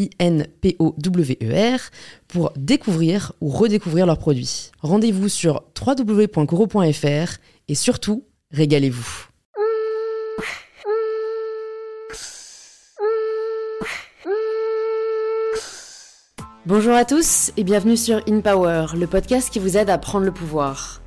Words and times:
I-N-P-O-W-E-R, 0.00 1.80
pour 2.28 2.52
découvrir 2.56 3.32
ou 3.40 3.48
redécouvrir 3.50 4.06
leurs 4.06 4.18
produits. 4.18 4.70
Rendez-vous 4.80 5.28
sur 5.28 5.64
www.coro.fr 5.78 7.38
et 7.68 7.74
surtout, 7.74 8.24
régalez-vous. 8.50 9.26
Bonjour 16.66 16.94
à 16.94 17.04
tous 17.04 17.52
et 17.56 17.64
bienvenue 17.64 17.96
sur 17.96 18.22
InPower, 18.28 18.86
le 18.94 19.06
podcast 19.06 19.50
qui 19.50 19.58
vous 19.58 19.76
aide 19.76 19.90
à 19.90 19.98
prendre 19.98 20.24
le 20.24 20.30
pouvoir. 20.30 21.00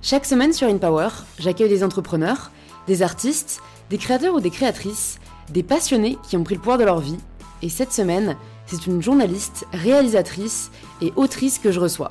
Chaque 0.00 0.24
semaine 0.24 0.52
sur 0.52 0.68
InPower, 0.68 1.08
j'accueille 1.38 1.68
des 1.68 1.82
entrepreneurs, 1.82 2.52
des 2.86 3.02
artistes, 3.02 3.60
des 3.90 3.98
créateurs 3.98 4.34
ou 4.34 4.40
des 4.40 4.50
créatrices, 4.50 5.18
des 5.50 5.62
passionnés 5.62 6.18
qui 6.28 6.36
ont 6.36 6.44
pris 6.44 6.54
le 6.54 6.60
pouvoir 6.60 6.78
de 6.78 6.84
leur 6.84 7.00
vie 7.00 7.18
et 7.62 7.68
cette 7.68 7.92
semaine, 7.92 8.36
c'est 8.66 8.86
une 8.86 9.02
journaliste, 9.02 9.66
réalisatrice 9.72 10.70
et 11.00 11.12
autrice 11.16 11.58
que 11.58 11.72
je 11.72 11.80
reçois. 11.80 12.10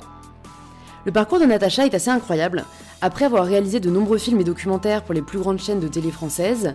Le 1.04 1.12
parcours 1.12 1.38
de 1.38 1.44
Natacha 1.44 1.86
est 1.86 1.94
assez 1.94 2.10
incroyable. 2.10 2.64
Après 3.00 3.26
avoir 3.26 3.44
réalisé 3.44 3.78
de 3.78 3.90
nombreux 3.90 4.18
films 4.18 4.40
et 4.40 4.44
documentaires 4.44 5.02
pour 5.02 5.14
les 5.14 5.22
plus 5.22 5.38
grandes 5.38 5.60
chaînes 5.60 5.80
de 5.80 5.88
télé 5.88 6.10
françaises, 6.10 6.74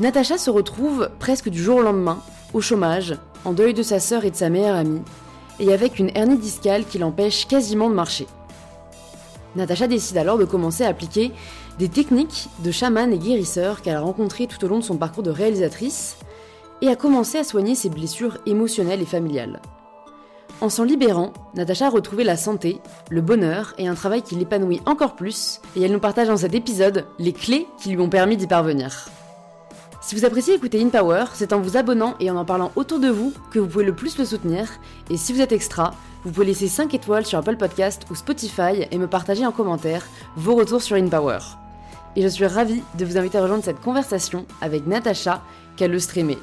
Natacha 0.00 0.38
se 0.38 0.50
retrouve 0.50 1.10
presque 1.18 1.48
du 1.48 1.62
jour 1.62 1.78
au 1.78 1.82
lendemain, 1.82 2.20
au 2.54 2.60
chômage, 2.60 3.16
en 3.44 3.52
deuil 3.52 3.74
de 3.74 3.82
sa 3.82 4.00
sœur 4.00 4.24
et 4.24 4.30
de 4.30 4.36
sa 4.36 4.48
meilleure 4.48 4.76
amie, 4.76 5.02
et 5.60 5.72
avec 5.72 5.98
une 5.98 6.10
hernie 6.14 6.38
discale 6.38 6.84
qui 6.84 6.98
l'empêche 6.98 7.46
quasiment 7.46 7.90
de 7.90 7.94
marcher. 7.94 8.26
Natacha 9.56 9.88
décide 9.88 10.16
alors 10.16 10.38
de 10.38 10.44
commencer 10.44 10.84
à 10.84 10.88
appliquer 10.88 11.32
des 11.78 11.88
techniques 11.88 12.48
de 12.60 12.70
chaman 12.70 13.12
et 13.12 13.18
guérisseur 13.18 13.82
qu'elle 13.82 13.96
a 13.96 14.00
rencontrées 14.00 14.46
tout 14.46 14.64
au 14.64 14.68
long 14.68 14.78
de 14.78 14.84
son 14.84 14.96
parcours 14.96 15.22
de 15.22 15.30
réalisatrice, 15.30 16.16
et 16.82 16.88
a 16.88 16.96
commencé 16.96 17.38
à 17.38 17.44
soigner 17.44 17.74
ses 17.74 17.90
blessures 17.90 18.38
émotionnelles 18.46 19.02
et 19.02 19.06
familiales. 19.06 19.60
En 20.60 20.68
s'en 20.68 20.82
libérant, 20.82 21.32
Natacha 21.54 21.86
a 21.86 21.90
retrouvé 21.90 22.24
la 22.24 22.36
santé, 22.36 22.80
le 23.10 23.20
bonheur 23.20 23.74
et 23.78 23.86
un 23.86 23.94
travail 23.94 24.22
qui 24.22 24.34
l'épanouit 24.34 24.80
encore 24.86 25.14
plus, 25.14 25.60
et 25.76 25.82
elle 25.82 25.92
nous 25.92 26.00
partage 26.00 26.26
dans 26.26 26.36
cet 26.36 26.54
épisode 26.54 27.06
les 27.20 27.32
clés 27.32 27.68
qui 27.78 27.90
lui 27.90 28.00
ont 28.00 28.08
permis 28.08 28.36
d'y 28.36 28.48
parvenir. 28.48 29.08
Si 30.00 30.16
vous 30.16 30.24
appréciez 30.24 30.54
écouter 30.54 30.82
In 30.82 30.88
Power, 30.88 31.26
c'est 31.34 31.52
en 31.52 31.60
vous 31.60 31.76
abonnant 31.76 32.14
et 32.18 32.30
en 32.30 32.36
en 32.36 32.44
parlant 32.44 32.72
autour 32.74 32.98
de 32.98 33.08
vous 33.08 33.32
que 33.52 33.60
vous 33.60 33.68
pouvez 33.68 33.84
le 33.84 33.94
plus 33.94 34.18
le 34.18 34.24
soutenir, 34.24 34.68
et 35.10 35.16
si 35.16 35.32
vous 35.32 35.40
êtes 35.40 35.52
extra, 35.52 35.92
vous 36.24 36.32
pouvez 36.32 36.46
laisser 36.46 36.66
5 36.66 36.92
étoiles 36.92 37.26
sur 37.26 37.38
Apple 37.38 37.56
Podcast 37.56 38.02
ou 38.10 38.16
Spotify 38.16 38.86
et 38.90 38.98
me 38.98 39.06
partager 39.06 39.46
en 39.46 39.52
commentaire 39.52 40.04
vos 40.34 40.56
retours 40.56 40.82
sur 40.82 40.96
In 40.96 41.08
Power. 41.08 41.38
Et 42.16 42.22
je 42.22 42.28
suis 42.28 42.46
ravie 42.46 42.82
de 42.98 43.04
vous 43.04 43.16
inviter 43.16 43.38
à 43.38 43.42
rejoindre 43.42 43.62
cette 43.62 43.80
conversation 43.80 44.44
avec 44.60 44.86
Natacha, 44.86 45.40
qu'elle 45.76 45.92
le 45.92 46.00
streamer. 46.00 46.38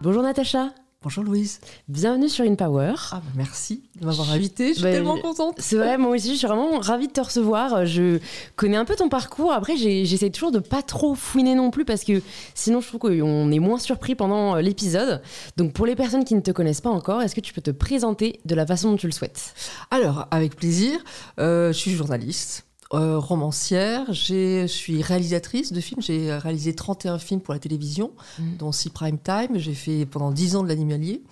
Bonjour 0.00 0.22
Natacha. 0.22 0.70
Bonjour 1.02 1.24
Louise. 1.24 1.58
Bienvenue 1.88 2.28
sur 2.28 2.44
InPower. 2.44 2.94
Ah 3.10 3.16
bah 3.16 3.32
merci 3.34 3.82
de 4.00 4.06
m'avoir 4.06 4.30
invitée, 4.30 4.68
je 4.68 4.74
suis 4.74 4.82
bah, 4.84 4.92
tellement 4.92 5.18
contente. 5.18 5.56
C'est 5.58 5.74
vrai, 5.74 5.98
moi 5.98 6.12
aussi 6.12 6.30
je 6.30 6.38
suis 6.38 6.46
vraiment 6.46 6.78
ravie 6.78 7.08
de 7.08 7.12
te 7.12 7.20
recevoir. 7.20 7.84
Je 7.84 8.20
connais 8.54 8.76
un 8.76 8.84
peu 8.84 8.94
ton 8.94 9.08
parcours. 9.08 9.50
Après, 9.50 9.76
j'essaie 9.76 10.30
toujours 10.30 10.52
de 10.52 10.60
pas 10.60 10.82
trop 10.82 11.16
fouiner 11.16 11.56
non 11.56 11.72
plus 11.72 11.84
parce 11.84 12.04
que 12.04 12.22
sinon 12.54 12.80
je 12.80 12.86
trouve 12.86 13.00
qu'on 13.00 13.50
est 13.50 13.58
moins 13.58 13.78
surpris 13.78 14.14
pendant 14.14 14.54
euh, 14.54 14.60
l'épisode. 14.60 15.20
Donc 15.56 15.72
pour 15.72 15.84
les 15.84 15.96
personnes 15.96 16.24
qui 16.24 16.36
ne 16.36 16.40
te 16.40 16.52
connaissent 16.52 16.80
pas 16.80 16.90
encore, 16.90 17.22
est-ce 17.22 17.34
que 17.34 17.40
tu 17.40 17.52
peux 17.52 17.60
te 17.60 17.72
présenter 17.72 18.38
de 18.44 18.54
la 18.54 18.66
façon 18.66 18.92
dont 18.92 18.96
tu 18.96 19.06
le 19.06 19.12
souhaites? 19.12 19.54
Alors, 19.90 20.28
avec 20.30 20.54
plaisir. 20.54 21.00
Euh, 21.40 21.72
je 21.72 21.78
suis 21.78 21.90
journaliste. 21.90 22.67
Euh, 22.94 23.18
romancière, 23.18 24.14
je 24.14 24.66
suis 24.66 25.02
réalisatrice 25.02 25.74
de 25.74 25.80
films, 25.80 26.00
j'ai 26.00 26.32
réalisé 26.32 26.74
31 26.74 27.18
films 27.18 27.42
pour 27.42 27.52
la 27.52 27.60
télévision, 27.60 28.12
mm. 28.38 28.56
dont 28.56 28.72
6 28.72 28.88
prime 28.88 29.18
time, 29.18 29.58
j'ai 29.58 29.74
fait 29.74 30.06
pendant 30.06 30.30
10 30.30 30.56
ans 30.56 30.62
de 30.62 30.68
l'animalier, 30.68 31.22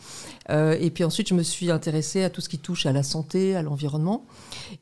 euh, 0.50 0.76
et 0.78 0.90
puis 0.90 1.02
ensuite 1.02 1.28
je 1.28 1.34
me 1.34 1.42
suis 1.42 1.70
intéressée 1.70 2.22
à 2.24 2.28
tout 2.28 2.42
ce 2.42 2.50
qui 2.50 2.58
touche 2.58 2.84
à 2.84 2.92
la 2.92 3.02
santé, 3.02 3.56
à 3.56 3.62
l'environnement, 3.62 4.26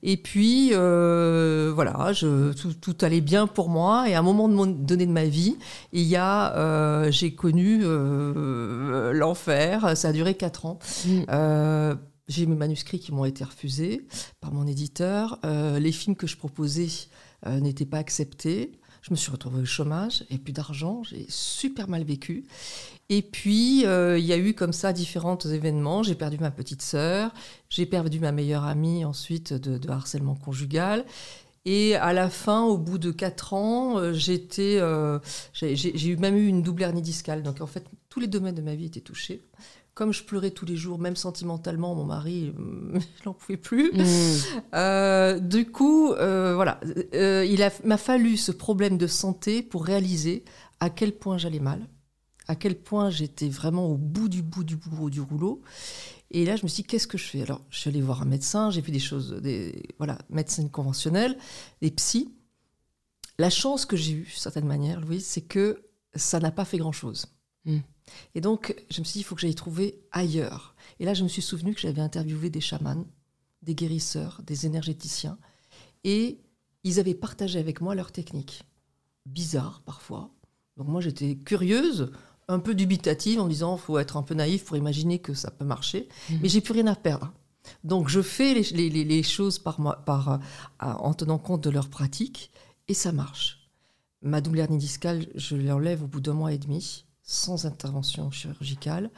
et 0.02 0.16
puis 0.16 0.70
euh, 0.72 1.70
voilà, 1.72 2.12
je, 2.12 2.52
tout, 2.52 2.96
allait 3.02 3.20
bien 3.20 3.46
pour 3.46 3.68
moi, 3.68 4.08
et 4.08 4.16
à 4.16 4.18
un 4.18 4.22
moment 4.22 4.48
donné 4.48 5.06
de 5.06 5.12
ma 5.12 5.26
vie, 5.26 5.56
il 5.92 6.02
y 6.02 6.16
a, 6.16 7.08
j'ai 7.12 7.36
connu 7.36 7.84
l'enfer, 9.12 9.96
ça 9.96 10.08
a 10.08 10.12
duré 10.12 10.34
4 10.34 10.66
ans. 10.66 10.80
Mm. 11.06 11.94
J'ai 12.26 12.46
mes 12.46 12.56
manuscrits 12.56 13.00
qui 13.00 13.12
m'ont 13.12 13.26
été 13.26 13.44
refusés 13.44 14.06
par 14.40 14.50
mon 14.50 14.66
éditeur. 14.66 15.38
Euh, 15.44 15.78
les 15.78 15.92
films 15.92 16.16
que 16.16 16.26
je 16.26 16.38
proposais 16.38 16.88
euh, 17.46 17.60
n'étaient 17.60 17.84
pas 17.84 17.98
acceptés. 17.98 18.72
Je 19.02 19.10
me 19.10 19.16
suis 19.16 19.30
retrouvée 19.30 19.60
au 19.60 19.66
chômage 19.66 20.24
et 20.30 20.38
plus 20.38 20.54
d'argent. 20.54 21.02
J'ai 21.02 21.26
super 21.28 21.86
mal 21.86 22.04
vécu. 22.04 22.46
Et 23.10 23.20
puis, 23.20 23.84
euh, 23.84 24.18
il 24.18 24.24
y 24.24 24.32
a 24.32 24.38
eu 24.38 24.54
comme 24.54 24.72
ça 24.72 24.94
différents 24.94 25.38
événements. 25.38 26.02
J'ai 26.02 26.14
perdu 26.14 26.38
ma 26.38 26.50
petite 26.50 26.80
sœur. 26.80 27.30
J'ai 27.68 27.84
perdu 27.84 28.20
ma 28.20 28.32
meilleure 28.32 28.64
amie 28.64 29.04
ensuite 29.04 29.52
de, 29.52 29.90
harcèlement 29.90 30.34
conjugal. 30.34 31.04
Et 31.66 31.94
à 31.96 32.14
la 32.14 32.30
fin, 32.30 32.62
au 32.62 32.78
bout 32.78 32.96
de 32.96 33.10
quatre 33.10 33.52
ans, 33.52 34.12
j'ai 34.12 36.16
même 36.16 36.36
eu 36.36 36.46
une 36.46 36.62
double 36.62 36.82
hernie 36.82 37.02
discale. 37.02 37.42
Donc 37.42 37.60
en 37.60 37.66
fait, 37.66 37.84
tous 38.08 38.20
les 38.20 38.26
domaines 38.26 38.54
de 38.54 38.62
ma 38.62 38.74
vie 38.74 38.86
étaient 38.86 39.00
touchés 39.00 39.42
comme 39.94 40.12
je 40.12 40.24
pleurais 40.24 40.50
tous 40.50 40.66
les 40.66 40.76
jours, 40.76 40.98
même 40.98 41.14
sentimentalement, 41.16 41.94
mon 41.94 42.04
mari, 42.04 42.52
euh, 42.58 42.98
je 43.20 43.24
n'en 43.24 43.34
pouvais 43.34 43.56
plus. 43.56 43.92
Mm. 43.92 44.04
Euh, 44.74 45.38
du 45.38 45.70
coup, 45.70 46.12
euh, 46.12 46.54
voilà, 46.54 46.80
il 47.12 47.70
m'a 47.84 47.96
fallu 47.96 48.36
ce 48.36 48.50
problème 48.50 48.98
de 48.98 49.06
santé 49.06 49.62
pour 49.62 49.84
réaliser 49.84 50.44
à 50.80 50.90
quel 50.90 51.12
point 51.12 51.38
j'allais 51.38 51.60
mal, 51.60 51.88
à 52.48 52.56
quel 52.56 52.76
point 52.76 53.08
j'étais 53.08 53.48
vraiment 53.48 53.86
au 53.86 53.96
bout 53.96 54.28
du 54.28 54.42
bout 54.42 54.64
du 54.64 54.76
bout 54.76 55.10
du 55.10 55.20
rouleau. 55.20 55.62
Et 56.32 56.44
là, 56.44 56.56
je 56.56 56.64
me 56.64 56.68
suis 56.68 56.82
dit, 56.82 56.88
qu'est-ce 56.88 57.06
que 57.06 57.18
je 57.18 57.24
fais? 57.24 57.42
Alors, 57.42 57.60
je 57.70 57.78
suis 57.78 57.88
allée 57.88 58.00
voir 58.00 58.22
un 58.22 58.26
médecin, 58.26 58.70
j'ai 58.70 58.80
vu 58.80 58.90
des 58.90 58.98
choses, 58.98 59.32
des 59.40 59.80
voilà, 59.98 60.18
médecine 60.28 60.68
conventionnelle, 60.68 61.38
des 61.80 61.92
psys. 61.92 62.34
La 63.38 63.50
chance 63.50 63.86
que 63.86 63.96
j'ai 63.96 64.12
eue, 64.12 64.24
d'une 64.24 64.32
certaine 64.32 64.66
manière, 64.66 65.00
Louise, 65.00 65.24
c'est 65.24 65.42
que 65.42 65.84
ça 66.16 66.40
n'a 66.40 66.50
pas 66.50 66.64
fait 66.64 66.78
grand-chose. 66.78 67.26
Mm. 67.64 67.78
Et 68.34 68.40
donc, 68.40 68.74
je 68.90 69.00
me 69.00 69.04
suis 69.04 69.14
dit, 69.14 69.20
il 69.20 69.24
faut 69.24 69.34
que 69.34 69.40
j'aille 69.40 69.54
trouver 69.54 70.00
ailleurs. 70.12 70.74
Et 71.00 71.04
là, 71.04 71.14
je 71.14 71.22
me 71.22 71.28
suis 71.28 71.42
souvenu 71.42 71.74
que 71.74 71.80
j'avais 71.80 72.02
interviewé 72.02 72.50
des 72.50 72.60
chamans, 72.60 73.06
des 73.62 73.74
guérisseurs, 73.74 74.42
des 74.46 74.66
énergéticiens, 74.66 75.38
et 76.04 76.38
ils 76.84 77.00
avaient 77.00 77.14
partagé 77.14 77.58
avec 77.58 77.80
moi 77.80 77.94
leurs 77.94 78.12
techniques. 78.12 78.64
Bizarres 79.26 79.82
parfois. 79.86 80.30
Donc 80.76 80.88
moi, 80.88 81.00
j'étais 81.00 81.36
curieuse, 81.36 82.12
un 82.48 82.58
peu 82.58 82.74
dubitative, 82.74 83.40
en 83.40 83.48
disant, 83.48 83.76
il 83.76 83.80
faut 83.80 83.98
être 83.98 84.16
un 84.16 84.22
peu 84.22 84.34
naïf 84.34 84.64
pour 84.64 84.76
imaginer 84.76 85.18
que 85.18 85.32
ça 85.32 85.50
peut 85.50 85.64
marcher. 85.64 86.08
Mmh. 86.28 86.34
Mais 86.42 86.48
j'ai 86.48 86.60
plus 86.60 86.74
rien 86.74 86.86
à 86.86 86.94
perdre. 86.94 87.32
Donc 87.82 88.10
je 88.10 88.20
fais 88.20 88.52
les, 88.52 89.22
choses 89.22 89.58
par, 89.58 90.04
par, 90.04 90.40
en 90.78 91.14
tenant 91.14 91.38
compte 91.38 91.64
de 91.64 91.70
leurs 91.70 91.88
pratiques, 91.88 92.50
et 92.88 92.94
ça 92.94 93.12
marche. 93.12 93.70
Ma 94.20 94.42
double 94.42 94.58
hernie 94.58 94.76
discale, 94.76 95.26
je 95.34 95.56
l'enlève 95.56 96.02
au 96.02 96.06
bout 96.06 96.20
d'un 96.20 96.34
mois 96.34 96.52
et 96.52 96.58
demi 96.58 97.06
sans 97.24 97.66
intervention 97.66 98.30
chirurgicale. 98.30 99.10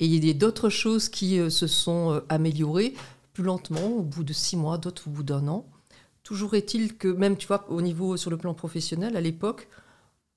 Et 0.00 0.06
il 0.06 0.24
y 0.24 0.30
a 0.30 0.34
d'autres 0.34 0.70
choses 0.70 1.08
qui 1.08 1.38
euh, 1.38 1.50
se 1.50 1.66
sont 1.66 2.12
euh, 2.12 2.20
améliorées 2.28 2.94
plus 3.34 3.44
lentement, 3.44 3.86
au 3.86 4.02
bout 4.02 4.24
de 4.24 4.32
six 4.32 4.56
mois, 4.56 4.78
d'autres 4.78 5.06
au 5.06 5.10
bout 5.10 5.22
d'un 5.22 5.46
an. 5.46 5.66
Toujours 6.24 6.54
est-il 6.54 6.96
que 6.96 7.06
même, 7.06 7.36
tu 7.36 7.46
vois, 7.46 7.70
au 7.70 7.80
niveau 7.80 8.16
sur 8.16 8.30
le 8.30 8.36
plan 8.36 8.52
professionnel, 8.52 9.16
à 9.16 9.20
l'époque, 9.20 9.68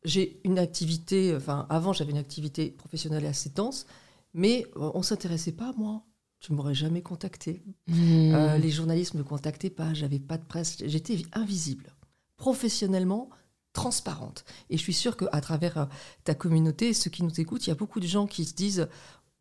j'ai 0.03 0.39
une 0.43 0.59
activité, 0.59 1.35
enfin 1.35 1.65
avant 1.69 1.93
j'avais 1.93 2.11
une 2.11 2.17
activité 2.17 2.69
professionnelle 2.69 3.25
assez 3.25 3.49
dense, 3.49 3.85
mais 4.33 4.65
euh, 4.77 4.91
on 4.93 4.99
ne 4.99 5.03
s'intéressait 5.03 5.51
pas 5.51 5.69
à 5.69 5.73
moi. 5.73 6.03
tu 6.39 6.53
m'aurais 6.53 6.73
jamais 6.73 7.01
contacté. 7.01 7.63
Hmm. 7.87 8.33
Euh, 8.33 8.57
les 8.57 8.71
journalistes 8.71 9.13
me 9.13 9.23
contactaient 9.23 9.69
pas, 9.69 9.93
j'avais 9.93 10.19
pas 10.19 10.37
de 10.37 10.45
presse, 10.45 10.77
j'étais 10.85 11.21
invisible, 11.33 11.93
professionnellement 12.37 13.29
transparente. 13.73 14.43
Et 14.69 14.77
je 14.77 14.81
suis 14.83 14.93
sûre 14.93 15.15
qu'à 15.17 15.41
travers 15.41 15.77
euh, 15.77 15.85
ta 16.23 16.35
communauté, 16.35 16.93
ceux 16.93 17.09
qui 17.09 17.23
nous 17.23 17.39
écoutent, 17.39 17.65
il 17.67 17.69
y 17.69 17.73
a 17.73 17.75
beaucoup 17.75 17.99
de 17.99 18.07
gens 18.07 18.27
qui 18.27 18.45
se 18.45 18.53
disent 18.53 18.87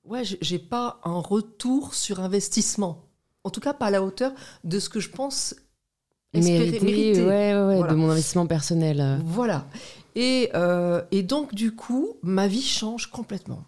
ouais, 0.04 0.22
j'ai- 0.24 0.58
pas 0.58 1.00
un 1.04 1.18
retour 1.20 1.94
sur 1.94 2.20
investissement. 2.20 3.04
En 3.44 3.50
tout 3.50 3.60
cas, 3.60 3.72
pas 3.74 3.86
à 3.86 3.90
la 3.90 4.02
hauteur 4.02 4.32
de 4.64 4.78
ce 4.78 4.88
que 4.88 5.00
je 5.00 5.08
pense 5.10 5.54
espérer 6.32 6.58
Mérité, 6.70 6.84
mériter. 6.84 7.20
ouais, 7.22 7.26
ouais, 7.54 7.64
ouais, 7.66 7.76
Voilà. 7.78 7.92
de 7.92 7.98
mon 7.98 8.10
investissement 8.10 8.46
personnel. 8.46 9.20
Voilà. 9.24 9.66
Et, 10.14 10.50
euh, 10.54 11.02
et 11.10 11.22
donc, 11.22 11.54
du 11.54 11.74
coup, 11.74 12.14
ma 12.22 12.46
vie 12.48 12.62
change 12.62 13.08
complètement. 13.10 13.64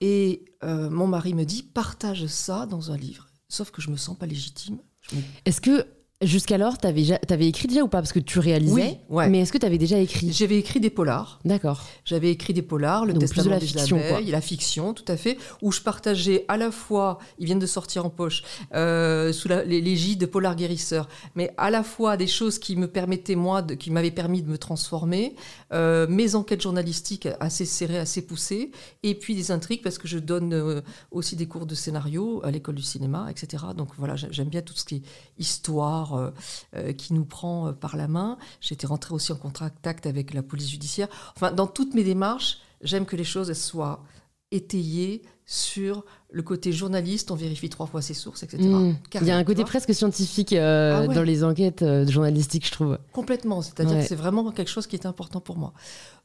Et 0.00 0.44
euh, 0.64 0.90
mon 0.90 1.06
mari 1.06 1.32
me 1.34 1.44
dit, 1.44 1.62
partage 1.62 2.26
ça 2.26 2.66
dans 2.66 2.90
un 2.90 2.96
livre. 2.96 3.28
Sauf 3.48 3.70
que 3.70 3.80
je 3.80 3.90
me 3.90 3.96
sens 3.96 4.16
pas 4.18 4.26
légitime. 4.26 4.78
Me- 5.12 5.20
Est-ce 5.44 5.60
que 5.60 5.86
jusqu'alors, 6.22 6.78
tu 6.78 6.86
avais, 6.86 7.46
écrit 7.46 7.68
déjà 7.68 7.82
ou 7.82 7.88
pas? 7.88 7.98
Parce 8.00 8.12
que 8.12 8.18
tu 8.18 8.38
réalisais, 8.38 8.72
Oui, 9.08 9.16
ouais. 9.16 9.28
mais 9.28 9.40
est-ce 9.40 9.52
que 9.52 9.58
tu 9.58 9.66
avais 9.66 9.78
déjà 9.78 9.98
écrit? 9.98 10.32
J'avais 10.32 10.58
écrit 10.58 10.80
des 10.80 10.90
polars. 10.90 11.38
D'accord. 11.44 11.82
J'avais 12.04 12.30
écrit 12.30 12.52
des 12.54 12.62
polars, 12.62 13.04
le 13.06 13.12
Donc, 13.12 13.20
plus 13.22 13.28
de 13.28 13.34
testament 13.34 13.54
la 13.54 13.60
des 13.60 13.66
fiction, 13.66 13.98
quoi. 13.98 14.16
abeilles, 14.18 14.30
la 14.30 14.40
fiction, 14.40 14.94
tout 14.94 15.04
à 15.08 15.16
fait, 15.16 15.36
où 15.62 15.72
je 15.72 15.80
partageais 15.80 16.44
à 16.48 16.56
la 16.56 16.70
fois, 16.70 17.18
ils 17.38 17.46
viennent 17.46 17.58
de 17.58 17.66
sortir 17.66 18.04
en 18.06 18.10
poche, 18.10 18.42
euh, 18.74 19.32
sous 19.32 19.48
l'égide 19.48 20.20
de 20.20 20.26
Polar 20.26 20.56
Guérisseur, 20.56 21.08
mais 21.34 21.52
à 21.56 21.70
la 21.70 21.82
fois 21.82 22.16
des 22.16 22.26
choses 22.26 22.58
qui 22.58 22.76
me 22.76 22.88
permettaient, 22.88 23.34
moi, 23.36 23.62
de- 23.62 23.74
qui 23.74 23.90
m'avaient 23.90 24.10
permis 24.10 24.42
de 24.42 24.48
me 24.50 24.58
transformer, 24.58 25.34
euh, 25.72 26.06
mes 26.08 26.34
enquêtes 26.34 26.62
journalistiques 26.62 27.28
assez 27.40 27.64
serrées, 27.64 27.98
assez 27.98 28.22
poussées, 28.22 28.70
et 29.02 29.14
puis 29.14 29.34
des 29.34 29.50
intrigues, 29.50 29.82
parce 29.82 29.98
que 29.98 30.08
je 30.08 30.18
donne 30.18 30.52
euh, 30.52 30.80
aussi 31.10 31.36
des 31.36 31.46
cours 31.46 31.66
de 31.66 31.74
scénario 31.74 32.40
à 32.44 32.50
l'école 32.50 32.74
du 32.76 32.82
cinéma, 32.82 33.28
etc. 33.30 33.64
Donc 33.76 33.88
voilà, 33.98 34.16
j'ai- 34.16 34.28
j'aime 34.30 34.48
bien 34.48 34.62
tout 34.62 34.74
ce 34.74 34.84
qui 34.84 34.96
est 34.96 35.02
histoire 35.38 36.11
euh, 36.18 36.30
euh, 36.76 36.92
qui 36.92 37.12
nous 37.14 37.24
prend 37.24 37.68
euh, 37.68 37.72
par 37.72 37.96
la 37.96 38.08
main. 38.08 38.38
J'étais 38.60 38.86
rentrée 38.86 39.14
aussi 39.14 39.32
en 39.32 39.36
contact 39.36 40.06
avec 40.06 40.34
la 40.34 40.42
police 40.42 40.68
judiciaire. 40.70 41.08
Enfin, 41.36 41.52
dans 41.52 41.66
toutes 41.66 41.94
mes 41.94 42.04
démarches, 42.04 42.58
j'aime 42.82 43.06
que 43.06 43.16
les 43.16 43.24
choses 43.24 43.48
elles 43.50 43.56
soient 43.56 44.02
étayées 44.50 45.22
sur 45.46 46.04
le 46.30 46.42
côté 46.42 46.72
journaliste, 46.72 47.30
on 47.30 47.34
vérifie 47.34 47.68
trois 47.68 47.86
fois 47.86 48.00
ses 48.02 48.14
sources, 48.14 48.42
etc. 48.42 48.62
Hmm. 48.62 48.94
Il 49.14 49.26
y 49.26 49.30
a 49.30 49.36
un 49.36 49.44
côté 49.44 49.64
presque 49.64 49.94
scientifique 49.94 50.52
euh, 50.52 51.02
Ah 51.04 51.06
ouais. 51.08 51.14
dans 51.14 51.22
les 51.22 51.42
enquêtes 51.44 51.82
euh, 51.82 52.06
journalistiques, 52.06 52.66
je 52.66 52.72
trouve. 52.72 52.98
Complètement, 53.12 53.60
c'est-à-dire 53.62 53.96
Ouais. 53.96 54.02
que 54.02 54.08
c'est 54.08 54.14
vraiment 54.14 54.50
quelque 54.52 54.68
chose 54.70 54.86
qui 54.86 54.96
est 54.96 55.06
important 55.06 55.40
pour 55.40 55.56
moi. 55.58 55.72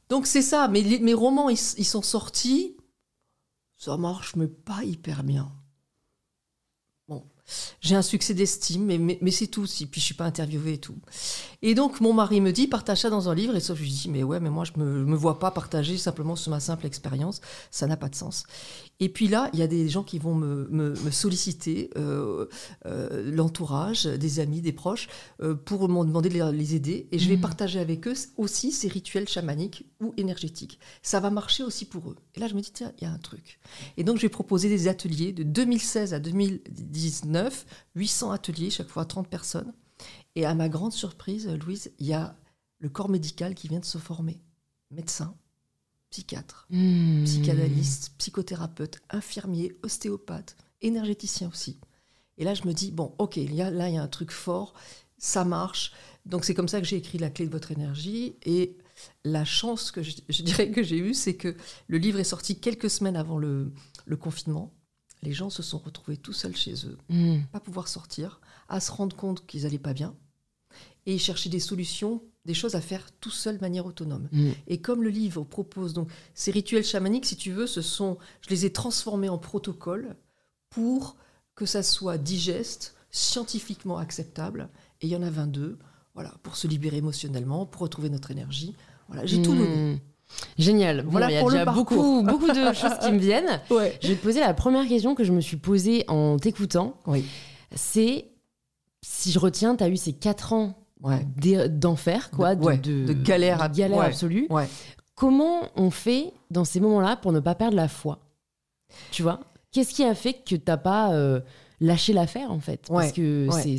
Donc 0.08 0.26
c'est 0.26 0.42
ça, 0.42 0.68
mais 0.68 0.80
les- 0.82 0.98
mes 1.00 1.14
romans, 1.14 1.48
ils, 1.50 1.58
ils 1.78 1.84
sont 1.84 2.02
sortis, 2.02 2.76
ça 3.76 3.96
marche, 3.96 4.34
mais 4.36 4.46
pas 4.46 4.82
hyper 4.84 5.24
bien. 5.24 5.50
J'ai 7.80 7.94
un 7.94 8.02
succès 8.02 8.34
d'estime, 8.34 8.84
mais, 8.84 9.30
c'est 9.30 9.46
tout, 9.46 9.66
si, 9.66 9.86
puis 9.86 10.00
je 10.00 10.06
suis 10.06 10.14
pas 10.14 10.24
interviewée 10.24 10.74
et 10.74 10.78
tout. 10.78 10.96
Et 11.62 11.74
donc 11.74 12.00
mon 12.00 12.12
mari 12.12 12.40
me 12.40 12.52
dit, 12.52 12.66
partage 12.66 13.02
ça 13.02 13.10
dans 13.10 13.28
un 13.28 13.34
livre, 13.34 13.56
et 13.56 13.60
ça 13.60 13.74
je 13.74 13.82
lui 13.82 13.90
dis, 13.90 14.08
mais 14.08 14.22
ouais, 14.22 14.40
mais 14.40 14.50
moi 14.50 14.64
je 14.64 14.72
me, 14.80 15.04
me 15.04 15.16
vois 15.16 15.38
pas 15.38 15.50
partager 15.50 15.96
simplement 15.98 16.36
sur 16.36 16.50
ma 16.50 16.60
simple 16.60 16.86
expérience, 16.86 17.40
ça 17.70 17.86
n'a 17.86 17.96
pas 17.96 18.08
de 18.08 18.14
sens. 18.14 18.44
Et 19.00 19.08
puis 19.08 19.28
là, 19.28 19.48
il 19.52 19.60
y 19.60 19.62
a 19.62 19.68
des 19.68 19.88
gens 19.88 20.02
qui 20.02 20.18
vont 20.18 20.34
me, 20.34 20.66
me- 20.70 20.90
me 21.04 21.10
solliciter, 21.12 21.90
euh, 21.96 22.46
euh, 22.86 23.30
l'entourage, 23.30 24.06
des 24.06 24.40
amis, 24.40 24.60
des 24.60 24.72
proches, 24.72 25.06
euh, 25.40 25.54
pour 25.54 25.88
m'en 25.88 26.04
demander 26.04 26.28
de 26.28 26.34
les, 26.34 26.52
les 26.52 26.74
aider. 26.74 27.08
Et 27.12 27.18
je 27.20 27.28
vais 27.28 27.36
Mhm. 27.36 27.42
partager 27.42 27.78
avec 27.78 28.08
eux 28.08 28.14
aussi 28.36 28.72
ces 28.72 28.88
rituels 28.88 29.28
chamaniques 29.28 29.86
ou 30.00 30.14
énergétiques. 30.16 30.80
Ça 31.02 31.20
va 31.20 31.30
marcher 31.30 31.62
aussi 31.62 31.84
pour 31.84 32.10
eux. 32.10 32.16
Et 32.34 32.40
là, 32.40 32.48
je 32.48 32.54
me 32.54 32.60
dis, 32.60 32.72
tiens, 32.72 32.92
il 32.98 33.04
y 33.04 33.06
a 33.06 33.12
un 33.12 33.18
truc. 33.18 33.60
Et 33.96 34.02
donc, 34.02 34.16
je 34.16 34.22
vais 34.22 34.28
proposer 34.28 34.68
des 34.68 34.88
ateliers 34.88 35.32
de 35.32 35.44
2016 35.44 36.12
à 36.12 36.18
2019, 36.18 37.66
800 37.94 38.32
ateliers, 38.32 38.70
chaque 38.70 38.88
fois 38.88 39.04
30 39.04 39.28
personnes. 39.28 39.72
Et 40.34 40.44
à 40.44 40.54
ma 40.54 40.68
grande 40.68 40.92
surprise, 40.92 41.48
Louise, 41.64 41.92
il 41.98 42.06
y 42.06 42.12
a 42.14 42.36
le 42.80 42.88
corps 42.88 43.08
médical 43.08 43.54
qui 43.54 43.68
vient 43.68 43.80
de 43.80 43.84
se 43.84 43.98
former. 43.98 44.40
Médecin, 44.90 45.34
psychiatre, 46.10 46.66
Hmm. 46.70 47.24
psychanalyste, 47.24 48.12
psychothérapeute, 48.18 48.98
infirmier, 49.10 49.76
ostéopathe, 49.82 50.56
énergéticien 50.82 51.48
aussi. 51.48 51.78
Et 52.38 52.44
là, 52.44 52.54
je 52.54 52.66
me 52.66 52.72
dis, 52.72 52.90
bon, 52.92 53.14
ok, 53.18 53.36
il 53.36 53.54
y 53.54 53.62
a, 53.62 53.70
là, 53.70 53.88
il 53.88 53.94
y 53.94 53.98
a 53.98 54.02
un 54.02 54.08
truc 54.08 54.30
fort, 54.30 54.74
ça 55.18 55.44
marche. 55.44 55.92
Donc, 56.24 56.44
c'est 56.44 56.54
comme 56.54 56.68
ça 56.68 56.80
que 56.80 56.86
j'ai 56.86 56.96
écrit 56.96 57.18
La 57.18 57.30
clé 57.30 57.46
de 57.46 57.50
votre 57.52 57.72
énergie. 57.72 58.36
Et 58.44 58.76
la 59.24 59.44
chance 59.44 59.90
que 59.90 60.02
je, 60.02 60.12
je 60.28 60.42
dirais 60.42 60.70
que 60.70 60.82
j'ai 60.82 60.98
eue, 60.98 61.14
c'est 61.14 61.34
que 61.34 61.56
le 61.88 61.98
livre 61.98 62.18
est 62.20 62.24
sorti 62.24 62.60
quelques 62.60 62.90
semaines 62.90 63.16
avant 63.16 63.38
le, 63.38 63.72
le 64.06 64.16
confinement. 64.16 64.72
Les 65.22 65.32
gens 65.32 65.50
se 65.50 65.64
sont 65.64 65.78
retrouvés 65.78 66.16
tout 66.16 66.32
seuls 66.32 66.56
chez 66.56 66.74
eux, 66.86 66.96
Hmm. 67.08 67.40
pas 67.50 67.58
pouvoir 67.60 67.88
sortir, 67.88 68.40
à 68.68 68.78
se 68.78 68.92
rendre 68.92 69.16
compte 69.16 69.44
qu'ils 69.46 69.62
n'allaient 69.64 69.78
pas 69.78 69.94
bien, 69.94 70.14
et 71.08 71.14
ils 71.14 71.18
cherchaient 71.18 71.48
des 71.48 71.58
solutions, 71.58 72.20
des 72.44 72.52
choses 72.52 72.74
à 72.74 72.82
faire 72.82 73.10
tout 73.18 73.30
seul 73.30 73.56
de 73.56 73.62
manière 73.62 73.86
autonome. 73.86 74.28
Hmm. 74.30 74.50
Et 74.66 74.78
comme 74.82 75.02
le 75.02 75.08
livre 75.08 75.42
propose 75.42 75.94
donc 75.94 76.10
ces 76.34 76.50
rituels 76.50 76.84
chamaniques, 76.84 77.24
si 77.24 77.34
tu 77.34 77.50
veux, 77.50 77.66
ce 77.66 77.80
sont, 77.80 78.18
je 78.42 78.50
les 78.50 78.66
ai 78.66 78.72
transformés 78.74 79.30
en 79.30 79.38
protocole 79.38 80.16
pour 80.68 81.16
que 81.54 81.64
ça 81.64 81.82
soit 81.82 82.18
digeste, 82.18 82.94
scientifiquement 83.10 83.96
acceptable. 83.96 84.68
Et 85.00 85.06
il 85.06 85.10
y 85.10 85.16
en 85.16 85.22
a 85.22 85.30
22, 85.30 85.78
voilà, 86.12 86.34
pour 86.42 86.56
se 86.56 86.66
libérer 86.66 86.98
émotionnellement, 86.98 87.64
pour 87.64 87.80
retrouver 87.80 88.10
notre 88.10 88.30
énergie. 88.30 88.74
Voilà, 89.08 89.24
j'ai 89.24 89.40
tout 89.40 89.54
donné. 89.54 89.94
Hmm. 89.94 89.98
Génial. 90.58 91.04
Bon, 91.04 91.12
Voilà 91.12 91.30
il 91.30 91.34
y 91.34 91.36
a 91.38 91.42
déjà 91.42 91.64
beaucoup, 91.64 92.22
beaucoup 92.26 92.48
de 92.48 92.74
choses 92.74 92.98
qui 93.00 93.12
me 93.12 93.18
viennent. 93.18 93.62
Ouais. 93.70 93.98
Je 94.02 94.08
vais 94.08 94.16
te 94.16 94.22
poser 94.22 94.40
la 94.40 94.52
première 94.52 94.86
question 94.86 95.14
que 95.14 95.24
je 95.24 95.32
me 95.32 95.40
suis 95.40 95.56
posée 95.56 96.04
en 96.06 96.36
t'écoutant. 96.38 97.00
Oui. 97.06 97.24
C'est 97.74 98.28
si 99.00 99.32
je 99.32 99.38
retiens, 99.38 99.74
tu 99.74 99.84
as 99.84 99.88
eu 99.88 99.96
ces 99.96 100.12
4 100.12 100.52
ans 100.52 100.74
Ouais. 101.02 101.24
d'e- 101.36 101.68
d'enfer, 101.68 102.30
quoi, 102.30 102.54
De- 102.54 102.60
de, 102.60 102.66
ouais, 102.66 102.78
de- 102.78 103.06
de 103.60 103.68
galère 103.68 103.98
absolue. 104.06 104.46
Comment 105.14 105.62
on 105.76 105.90
fait 105.90 106.32
dans 106.50 106.64
ces 106.64 106.80
moments-là 106.80 107.16
pour 107.16 107.32
ne 107.32 107.40
pas 107.40 107.54
perdre 107.54 107.76
la 107.76 107.88
foi? 107.88 108.20
Tu 109.10 109.22
vois? 109.22 109.40
Qu'est-ce 109.72 109.92
qui 109.92 110.04
a 110.04 110.14
fait 110.14 110.32
que 110.44 110.56
t'as 110.56 110.76
pas 110.76 111.12
euh, 111.12 111.40
lâché 111.80 112.12
l'affaire 112.12 112.50
en 112.52 112.60
fait? 112.60 112.88
Parce 113.00 113.12
que 113.12 113.46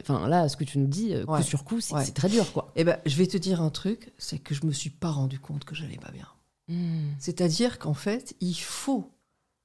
enfin 0.00 0.28
là, 0.28 0.48
ce 0.48 0.56
que 0.56 0.64
tu 0.64 0.78
nous 0.78 0.86
dis, 0.88 1.14
euh, 1.14 1.24
coup 1.24 1.42
sur 1.42 1.64
coup, 1.64 1.80
c'est, 1.80 1.94
très 2.12 2.28
dur, 2.28 2.52
quoi. 2.52 2.72
Eh 2.76 2.84
ben, 2.84 2.98
je 3.06 3.16
vais 3.16 3.26
te 3.26 3.36
dire 3.36 3.60
un 3.62 3.70
truc, 3.70 4.12
c'est 4.18 4.38
que 4.38 4.54
je 4.54 4.66
me 4.66 4.72
suis 4.72 4.90
pas 4.90 5.10
rendu 5.10 5.38
compte 5.38 5.64
que 5.64 5.74
j'allais 5.74 5.96
pas 5.98 6.10
bien. 6.10 6.28
Hmm. 6.68 7.10
C'est-à-dire 7.18 7.78
qu'en 7.78 7.94
fait, 7.94 8.34
il 8.40 8.54
faut 8.54 9.10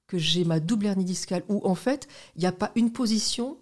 que 0.07 0.17
j'ai 0.17 0.45
ma 0.45 0.59
double 0.59 0.85
hernie 0.85 1.03
discale, 1.05 1.43
où 1.49 1.61
en 1.67 1.75
fait, 1.75 2.07
il 2.35 2.39
n'y 2.41 2.47
a 2.47 2.51
pas 2.51 2.71
une 2.75 2.91
position 2.91 3.57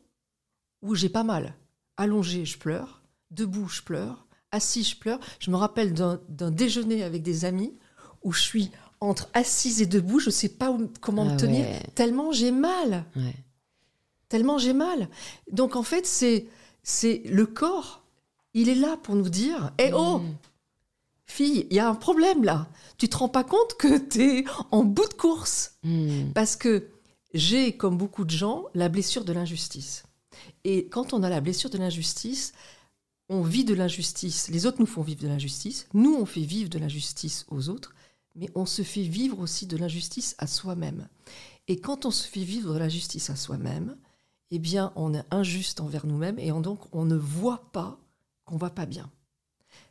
où 0.83 0.93
j'ai 0.93 1.09
pas 1.09 1.23
mal. 1.23 1.55
Allongé, 1.97 2.45
je 2.45 2.57
pleure. 2.57 3.01
Debout, 3.31 3.68
je 3.68 3.81
pleure. 3.81 4.25
Assis, 4.51 4.83
je 4.83 4.95
pleure. 4.97 5.19
Je 5.40 5.52
me 5.52 5.56
rappelle 5.57 5.94
d'un 5.94 6.52
déjeuner 6.52 7.04
avec 7.04 7.23
des 7.23 7.45
amis 7.45 7.73
où 8.23 8.31
je 8.31 8.42
suis 8.42 8.71
entre 9.02 9.30
assise 9.33 9.81
et 9.81 9.85
debout, 9.85 10.19
je 10.19 10.28
ne 10.28 10.31
sais 10.31 10.49
pas 10.49 10.71
où- 10.71 10.90
comment 11.02 11.28
Ah 11.30 11.33
me 11.33 11.38
tenir, 11.38 11.66
ouais. 11.66 11.83
tellement 11.95 12.31
j'ai 12.31 12.52
mal. 12.52 13.06
Ouais. 13.16 13.35
Tellement 14.30 14.57
j'ai 14.57 14.73
mal. 14.73 15.09
Donc 15.52 15.76
en 15.76 15.83
fait, 15.83 16.06
c'est 16.07 16.47
c'est 16.81 17.21
le 17.26 17.45
corps, 17.45 18.04
il 18.54 18.69
est 18.69 18.76
là 18.76 18.97
pour 18.97 19.16
nous 19.16 19.30
dire 19.30 19.73
Eh 19.80 19.92
oh 19.94 20.19
Hmm. 20.19 20.35
Fille, 21.28 21.66
il 21.71 21.76
y 21.76 21.80
a 21.80 21.90
un 21.90 21.95
problème 21.95 22.44
là. 22.44 22.68
Tu 22.97 23.09
te 23.09 23.18
rends 23.18 23.30
pas 23.30 23.44
compte 23.44 23.73
que 23.78 23.97
tu 23.97 24.21
es 24.21 24.45
en 24.71 24.83
bout 24.83 25.07
de 25.09 25.14
course 25.16 25.73
Hmm. 25.83 26.31
Parce 26.33 26.56
que 26.56 26.88
j'ai, 27.33 27.76
comme 27.76 27.97
beaucoup 27.97 28.23
de 28.23 28.30
gens, 28.31 28.66
la 28.76 28.88
blessure 28.90 29.26
de 29.26 29.33
l'injustice. 29.33 30.04
Et 30.64 30.88
quand 30.88 31.11
on 31.14 31.21
a 31.23 31.30
la 31.30 31.42
blessure 31.42 31.69
de 31.69 31.78
l'injustice, 31.78 32.54
on 33.29 33.41
vit 33.41 33.65
de 33.65 33.73
l'injustice. 33.73 34.49
Les 34.49 34.65
autres 34.65 34.79
nous 34.79 34.85
font 34.85 35.01
vivre 35.01 35.21
de 35.21 35.27
l'injustice. 35.27 35.87
Nous, 35.94 36.13
on 36.15 36.25
fait 36.25 36.41
vivre 36.41 36.69
de 36.69 36.77
l'injustice 36.79 37.45
aux 37.49 37.69
autres. 37.69 37.94
Mais 38.35 38.49
on 38.53 38.65
se 38.65 38.81
fait 38.81 39.01
vivre 39.03 39.39
aussi 39.39 39.65
de 39.65 39.77
l'injustice 39.77 40.35
à 40.39 40.45
soi-même. 40.47 41.07
Et 41.69 41.79
quand 41.79 42.05
on 42.05 42.11
se 42.11 42.27
fait 42.27 42.44
vivre 42.44 42.73
de 42.73 42.79
l'injustice 42.79 43.29
à 43.29 43.35
soi-même, 43.37 43.95
eh 44.51 44.59
bien, 44.59 44.91
on 44.97 45.13
est 45.13 45.23
injuste 45.31 45.79
envers 45.79 46.05
nous-mêmes 46.05 46.37
et 46.37 46.51
on- 46.51 46.59
donc 46.61 46.79
on 46.91 47.05
ne 47.05 47.15
voit 47.15 47.69
pas 47.71 47.97
qu'on 48.44 48.57
va 48.57 48.69
pas 48.69 48.85
bien. 48.85 49.09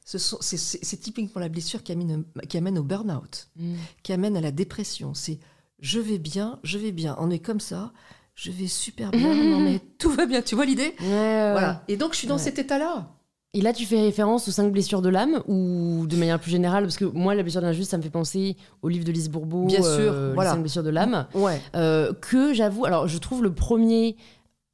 C'est 0.05 1.01
typiquement 1.01 1.41
la 1.41 1.49
blessure 1.49 1.83
qui 1.83 1.93
amène, 1.93 2.25
qui 2.49 2.57
amène 2.59 2.79
au 2.79 2.83
burn-out 2.83 3.49
Hmm. 3.57 3.75
qui 4.03 4.13
amène 4.13 4.37
à 4.37 4.41
la 4.41 4.51
dépression. 4.53 5.15
C'est 5.15 5.39
je 5.81 5.99
vais 5.99 6.19
bien, 6.19 6.61
je 6.63 6.79
vais 6.79 6.93
bien. 6.93 7.17
On 7.19 7.31
est 7.31 7.39
comme 7.39 7.61
ça, 7.61 7.93
je 8.35 8.51
vais 8.51 8.69
super 8.69 9.11
bien, 9.11 9.21
non 9.59 9.61
mais 9.61 9.81
tout 9.99 10.11
va 10.11 10.27
bien. 10.27 10.43
Tu 10.43 10.55
vois 10.55 10.67
l'idée? 10.67 10.95
Ouais, 11.01 11.07
ouais, 11.07 11.53
Voilà. 11.53 11.83
Et 11.89 11.97
donc 11.97 12.13
je 12.13 12.19
suis 12.19 12.29
dans 12.29 12.37
Ouais. 12.37 12.43
cet 12.43 12.59
état-là. 12.59 13.11
Et 13.55 13.61
là, 13.61 13.73
tu 13.73 13.87
fais 13.87 14.01
référence 14.01 14.49
aux 14.49 14.51
cinq 14.51 14.73
blessures 14.73 15.01
de 15.01 15.09
l'âme 15.09 15.41
ou 15.47 16.07
de 16.09 16.17
manière 16.17 16.41
plus 16.41 16.51
générale? 16.51 16.83
Parce 16.83 16.97
que 16.97 17.05
moi, 17.05 17.37
la 17.37 17.43
blessure 17.45 17.61
de 17.61 17.67
l'injuste, 17.67 17.93
ça 17.93 17.97
me 17.97 18.03
fait 18.03 18.11
penser 18.11 18.57
au 18.83 18.89
livre 18.89 19.05
de 19.05 19.13
Lise 19.13 19.31
Bourbeau, 19.31 19.67
Bien 19.67 19.81
sûr, 19.81 20.13
euh, 20.13 20.33
voilà. 20.35 20.51
Les 20.51 20.57
cinq 20.57 20.61
blessures 20.63 20.83
de 20.83 20.91
l'âme. 20.91 21.27
Ouais. 21.35 21.61
Euh, 21.77 22.13
que 22.21 22.53
j'avoue, 22.53 22.85
alors 22.85 23.07
je 23.07 23.17
trouve 23.17 23.45
le 23.45 23.55
premier 23.55 24.17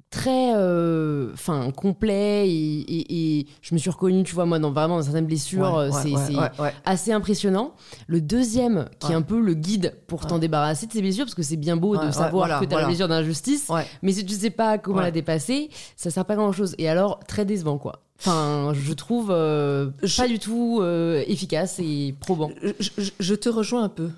très 0.09 0.55
euh, 0.57 1.33
complet 1.77 2.49
et, 2.49 3.47
je 3.61 3.75
me 3.75 3.79
suis 3.79 3.91
reconnue, 3.91 4.25
tu 4.25 4.35
vois, 4.35 4.47
moi, 4.47 4.59
dans 4.59 4.73
vraiment 4.73 4.97
dans 4.97 5.03
certaines 5.03 5.27
blessures, 5.27 5.75
Ouais, 5.75 5.91
c'est 5.93 6.35
ouais, 6.35 6.73
assez 6.87 7.13
impressionnant. 7.13 7.75
Le 8.07 8.23
deuxième, 8.23 8.89
qui 8.99 9.13
est 9.13 9.15
un 9.15 9.23
peu 9.23 9.41
le 9.41 9.53
guide 9.53 9.95
pour 10.07 10.27
t'en 10.27 10.39
débarrasser 10.39 10.87
de 10.87 10.93
ces 10.93 11.03
blessures, 11.03 11.27
parce 11.27 11.35
que 11.35 11.43
c'est 11.43 11.57
bien 11.59 11.77
beau 11.77 11.99
de 11.99 12.11
savoir 12.11 12.47
voilà, 12.47 12.61
que 12.61 12.65
t'as 12.65 12.71
la 12.71 12.77
voilà. 12.77 12.87
blessure 12.87 13.09
d'injustice, 13.09 13.71
mais 14.01 14.13
si 14.13 14.25
tu 14.25 14.35
sais 14.35 14.49
pas 14.49 14.79
comment 14.79 15.03
la 15.03 15.11
dépasser, 15.11 15.69
ça 15.97 16.11
sert 16.11 16.25
pas 16.25 16.33
à 16.33 16.37
grand 16.37 16.53
chose. 16.53 16.75
Et 16.79 16.89
alors, 16.89 17.21
très 17.29 17.45
décevant, 17.45 17.77
quoi. 17.77 18.01
Enfin, 18.21 18.73
je 18.75 18.93
trouve 18.93 19.31
euh, 19.31 19.91
Je- 20.03 20.17
pas 20.17 20.29
du 20.29 20.39
tout 20.39 20.79
euh, 20.83 21.25
efficace 21.27 21.79
et 21.79 22.15
probant. 22.21 22.51
Je, 22.63 22.91
je- 22.99 23.11
je 23.19 23.35
te 23.35 23.49
rejoins 23.49 23.83
un 23.85 23.89
peu, 23.89 24.11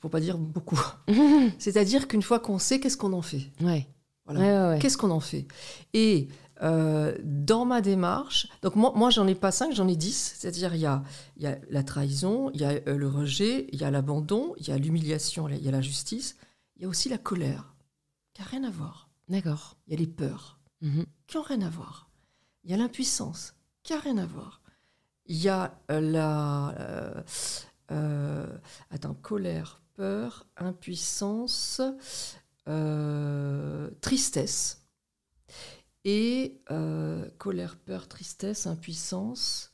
pour 0.00 0.10
pas 0.10 0.20
dire 0.20 0.38
beaucoup. 0.38 0.80
C'est-à-dire 1.58 2.08
qu'une 2.08 2.22
fois 2.22 2.40
qu'on 2.40 2.58
sait, 2.58 2.80
qu'est-ce 2.80 2.96
qu'on 2.96 3.12
en 3.12 3.22
fait 3.22 3.50
ouais. 3.60 3.86
Voilà. 4.26 4.40
Ouais, 4.40 4.46
ouais, 4.46 4.68
ouais. 4.74 4.78
Qu'est-ce 4.78 4.96
qu'on 4.96 5.10
en 5.10 5.20
fait 5.20 5.46
Et 5.92 6.28
euh, 6.62 7.14
dans 7.22 7.66
ma 7.66 7.82
démarche, 7.82 8.48
donc 8.62 8.74
moi, 8.74 8.92
moi 8.96 9.10
j'en 9.10 9.26
ai 9.26 9.34
pas 9.34 9.52
cinq, 9.52 9.74
j'en 9.74 9.86
ai 9.86 9.96
dix. 9.96 10.34
C'est-à-dire 10.38 10.74
il 10.74 10.80
y 10.80 10.86
a, 10.86 11.02
il 11.36 11.42
y 11.42 11.46
a 11.46 11.58
la 11.68 11.82
trahison, 11.82 12.50
il 12.54 12.60
y 12.62 12.64
a 12.64 12.80
le 12.86 13.06
rejet, 13.08 13.66
il 13.72 13.78
y 13.80 13.84
a 13.84 13.90
l'abandon, 13.90 14.54
il 14.56 14.66
y 14.68 14.70
a 14.72 14.78
l'humiliation, 14.78 15.46
il 15.48 15.62
y 15.62 15.68
a 15.68 15.72
la 15.72 15.82
justice, 15.82 16.36
il 16.76 16.82
y 16.82 16.84
a 16.86 16.88
aussi 16.88 17.10
la 17.10 17.18
colère, 17.18 17.74
qui 18.32 18.40
n'a 18.40 18.48
rien 18.48 18.64
à 18.64 18.70
voir. 18.70 19.10
D'accord. 19.28 19.76
Il 19.86 19.92
y 19.92 19.96
a 19.96 19.98
les 20.00 20.06
peurs, 20.06 20.58
Mhm. 20.80 21.04
qui 21.26 21.36
n'ont 21.36 21.42
rien 21.42 21.60
à 21.60 21.68
voir. 21.68 22.08
Il 22.64 22.70
y 22.70 22.74
a 22.74 22.76
l'impuissance, 22.76 23.54
qui 23.82 23.92
n'a 23.92 24.00
rien 24.00 24.18
à 24.18 24.26
voir. 24.26 24.60
Il 25.26 25.36
y 25.36 25.48
a 25.48 25.78
euh, 25.90 26.00
la... 26.00 26.74
euh, 26.80 27.22
euh, 27.90 28.58
attends, 28.90 29.14
colère, 29.14 29.80
peur, 29.94 30.46
impuissance, 30.56 31.80
euh, 32.68 33.90
tristesse. 34.00 34.80
Et 36.06 36.60
colère, 37.38 37.76
peur, 37.76 38.08
tristesse, 38.08 38.66
impuissance. 38.66 39.72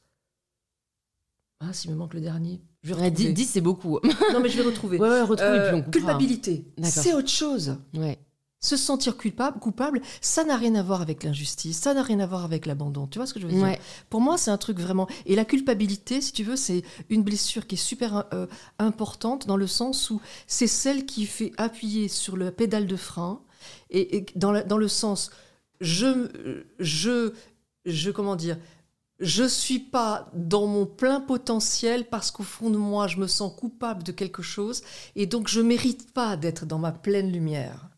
Ah, 1.59 1.73
s'il 1.73 1.91
me 1.91 1.97
manque 1.97 2.15
le 2.15 2.21
dernier. 2.21 2.63
Je 2.83 2.95
vais 2.95 3.01
Ouais, 3.01 3.09
retrouver. 3.09 3.33
10, 3.33 3.47
c'est 3.47 3.61
beaucoup. 3.61 3.99
Non, 4.33 4.41
mais 4.41 4.49
je 4.49 4.57
vais 4.57 4.63
retrouver. 4.69 4.99
Ouais, 5.01 5.09
ouais, 5.09 5.23
retrouve 5.23 5.49
et 5.49 5.59
Euh, 5.59 5.67
puis 5.69 5.75
on 5.75 5.83
coupera. 5.83 5.91
culpabilité, 5.91 6.73
c'est 6.85 7.13
autre 7.15 7.29
chose. 7.29 7.77
Ouais. 7.95 8.19
Se 8.63 8.77
sentir 8.77 9.17
culpable, 9.17 9.59
coupable, 9.59 10.03
ça 10.21 10.45
n'a 10.45 10.55
rien 10.57 10.75
à 10.75 10.83
voir 10.83 11.01
avec 11.01 11.25
l'injustice, 11.25 11.79
ça 11.79 11.95
n'a 11.95 12.03
rien 12.03 12.21
à 12.21 12.27
voir 12.27 12.45
avec 12.45 12.67
l'abandon. 12.67 13.07
Tu 13.07 13.19
vois 13.19 13.27
ce 13.27 13.33
que 13.33 13.41
je 13.41 13.47
veux 13.47 13.53
dire? 13.53 13.63
Ouais. 13.63 13.81
Pour 14.11 14.21
moi, 14.21 14.37
c'est 14.37 14.51
un 14.51 14.59
truc 14.59 14.79
vraiment. 14.79 15.09
Et 15.25 15.35
la 15.35 15.47
culpabilité, 15.47 16.21
si 16.21 16.33
tu 16.33 16.45
veux, 16.45 16.57
c'est 16.57 16.83
une 17.09 17.23
blessure 17.23 17.67
qui 17.67 17.77
est 17.77 17.79
super 17.79 18.27
euh, 18.35 18.47
importante 18.79 19.47
dans 19.47 19.57
le 19.57 19.67
sens 19.67 20.11
où 20.11 20.21
c'est 20.47 20.67
celle 20.67 21.07
qui 21.07 21.25
fait 21.25 21.53
appuyer 21.57 22.09
sur 22.09 22.37
le 22.37 22.51
pédale 22.51 22.87
de 22.87 22.97
frein 22.97 23.41
et, 23.89 24.19
et 24.19 24.27
dans, 24.37 24.53
la- 24.53 24.63
dans 24.63 24.79
le 24.79 24.89
sens 24.89 25.31
je 25.81 26.29
je 26.79 27.33
je 27.87 28.11
comment 28.11 28.37
dire 28.37 28.59
je 29.21 29.45
suis 29.45 29.79
pas 29.79 30.31
dans 30.35 30.67
mon 30.67 30.85
plein 30.85 31.21
potentiel 31.21 32.05
parce 32.07 32.31
qu'au 32.31 32.43
fond 32.43 32.69
de 32.69 32.77
moi 32.77 33.07
je 33.07 33.17
me 33.17 33.27
sens 33.27 33.53
coupable 33.57 34.03
de 34.03 34.13
quelque 34.13 34.43
chose 34.43 34.83
et 35.17 35.25
donc 35.27 35.49
je 35.49 35.63
mérite 35.63 36.13
pas 36.13 36.37
d'être 36.37 36.67
dans 36.67 36.79
ma 36.79 36.93
pleine 36.93 37.33
lumière. 37.33 37.89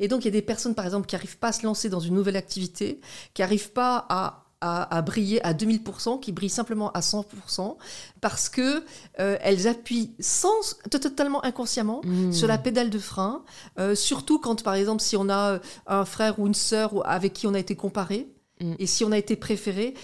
Et 0.00 0.08
donc 0.08 0.22
il 0.22 0.26
y 0.26 0.28
a 0.28 0.32
des 0.32 0.42
personnes 0.42 0.74
par 0.74 0.84
exemple 0.84 1.06
qui 1.06 1.14
n'arrivent 1.14 1.38
pas 1.38 1.48
à 1.48 1.52
se 1.52 1.64
lancer 1.64 1.88
dans 1.88 2.00
une 2.00 2.14
nouvelle 2.14 2.36
activité, 2.36 3.00
qui 3.34 3.42
n'arrivent 3.42 3.72
pas 3.72 4.06
à, 4.08 4.44
à, 4.60 4.96
à 4.96 5.02
briller 5.02 5.44
à 5.44 5.54
2000%, 5.54 6.20
qui 6.20 6.30
brillent 6.32 6.48
simplement 6.48 6.90
à 6.92 7.00
100% 7.00 7.76
parce 8.20 8.48
que 8.48 8.84
euh, 9.18 9.36
elles 9.40 9.66
appuient 9.66 10.12
sans 10.20 10.76
totalement 10.90 11.44
inconsciemment 11.44 12.00
Mhm. 12.04 12.32
sur 12.32 12.46
la 12.46 12.58
pédale 12.58 12.90
de 12.90 12.98
frein, 12.98 13.44
euh, 13.78 13.94
surtout 13.96 14.38
quand, 14.38 14.62
par 14.62 14.74
exemple, 14.74 15.02
si 15.02 15.16
on 15.16 15.28
a 15.28 15.54
euh, 15.54 15.58
un 15.86 16.04
frère 16.04 16.38
ou 16.38 16.46
une 16.46 16.54
sœur 16.54 16.92
avec 17.08 17.32
qui 17.32 17.46
on 17.46 17.54
a 17.54 17.58
été 17.58 17.74
comparé, 17.76 18.28
Mm. 18.60 18.74
et 18.78 18.86
si 18.86 19.02
on 19.04 19.10
a 19.10 19.18
été 19.18 19.34
préféré, 19.34 19.94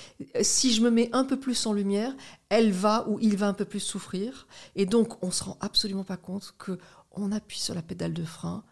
si 0.42 0.72
je 0.74 0.80
me 0.80 0.90
mets 0.90 1.10
un 1.12 1.22
peu 1.22 1.38
plus 1.38 1.64
en 1.66 1.72
lumière, 1.72 2.12
elle 2.48 2.72
va 2.72 3.04
ou 3.08 3.18
il 3.20 3.36
va 3.36 3.46
un 3.46 3.52
peu 3.52 3.66
plus 3.66 3.78
souffrir. 3.78 4.48
Et 4.74 4.84
donc, 4.86 5.22
on 5.22 5.30
se 5.30 5.44
rend 5.44 5.56
absolument 5.60 6.02
pas 6.02 6.16
compte 6.16 6.54
que 6.58 6.78
on 7.12 7.30
appuie 7.30 7.60
sur 7.60 7.74
la 7.74 7.82
pédale 7.82 8.14
de 8.14 8.24
frein. 8.24 8.64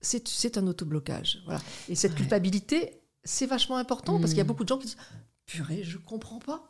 C'est 0.00 0.26
c'est 0.28 0.58
un 0.58 0.66
autoblocage. 0.66 1.40
Voilà. 1.44 1.60
Et 1.88 1.94
cette 1.94 2.12
Ouais. 2.12 2.18
culpabilité, 2.18 3.00
c'est 3.24 3.46
vachement 3.46 3.76
important 3.76 4.18
parce 4.18 4.30
qu'il 4.30 4.38
y 4.38 4.40
a 4.40 4.44
Mm. 4.44 4.46
beaucoup 4.46 4.64
de 4.64 4.68
gens 4.68 4.78
qui 4.78 4.86
disent 4.86 4.96
Purée, 5.46 5.82
je 5.82 5.98
comprends 5.98 6.38
pas. 6.40 6.62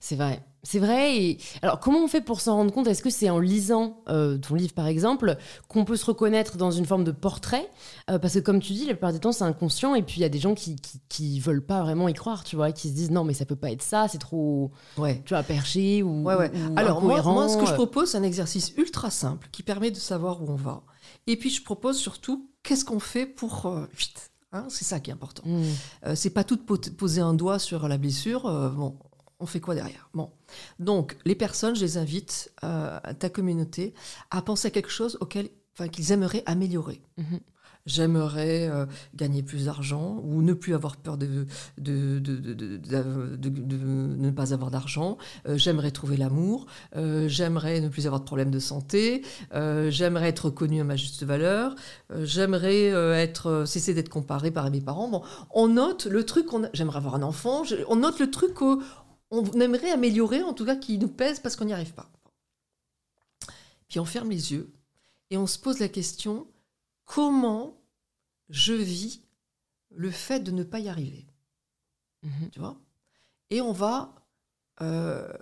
C'est 0.00 0.16
vrai, 0.16 0.44
c'est 0.64 0.80
vrai. 0.80 1.16
Et 1.22 1.38
alors, 1.62 1.78
comment 1.78 2.02
on 2.02 2.08
fait 2.08 2.20
pour 2.20 2.40
s'en 2.40 2.56
rendre 2.56 2.72
compte? 2.72 2.88
Est-ce 2.88 3.00
que 3.00 3.10
c'est 3.10 3.30
en 3.30 3.38
lisant 3.38 4.02
euh, 4.08 4.36
ton 4.36 4.56
livre, 4.56 4.74
par 4.74 4.88
exemple, 4.88 5.36
qu'on 5.68 5.84
peut 5.84 5.94
se 5.96 6.04
reconnaître 6.04 6.56
dans 6.56 6.72
une 6.72 6.84
forme 6.84 7.04
de 7.04 7.12
portrait? 7.12 7.70
Euh, 8.10 8.18
Parce 8.18 8.34
que, 8.34 8.38
comme 8.40 8.58
tu 8.58 8.72
dis, 8.72 8.86
la 8.86 8.94
plupart 8.94 9.12
du 9.12 9.20
temps, 9.20 9.30
c'est 9.30 9.44
inconscient. 9.44 9.94
Et 9.94 10.02
puis, 10.02 10.16
il 10.16 10.22
y 10.22 10.24
a 10.24 10.28
des 10.28 10.40
gens 10.40 10.56
qui, 10.56 10.74
qui, 10.74 11.00
qui 11.08 11.38
veulent 11.38 11.64
pas 11.64 11.80
vraiment 11.82 12.08
y 12.08 12.12
croire, 12.14 12.42
tu 12.42 12.56
vois, 12.56 12.72
qui 12.72 12.88
se 12.88 12.94
disent 12.94 13.12
non, 13.12 13.22
mais 13.22 13.34
ça 13.34 13.44
peut 13.44 13.54
pas 13.54 13.70
être 13.70 13.82
ça, 13.82 14.08
c'est 14.08 14.18
trop, 14.18 14.72
Ouais. 14.96 15.22
tu 15.24 15.32
vois, 15.34 15.44
perché 15.44 16.02
ou. 16.02 16.24
Ouais, 16.24 16.34
ouais. 16.34 16.50
ou 16.50 16.76
Alors, 16.76 17.00
moi, 17.00 17.22
moi, 17.22 17.48
ce 17.48 17.56
que 17.56 17.64
je 17.66 17.74
propose, 17.74 18.10
c'est 18.10 18.18
un 18.18 18.24
exercice 18.24 18.72
ultra 18.76 19.10
simple 19.12 19.48
qui 19.52 19.62
permet 19.62 19.92
de 19.92 19.96
savoir 19.96 20.42
où 20.42 20.50
on 20.50 20.56
va. 20.56 20.82
Et 21.28 21.36
puis, 21.36 21.50
je 21.50 21.62
propose 21.62 21.98
surtout 21.98 22.50
qu'est-ce 22.68 22.84
qu'on 22.84 23.00
fait 23.00 23.26
pour. 23.26 23.66
euh, 23.66 23.86
vite. 23.96 24.30
Hein, 24.52 24.66
c'est 24.68 24.84
ça 24.84 25.00
qui 25.00 25.10
est 25.10 25.12
important. 25.12 25.42
Mm. 25.46 25.62
Euh, 26.06 26.14
c'est 26.14 26.30
pas 26.30 26.44
tout 26.44 26.56
de 26.56 26.62
po- 26.62 26.78
poser 26.96 27.20
un 27.20 27.34
doigt 27.34 27.58
sur 27.58 27.86
la 27.88 27.98
blessure. 27.98 28.46
euh, 28.46 28.68
bon, 28.70 28.96
on 29.40 29.46
fait 29.46 29.60
quoi 29.60 29.74
derrière 29.74 30.08
Bon. 30.14 30.30
Donc, 30.78 31.16
les 31.24 31.34
personnes, 31.34 31.74
je 31.76 31.80
les 31.82 31.96
invite, 31.98 32.50
euh, 32.64 32.98
à 33.02 33.14
ta 33.14 33.28
communauté, 33.30 33.94
à 34.30 34.40
penser 34.42 34.68
à 34.68 34.70
quelque 34.70 34.90
chose 34.90 35.16
auquel, 35.20 35.50
enfin, 35.74 35.88
qu'ils 35.88 36.12
aimeraient 36.12 36.42
améliorer. 36.46 37.02
Mhm. 37.18 37.40
J'aimerais 37.86 38.68
euh, 38.68 38.84
gagner 39.14 39.42
plus 39.42 39.64
d'argent 39.64 40.20
ou 40.22 40.42
ne 40.42 40.52
plus 40.52 40.74
avoir 40.74 40.96
peur 40.96 41.16
de, 41.16 41.46
ne 44.18 44.30
pas 44.30 44.52
avoir 44.52 44.70
d'argent. 44.70 45.16
Euh, 45.46 45.56
j'aimerais 45.56 45.90
trouver 45.90 46.16
l'amour. 46.16 46.66
Euh, 46.96 47.28
j'aimerais 47.28 47.80
ne 47.80 47.88
plus 47.88 48.06
avoir 48.06 48.20
de 48.20 48.26
problèmes 48.26 48.50
de 48.50 48.58
santé. 48.58 49.22
J'aimerais 49.52 50.28
être 50.28 50.46
reconnue 50.46 50.80
à 50.80 50.84
ma 50.84 50.96
juste 50.96 51.22
valeur. 51.22 51.74
J'aimerais 52.22 52.86
être 53.20 53.64
cesser 53.66 53.94
d'être 53.94 54.10
comparée 54.10 54.50
par 54.50 54.70
mes 54.70 54.80
parents. 54.80 55.08
Bon, 55.08 55.22
on 55.50 55.68
note 55.68 56.06
le 56.06 56.24
truc. 56.24 56.46
J'aimerais 56.74 56.98
avoir 56.98 57.14
un 57.14 57.22
enfant. 57.22 57.62
On 57.88 57.96
note 57.96 58.20
le 58.20 58.30
truc 58.30 58.54
qu'on 58.54 58.80
on 59.30 59.44
aimerait 59.60 59.90
améliorer, 59.90 60.42
en 60.42 60.52
tout 60.52 60.64
cas 60.64 60.76
qui 60.76 60.98
nous 60.98 61.08
pèse 61.08 61.40
parce 61.40 61.56
qu'on 61.56 61.64
n'y 61.64 61.72
arrive 61.72 61.94
pas. 61.94 62.10
Puis 63.88 63.98
on 63.98 64.04
ferme 64.04 64.30
les 64.30 64.52
yeux 64.52 64.70
et 65.30 65.38
on 65.38 65.46
se 65.46 65.58
pose 65.58 65.78
la 65.78 65.88
question 65.88 66.46
comment 67.08 67.80
je 68.50 68.74
vis 68.74 69.22
le 69.90 70.10
fait 70.10 70.40
de 70.40 70.52
ne 70.52 70.62
pas 70.62 70.78
y 70.78 70.88
arriver. 70.88 71.26
Mhm. 72.22 72.50
tu 72.52 72.60
vois? 72.60 72.78
Et 73.50 73.60
on 73.62 73.72
va, 73.72 74.14
euh, 74.82 75.32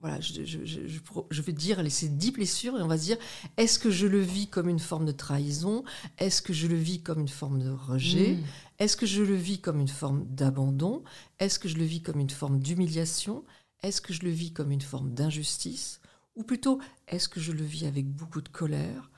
voilà, 0.00 0.20
je, 0.20 0.44
je- 0.44 1.42
vais 1.42 1.52
dire 1.52 1.82
ces 1.90 2.08
dix 2.08 2.30
blessures 2.30 2.78
et 2.78 2.82
on 2.82 2.86
va 2.86 2.98
se 2.98 3.04
dire, 3.04 3.18
est-ce 3.56 3.78
que 3.80 3.90
je 3.90 4.06
le 4.06 4.20
vis 4.20 4.48
comme 4.48 4.68
une 4.68 4.78
forme 4.78 5.04
de 5.06 5.12
trahison? 5.12 5.82
Est-ce 6.18 6.40
que 6.40 6.52
je 6.52 6.68
le 6.68 6.76
vis 6.76 7.02
comme 7.02 7.20
une 7.20 7.28
forme 7.28 7.60
de 7.60 7.70
rejet? 7.70 8.34
Mm. 8.34 8.44
Est-ce 8.78 8.96
que 8.96 9.06
je 9.06 9.22
le 9.22 9.34
vis 9.34 9.60
comme 9.60 9.80
une 9.80 9.88
forme 9.88 10.24
d'abandon? 10.26 11.02
Est-ce 11.40 11.58
que 11.58 11.68
je 11.68 11.76
le 11.76 11.84
vis 11.84 12.02
comme 12.02 12.20
une 12.20 12.30
forme 12.30 12.60
d'humiliation? 12.60 13.44
Est-ce 13.82 14.00
que 14.00 14.12
je 14.12 14.22
le 14.22 14.30
vis 14.30 14.52
comme 14.52 14.70
une 14.70 14.80
forme 14.80 15.12
d'injustice? 15.12 16.00
Ou 16.36 16.44
plutôt, 16.44 16.80
est-ce 17.08 17.28
que 17.28 17.40
je 17.40 17.50
le 17.52 17.64
vis 17.64 17.86
avec 17.86 18.06
beaucoup 18.08 18.40
de 18.40 18.48
colère, 18.48 19.10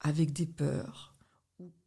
avec 0.00 0.32
des 0.34 0.46
peurs, 0.46 1.09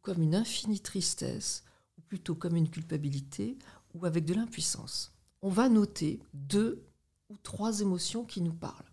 comme 0.04 0.22
une 0.22 0.36
infinie 0.36 0.80
tristesse, 0.80 1.64
ou 1.98 2.02
plutôt 2.02 2.36
comme 2.36 2.54
une 2.54 2.70
culpabilité, 2.70 3.58
ou 3.94 4.06
avec 4.06 4.24
de 4.24 4.34
l'impuissance 4.34 5.12
On 5.42 5.48
va 5.48 5.68
noter 5.68 6.20
deux 6.34 6.86
ou 7.30 7.38
trois 7.38 7.80
émotions 7.80 8.24
qui 8.24 8.40
nous 8.42 8.52
parlent. 8.52 8.84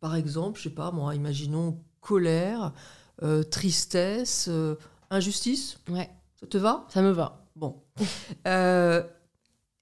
Par 0.00 0.14
exemple, 0.14 0.58
je 0.58 0.64
sais 0.64 0.74
pas 0.74 0.92
moi, 0.92 1.14
imaginons 1.14 1.82
colère, 2.00 2.74
euh, 3.22 3.42
tristesse, 3.42 4.46
euh, 4.48 4.76
injustice. 5.10 5.78
Ouais, 5.88 6.10
Ça 6.38 6.46
te 6.46 6.58
va? 6.58 6.86
Ça 6.90 7.02
me 7.02 7.10
va. 7.10 7.44
Bon. 7.56 7.82
Euh, 8.46 9.02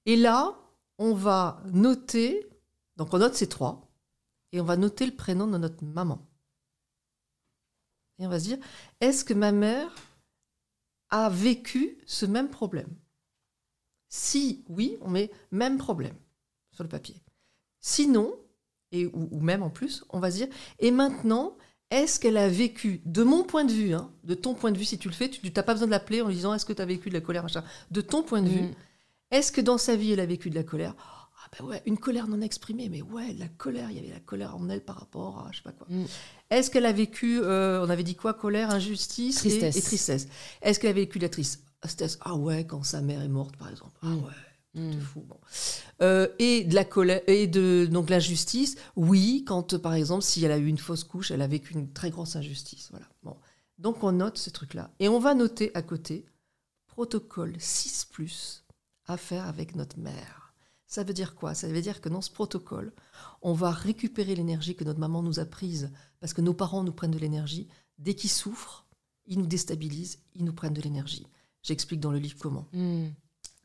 et 0.07 0.15
là, 0.15 0.57
on 0.99 1.15
va 1.15 1.61
noter, 1.73 2.49
donc 2.97 3.13
on 3.13 3.19
note 3.19 3.35
ces 3.35 3.49
trois, 3.49 3.89
et 4.53 4.61
on 4.61 4.65
va 4.65 4.77
noter 4.77 5.07
le 5.07 5.17
prénom 5.17 5.49
de 5.49 5.59
notre 5.59 5.83
maman. 5.85 6.25
Et 8.19 8.27
on 8.27 8.29
va 8.31 8.39
se 8.39 8.45
dire, 8.45 8.59
est-ce 9.01 9.25
que 9.25 9.35
ma 9.35 9.51
mère 9.51 9.93
a 11.13 11.29
vécu 11.31 11.99
ce 12.07 12.27
même 12.27 12.49
problème 12.51 12.89
Si 14.09 14.65
oui, 14.69 14.97
on 15.01 15.09
met 15.11 15.31
même 15.53 15.79
problème 15.79 16.17
sur 16.73 16.83
le 16.83 16.89
papier. 16.89 17.15
Sinon, 17.81 18.35
et, 18.91 19.07
ou, 19.07 19.29
ou 19.31 19.41
même 19.41 19.63
en 19.63 19.71
plus, 19.71 20.05
on 20.11 20.19
va 20.21 20.31
se 20.31 20.37
dire, 20.37 20.49
et 20.81 20.91
maintenant, 20.91 21.57
est-ce 21.91 22.19
qu'elle 22.19 22.37
a 22.39 22.49
vécu, 22.49 23.03
de 23.05 23.23
mon 23.23 23.45
point 23.45 23.65
de 23.65 23.73
vue, 23.73 23.93
hein, 23.95 24.11
de 24.25 24.35
ton 24.35 24.55
point 24.55 24.73
de 24.73 24.79
vue, 24.79 24.85
si 24.85 24.99
tu 24.99 25.09
le 25.09 25.15
fais, 25.15 25.29
tu 25.29 25.41
n'as 25.47 25.63
pas 25.63 25.75
besoin 25.75 25.87
de 25.87 25.91
l'appeler 25.93 26.23
en 26.23 26.29
lui 26.29 26.35
disant 26.35 26.55
est-ce 26.55 26.65
que 26.67 26.73
tu 26.73 26.83
as 26.83 26.87
vécu 26.87 27.09
de 27.11 27.15
la 27.15 27.21
colère, 27.21 27.43
machin. 27.43 27.65
De 27.91 28.01
ton 28.01 28.23
point 28.23 28.43
de 28.43 28.49
vue, 28.49 28.63
Mm. 28.63 28.75
est-ce 29.31 29.53
que 29.53 29.61
dans 29.61 29.79
sa 29.79 29.95
vie, 29.97 30.13
elle 30.13 30.21
a 30.21 30.27
vécu 30.27 30.49
de 30.51 30.55
la 30.55 30.65
colère? 30.65 31.22
Ah 31.45 31.49
ben 31.59 31.65
ouais, 31.67 31.83
une 31.87 31.99
colère 31.99 32.29
non 32.29 32.41
exprimée, 32.41 32.89
mais 32.89 33.03
ouais, 33.03 33.35
de 33.35 33.41
la 33.41 33.49
colère, 33.49 33.91
il 33.91 33.97
y 33.97 33.99
avait 33.99 34.11
la 34.11 34.21
colère 34.21 34.57
en 34.57 34.69
elle 34.69 34.85
par 34.85 34.97
rapport 34.97 35.41
à 35.47 35.51
je 35.53 35.57
sais 35.59 35.63
pas 35.63 35.73
quoi. 35.73 35.87
Mm. 35.91 36.05
Est-ce 36.51 36.71
qu'elle 36.71 36.87
a 36.87 36.93
vécu, 36.93 37.41
euh, 37.43 37.85
on 37.85 37.91
avait 37.91 38.05
dit 38.05 38.15
quoi, 38.15 38.33
colère, 38.35 38.71
injustice 38.71 39.37
Tristesse. 39.37 39.77
Et, 39.77 39.83
tristesse 39.83 40.29
Est-ce 40.63 40.79
qu'elle 40.79 40.91
a 40.91 40.95
vécu 40.95 41.19
de 41.19 41.25
la 41.25 41.29
tristesse? 41.29 42.19
Ah 42.21 42.35
ouais, 42.35 42.67
quand 42.67 42.85
sa 42.85 43.01
mère 43.01 43.21
est 43.23 43.29
morte, 43.29 43.57
par 43.57 43.69
exemple. 43.71 43.99
Ah 44.03 44.07
Mm. 44.07 44.19
ouais, 44.25 44.31
Truc 44.75 44.91
de 44.91 44.97
Mm. 44.97 45.01
fou, 45.01 45.21
bon. 45.29 45.39
Euh, 46.01 46.29
et 46.39 46.65
de 46.65 46.75
la 46.75 46.85
colère 46.85 47.21
et 47.27 47.47
de 47.47 47.87
donc 47.91 48.09
l'injustice? 48.09 48.77
Oui, 48.97 49.45
quand 49.47 49.75
euh, 49.75 49.79
par 49.79 49.95
exemple, 49.95 50.23
si 50.23 50.45
elle 50.45 50.53
a 50.53 50.59
eu 50.59 50.67
une 50.67 50.79
fausse 50.79 51.05
couche, 51.05 51.31
elle 51.31 51.43
a 51.43 51.47
vécu 51.47 51.75
une 51.75 51.93
très 51.93 52.11
grosse 52.11 52.37
injustice. 52.37 52.89
Voilà. 52.91 53.07
Bon. 53.23 53.37
Donc 53.79 54.03
on 54.05 54.13
note 54.13 54.39
ce 54.39 54.49
truc-là. 54.49 54.91
Et 55.01 55.09
on 55.09 55.19
va 55.19 55.35
noter 55.35 55.73
à 55.75 55.83
côté 55.83 56.25
protocole 56.87 57.55
6 57.59 58.07
à 59.07 59.17
faire 59.17 59.47
avec 59.47 59.75
notre 59.77 59.99
mère. 59.99 60.42
Ça 60.93 61.05
veut 61.05 61.15
dire 61.15 61.35
quoi? 61.35 61.55
Ça 61.55 61.69
veut 61.69 61.81
dire 61.81 62.03
que 62.03 62.11
dans 62.11 62.21
ce 62.21 62.31
protocole, 62.31 62.93
on 63.41 63.55
va 63.55 63.71
récupérer 63.71 64.35
l'énergie 64.35 64.77
que 64.77 64.85
notre 64.85 65.01
maman 65.01 65.23
nous 65.23 65.41
a 65.41 65.47
prise 65.47 65.91
parce 66.21 66.35
que 66.35 66.43
nos 66.43 66.53
parents 66.53 66.85
nous 66.85 66.93
prennent 66.93 67.13
de 67.13 67.19
l'énergie. 67.19 67.67
Dès 67.99 68.15
qu'ils 68.15 68.29
souffrent, 68.29 68.85
ils 69.25 69.39
nous 69.39 69.47
déstabilisent, 69.47 70.19
ils 70.35 70.45
nous 70.45 70.53
prennent 70.53 70.75
de 70.75 70.83
l'énergie. 70.83 71.27
J'explique 71.63 71.99
dans 72.01 72.13
le 72.13 72.19
livre 72.19 72.37
comment. 72.39 72.67
Mm. 72.75 73.07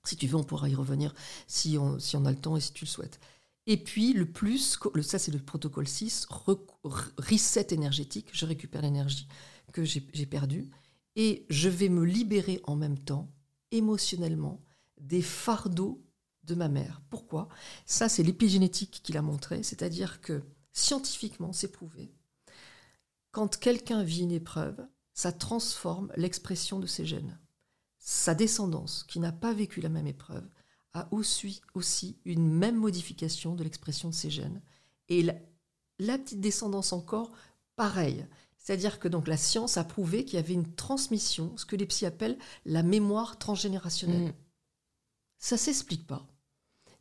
Si 0.06 0.16
tu 0.16 0.26
veux, 0.26 0.38
on 0.38 0.46
pourra 0.46 0.70
y 0.70 0.76
revenir 0.76 1.14
si 1.48 1.78
on, 1.78 2.00
si 2.00 2.16
on 2.16 2.24
a 2.24 2.32
le 2.32 2.38
temps 2.40 2.56
et 2.56 2.62
si 2.62 2.72
tu 2.72 2.86
le 2.86 2.90
souhaites. 2.90 3.20
Et 3.66 3.76
puis, 3.76 4.14
le 4.14 4.26
plus, 4.32 4.80
le- 4.94 5.02
ça 5.04 5.20
c'est 5.20 5.34
le 5.34 5.40
protocole 5.40 5.86
6, 5.86 6.28
re- 6.30 6.62
re- 6.86 7.12
reset 7.18 7.68
énergétique, 7.72 8.30
je 8.32 8.46
récupère 8.46 8.84
l'énergie 8.84 9.28
que 9.74 9.84
j'ai 9.84 10.26
perdue 10.26 10.70
et 11.18 11.46
je 11.50 11.68
vais 11.68 11.90
me 11.90 12.06
libérer 12.06 12.62
en 12.64 12.78
même 12.78 12.98
temps, 12.98 13.30
émotionnellement, 13.72 14.62
des 15.02 15.22
fardeaux 15.22 16.02
de 16.48 16.56
ma 16.56 16.70
mère. 16.70 17.02
Pourquoi? 17.10 17.50
Ça, 17.86 18.10
c'est 18.10 18.24
l'épigénétique 18.24 19.02
qui 19.04 19.14
l'a 19.14 19.22
montré, 19.22 19.64
c'est-à-dire 19.64 20.22
que 20.22 20.44
scientifiquement, 20.74 21.54
c'est 21.54 21.72
prouvé. 21.72 22.12
Quand 23.32 23.58
quelqu'un 23.60 24.04
vit 24.04 24.22
une 24.22 24.32
épreuve, 24.32 24.78
ça 25.14 25.32
transforme 25.32 26.12
l'expression 26.16 26.80
de 26.80 26.88
ses 26.88 27.06
gènes 27.06 27.38
sa 28.08 28.34
descendance, 28.34 29.04
qui 29.04 29.20
n'a 29.20 29.34
pas 29.34 29.52
vécu 29.52 29.82
la 29.82 29.90
même 29.90 30.08
épreuve, 30.08 30.48
a 30.94 31.10
aussi, 31.12 31.62
aussi 31.74 32.18
une 32.24 32.50
même 32.50 32.78
modification 32.78 33.54
de 33.54 33.66
l'expression 33.66 34.08
de 34.08 34.14
ses 34.14 34.30
gènes. 34.30 34.62
Et 35.10 35.24
la, 35.24 35.34
la 36.00 36.18
petite 36.18 36.40
descendance 36.40 36.94
encore, 36.94 37.34
pareil. 37.76 38.26
C'est-à-dire 38.56 39.00
que 39.00 39.10
donc 39.10 39.28
la 39.28 39.36
science 39.36 39.76
a 39.76 39.84
prouvé 39.84 40.24
qu'il 40.24 40.38
y 40.38 40.40
avait 40.40 40.54
une 40.54 40.74
transmission, 40.74 41.52
ce 41.58 41.66
que 41.66 41.76
les 41.76 41.86
psy 41.86 42.06
appellent 42.06 42.38
la 42.64 42.82
mémoire 42.82 43.38
transgénérationnelle. 43.38 44.30
Mm. 44.30 44.34
Ça 45.38 45.58
s'explique 45.58 46.08
pas. 46.08 46.26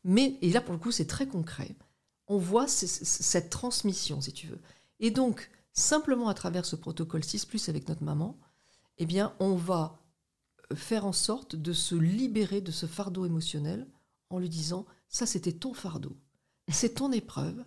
Mais, 0.06 0.38
et 0.40 0.50
là 0.50 0.60
pour 0.60 0.72
le 0.72 0.78
coup 0.78 0.92
c'est 0.92 1.06
très 1.06 1.26
concret, 1.26 1.76
on 2.28 2.38
voit 2.38 2.66
cette 2.68 3.50
transmission, 3.50 4.20
si 4.20 4.32
tu 4.32 4.46
veux. 4.46 4.60
Et 5.00 5.10
donc, 5.10 5.50
simplement 5.72 6.28
à 6.28 6.34
travers 6.34 6.64
ce 6.64 6.76
protocole 6.76 7.22
6 7.22 7.68
avec 7.68 7.88
notre 7.88 8.02
maman, 8.02 8.38
eh 8.98 9.06
bien, 9.06 9.34
on 9.38 9.54
va 9.54 10.00
faire 10.75 11.06
en 11.06 11.12
sorte 11.12 11.54
de 11.54 11.72
se 11.72 11.94
libérer 11.94 12.60
de 12.60 12.72
ce 12.72 12.86
fardeau 12.86 13.26
émotionnel 13.26 13.86
en 14.30 14.38
lui 14.38 14.48
disant 14.48 14.86
ça 15.08 15.26
c'était 15.26 15.52
ton 15.52 15.75
fardeau, 15.75 16.16
c'est 16.68 16.94
ton 16.94 17.12
épreuve, 17.12 17.64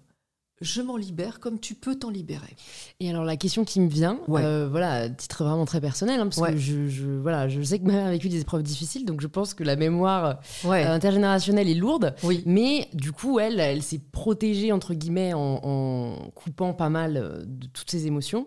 je 0.61 0.81
m'en 0.81 0.97
libère 0.97 1.39
comme 1.39 1.59
tu 1.59 1.73
peux 1.75 1.95
t'en 1.95 2.09
libérer. 2.09 2.55
Et 2.99 3.09
alors 3.09 3.23
la 3.23 3.37
question 3.37 3.63
qui 3.63 3.79
me 3.79 3.87
vient, 3.89 4.19
Ouais. 4.27 4.41
euh, 4.43 4.67
voilà, 4.69 4.91
à 4.93 5.09
titre 5.09 5.43
vraiment 5.45 5.65
très 5.65 5.79
personnel, 5.81 6.19
hein, 6.19 6.25
parce 6.27 6.37
Ouais. 6.37 6.51
que 6.53 6.57
je, 6.57 6.87
je- 6.87 7.05
voilà, 7.07 7.47
je 7.47 7.61
sais 7.61 7.79
que 7.79 7.85
ma 7.85 7.93
mère 7.93 8.07
a 8.07 8.11
vécu 8.11 8.27
des 8.29 8.41
épreuves 8.41 8.63
difficiles, 8.63 9.05
donc 9.05 9.21
je 9.21 9.27
pense 9.27 9.53
que 9.53 9.63
la 9.63 9.75
mémoire 9.75 10.39
Ouais, 10.65 10.85
euh, 10.85 10.91
intergénérationnelle 10.93 11.69
est 11.69 11.73
lourde. 11.75 12.13
oui, 12.23 12.43
Mais 12.45 12.87
du 12.93 13.11
coup, 13.11 13.39
elle, 13.39 13.59
elle 13.59 13.81
s'est 13.83 14.01
protégée 14.11 14.71
entre 14.71 14.93
guillemets 14.93 15.33
en, 15.33 15.59
en 15.63 16.29
coupant 16.35 16.73
pas 16.73 16.89
mal 16.89 17.17
euh, 17.17 17.43
de 17.45 17.67
toutes 17.67 17.89
ses 17.89 18.07
émotions. 18.07 18.45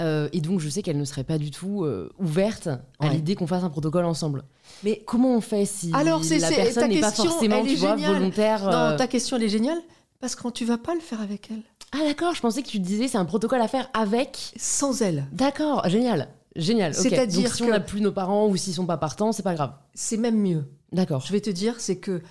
Euh, 0.00 0.28
et 0.32 0.40
donc, 0.40 0.60
je 0.60 0.68
sais 0.68 0.82
qu'elle 0.82 0.98
ne 0.98 1.04
serait 1.04 1.24
pas 1.24 1.38
du 1.38 1.50
tout 1.50 1.84
euh, 1.84 2.10
ouverte 2.18 2.68
à 3.00 3.08
l'idée 3.08 3.34
qu'on 3.36 3.46
fasse 3.46 3.64
un 3.64 3.70
protocole 3.70 4.04
ensemble. 4.04 4.44
Mais 4.82 5.02
Comment 5.06 5.34
on 5.36 5.40
fait 5.40 5.64
si 5.66 5.90
Alors, 5.94 6.20
la 6.22 6.50
personne 6.50 6.88
n'est 6.90 7.00
pas 7.00 7.10
forcément, 7.10 7.62
tu 7.64 7.76
vois, 7.76 7.96
volontaire 7.96 8.64
non, 8.64 8.96
ta 8.96 9.06
question 9.06 9.36
elle 9.36 9.44
est 9.44 9.48
géniale 9.48 9.78
parce 10.24 10.36
que 10.36 10.48
tu 10.48 10.64
vas 10.64 10.78
pas 10.78 10.94
le 10.94 11.00
faire 11.00 11.20
avec 11.20 11.50
elle, 11.50 11.60
Ah 11.92 11.98
d'accord, 11.98 12.34
je 12.34 12.40
pensais 12.40 12.62
que 12.62 12.68
tu 12.68 12.78
disais 12.78 13.08
c'est 13.08 13.18
un 13.18 13.26
protocole 13.26 13.60
à 13.60 13.68
faire 13.68 13.90
avec. 13.92 14.54
sans 14.56 15.02
elle. 15.02 15.26
D'accord, 15.32 15.86
génial, 15.90 16.28
génial. 16.56 16.94
C'est-à-dire 16.94 17.42
donc 17.50 17.54
si 17.54 17.62
on 17.62 17.68
n'a 17.68 17.78
plus 17.78 18.00
nos 18.00 18.10
parents 18.10 18.48
ou 18.48 18.56
s'ils 18.56 18.72
sont 18.72 18.86
pas 18.86 18.96
partants, 18.96 19.32
c'est 19.32 19.42
pas 19.42 19.52
grave. 19.54 19.74
C'est 19.92 20.16
même 20.16 20.38
mieux. 20.40 20.64
D'accord. 20.92 21.20
Je 21.26 21.30
vais 21.32 21.42
te 21.42 21.50
dire, 21.50 21.78
c'est 21.78 21.98
que 21.98 22.22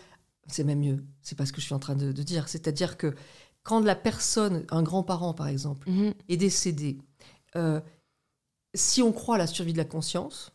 c'est 0.47 0.63
même 0.63 0.79
mieux. 0.79 1.03
C'est 1.21 1.37
pas 1.37 1.45
ce 1.45 1.53
que 1.53 1.61
je 1.61 1.65
suis 1.65 1.75
en 1.75 1.79
train 1.79 1.95
de, 1.95 2.11
de 2.11 2.23
dire. 2.23 2.49
C'est-à-dire 2.49 2.97
que 2.97 3.13
quand 3.61 3.79
la 3.81 3.95
personne, 3.95 4.65
un 4.71 4.81
grand-parent 4.81 5.35
par 5.35 5.47
exemple, 5.47 5.87
Mhm. 5.87 6.13
est 6.29 6.37
décédé, 6.37 6.97
euh, 7.55 7.79
si 8.73 9.03
on 9.03 9.11
croit 9.11 9.35
à 9.35 9.37
la 9.37 9.45
survie 9.47 9.73
de 9.73 9.77
la 9.77 9.85
conscience, 9.85 10.51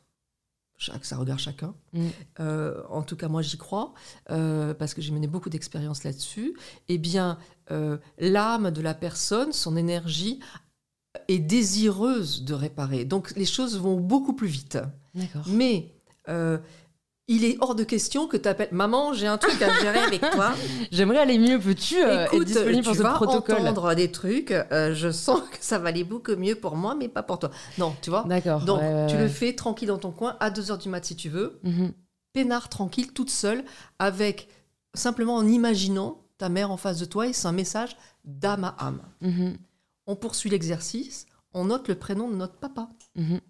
ça 0.78 1.16
regarde 1.16 1.40
chacun. 1.40 1.74
Mm. 1.92 2.06
euh, 2.40 2.82
en 2.88 3.02
tout 3.02 3.16
cas, 3.16 3.28
moi, 3.28 3.42
j'y 3.42 3.58
crois 3.58 3.94
euh, 4.30 4.74
parce 4.74 4.94
que 4.94 5.02
j'ai 5.02 5.12
mené 5.12 5.26
beaucoup 5.26 5.50
d'expériences 5.50 6.04
là-dessus. 6.04 6.54
Eh 6.88 6.98
bien, 6.98 7.38
euh, 7.70 7.98
l'âme 8.18 8.70
de 8.70 8.80
la 8.80 8.94
personne, 8.94 9.52
son 9.52 9.76
énergie 9.76 10.40
est 11.26 11.38
désireuse 11.38 12.44
de 12.44 12.54
réparer. 12.54 13.04
Donc, 13.04 13.32
les 13.36 13.46
choses 13.46 13.78
vont 13.78 13.98
beaucoup 13.98 14.34
plus 14.34 14.48
vite. 14.48 14.78
D'accord. 15.14 15.44
Mais 15.48 15.92
il 17.28 17.44
est 17.44 17.56
hors 17.60 17.74
de 17.74 17.84
question 17.84 18.26
que 18.26 18.36
tu 18.38 18.48
appelles 18.48 18.70
Maman, 18.72 19.12
j'ai 19.12 19.26
un 19.26 19.36
truc 19.38 19.60
à 19.62 19.72
gérer 19.80 19.98
avec 19.98 20.20
toi. 20.30 20.54
J'aimerais 20.90 21.18
aller 21.18 21.38
mieux. 21.38 21.58
Peux-tu 21.60 22.02
euh, 22.02 22.24
être 22.24 22.34
Écoute, 22.34 22.46
disponible 22.46 22.82
pour 22.82 22.92
tu 22.92 22.98
ce 22.98 23.02
vas 23.02 23.12
protocole 23.12 23.60
entendre 23.68 23.94
des 23.94 24.10
trucs. 24.10 24.50
euh, 24.50 24.94
je 24.94 25.10
sens 25.10 25.42
que 25.42 25.58
ça 25.60 25.78
va 25.78 25.90
aller 25.90 26.04
beaucoup 26.04 26.34
mieux 26.36 26.54
pour 26.54 26.74
moi, 26.74 26.94
mais 26.94 27.08
pas 27.08 27.22
pour 27.22 27.38
toi. 27.38 27.50
Non, 27.76 27.94
tu 28.00 28.08
vois 28.10 28.24
D'accord. 28.24 28.62
Donc, 28.64 28.80
ouais, 28.80 29.06
tu 29.08 29.14
ouais. 29.16 29.22
le 29.22 29.28
fais 29.28 29.54
tranquille 29.54 29.88
dans 29.88 29.98
ton 29.98 30.10
coin 30.10 30.36
à 30.40 30.50
2h 30.50 30.78
du 30.82 30.88
mat 30.88 31.04
si 31.04 31.16
tu 31.16 31.28
veux. 31.28 31.60
Mhm. 31.64 31.92
Peinard, 32.32 32.68
tranquille, 32.70 33.12
toute 33.12 33.30
seule, 33.30 33.62
avec 33.98 34.48
simplement 34.94 35.36
en 35.36 35.46
imaginant 35.46 36.22
ta 36.38 36.48
mère 36.48 36.70
en 36.70 36.76
face 36.76 36.98
de 36.98 37.04
toi 37.04 37.26
et 37.26 37.32
c'est 37.34 37.46
un 37.48 37.52
message 37.52 37.96
d'âme 38.24 38.64
à 38.64 38.74
âme. 38.78 39.02
Mhm. 39.20 39.56
On 40.06 40.16
poursuit 40.16 40.48
l'exercice, 40.48 41.26
on 41.52 41.66
note 41.66 41.88
le 41.88 41.94
prénom 41.94 42.30
de 42.30 42.36
notre 42.36 42.56
papa. 42.56 42.88
Mhm. 43.16 43.40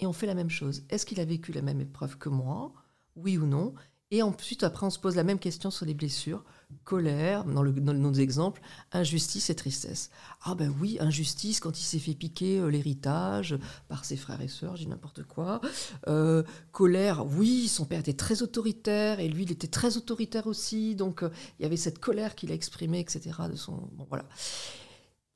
Et 0.00 0.06
on 0.06 0.12
fait 0.12 0.26
la 0.26 0.34
même 0.34 0.50
chose. 0.50 0.82
Est-ce 0.90 1.06
qu'il 1.06 1.20
a 1.20 1.24
vécu 1.24 1.52
la 1.52 1.62
même 1.62 1.80
épreuve 1.80 2.18
que 2.18 2.28
moi? 2.28 2.72
Oui 3.18 3.36
ou 3.36 3.46
non 3.46 3.74
Et 4.10 4.22
ensuite, 4.22 4.62
après, 4.62 4.86
on 4.86 4.90
se 4.90 4.98
pose 4.98 5.16
la 5.16 5.24
même 5.24 5.38
question 5.38 5.70
sur 5.70 5.84
les 5.86 5.94
blessures. 5.94 6.44
Colère, 6.84 7.44
dans, 7.44 7.62
le, 7.62 7.72
dans 7.72 7.94
nos 7.94 8.12
exemples, 8.12 8.60
injustice 8.92 9.48
et 9.48 9.54
tristesse. 9.54 10.10
Ah 10.42 10.54
ben 10.54 10.72
oui, 10.80 10.98
injustice 11.00 11.60
quand 11.60 11.78
il 11.80 11.82
s'est 11.82 11.98
fait 11.98 12.14
piquer 12.14 12.58
euh, 12.58 12.68
l'héritage 12.68 13.58
par 13.88 14.04
ses 14.04 14.16
frères 14.16 14.40
et 14.42 14.48
sœurs, 14.48 14.74
dis 14.74 14.86
n'importe 14.86 15.22
quoi. 15.22 15.62
Euh, 16.08 16.42
colère, 16.70 17.24
oui, 17.26 17.68
son 17.68 17.86
père 17.86 18.00
était 18.00 18.12
très 18.12 18.42
autoritaire 18.42 19.18
et 19.18 19.28
lui, 19.28 19.44
il 19.44 19.52
était 19.52 19.66
très 19.66 19.96
autoritaire 19.96 20.46
aussi. 20.46 20.94
Donc, 20.94 21.22
euh, 21.22 21.30
il 21.58 21.62
y 21.62 21.66
avait 21.66 21.78
cette 21.78 21.98
colère 21.98 22.34
qu'il 22.34 22.52
a 22.52 22.54
exprimée, 22.54 23.00
etc. 23.00 23.30
De 23.50 23.56
son, 23.56 23.88
bon, 23.92 24.06
voilà. 24.08 24.26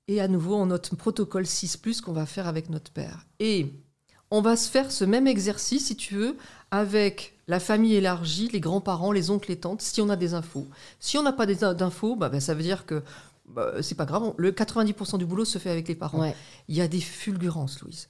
Et 0.09 0.21
à 0.21 0.29
nouveau, 0.29 0.57
on 0.57 0.67
note 0.67 0.95
protocole 0.95 1.47
6 1.47 2.03
qu'on 2.03 2.13
va 2.13 2.27
faire 2.27 2.47
avec 2.47 2.69
notre 2.69 2.93
père. 2.93 3.27
Et 3.39 3.73
on 4.31 4.41
va 4.41 4.57
se 4.57 4.71
faire 4.71 4.91
ce 4.91 5.05
même 5.05 5.27
exercice, 5.27 5.87
si 5.87 5.97
tu 5.97 6.15
veux, 6.15 6.37
avec 6.71 7.39
la 7.49 7.61
famille 7.61 7.95
élargie, 7.95 8.49
les 8.49 8.61
grands-parents, 8.61 9.13
les 9.13 9.31
oncles 9.31 9.53
et 9.53 9.59
tantes, 9.59 9.83
si 9.83 10.01
on 10.01 10.09
a 10.09 10.17
des 10.17 10.35
infos. 10.35 10.67
Si 11.01 11.19
on 11.19 11.23
n'a 11.23 11.33
pas 11.33 11.47
d'infos, 11.47 12.17
bah, 12.17 12.29
bah, 12.29 12.41
ça 12.41 12.55
veut 12.55 12.63
dire 12.63 12.87
que 12.87 13.03
bah, 13.47 13.83
c'est 13.83 13.95
pas 13.97 14.05
grave. 14.07 14.33
Le 14.37 14.53
90% 14.53 15.19
du 15.19 15.27
boulot 15.27 15.45
se 15.45 15.59
fait 15.59 15.71
avec 15.71 15.89
les 15.89 15.95
parents. 15.95 16.21
Ouais. 16.21 16.37
Il 16.69 16.77
y 16.77 16.81
a 16.81 16.89
des 16.89 17.01
fulgurances, 17.01 17.81
Louise. 17.81 18.09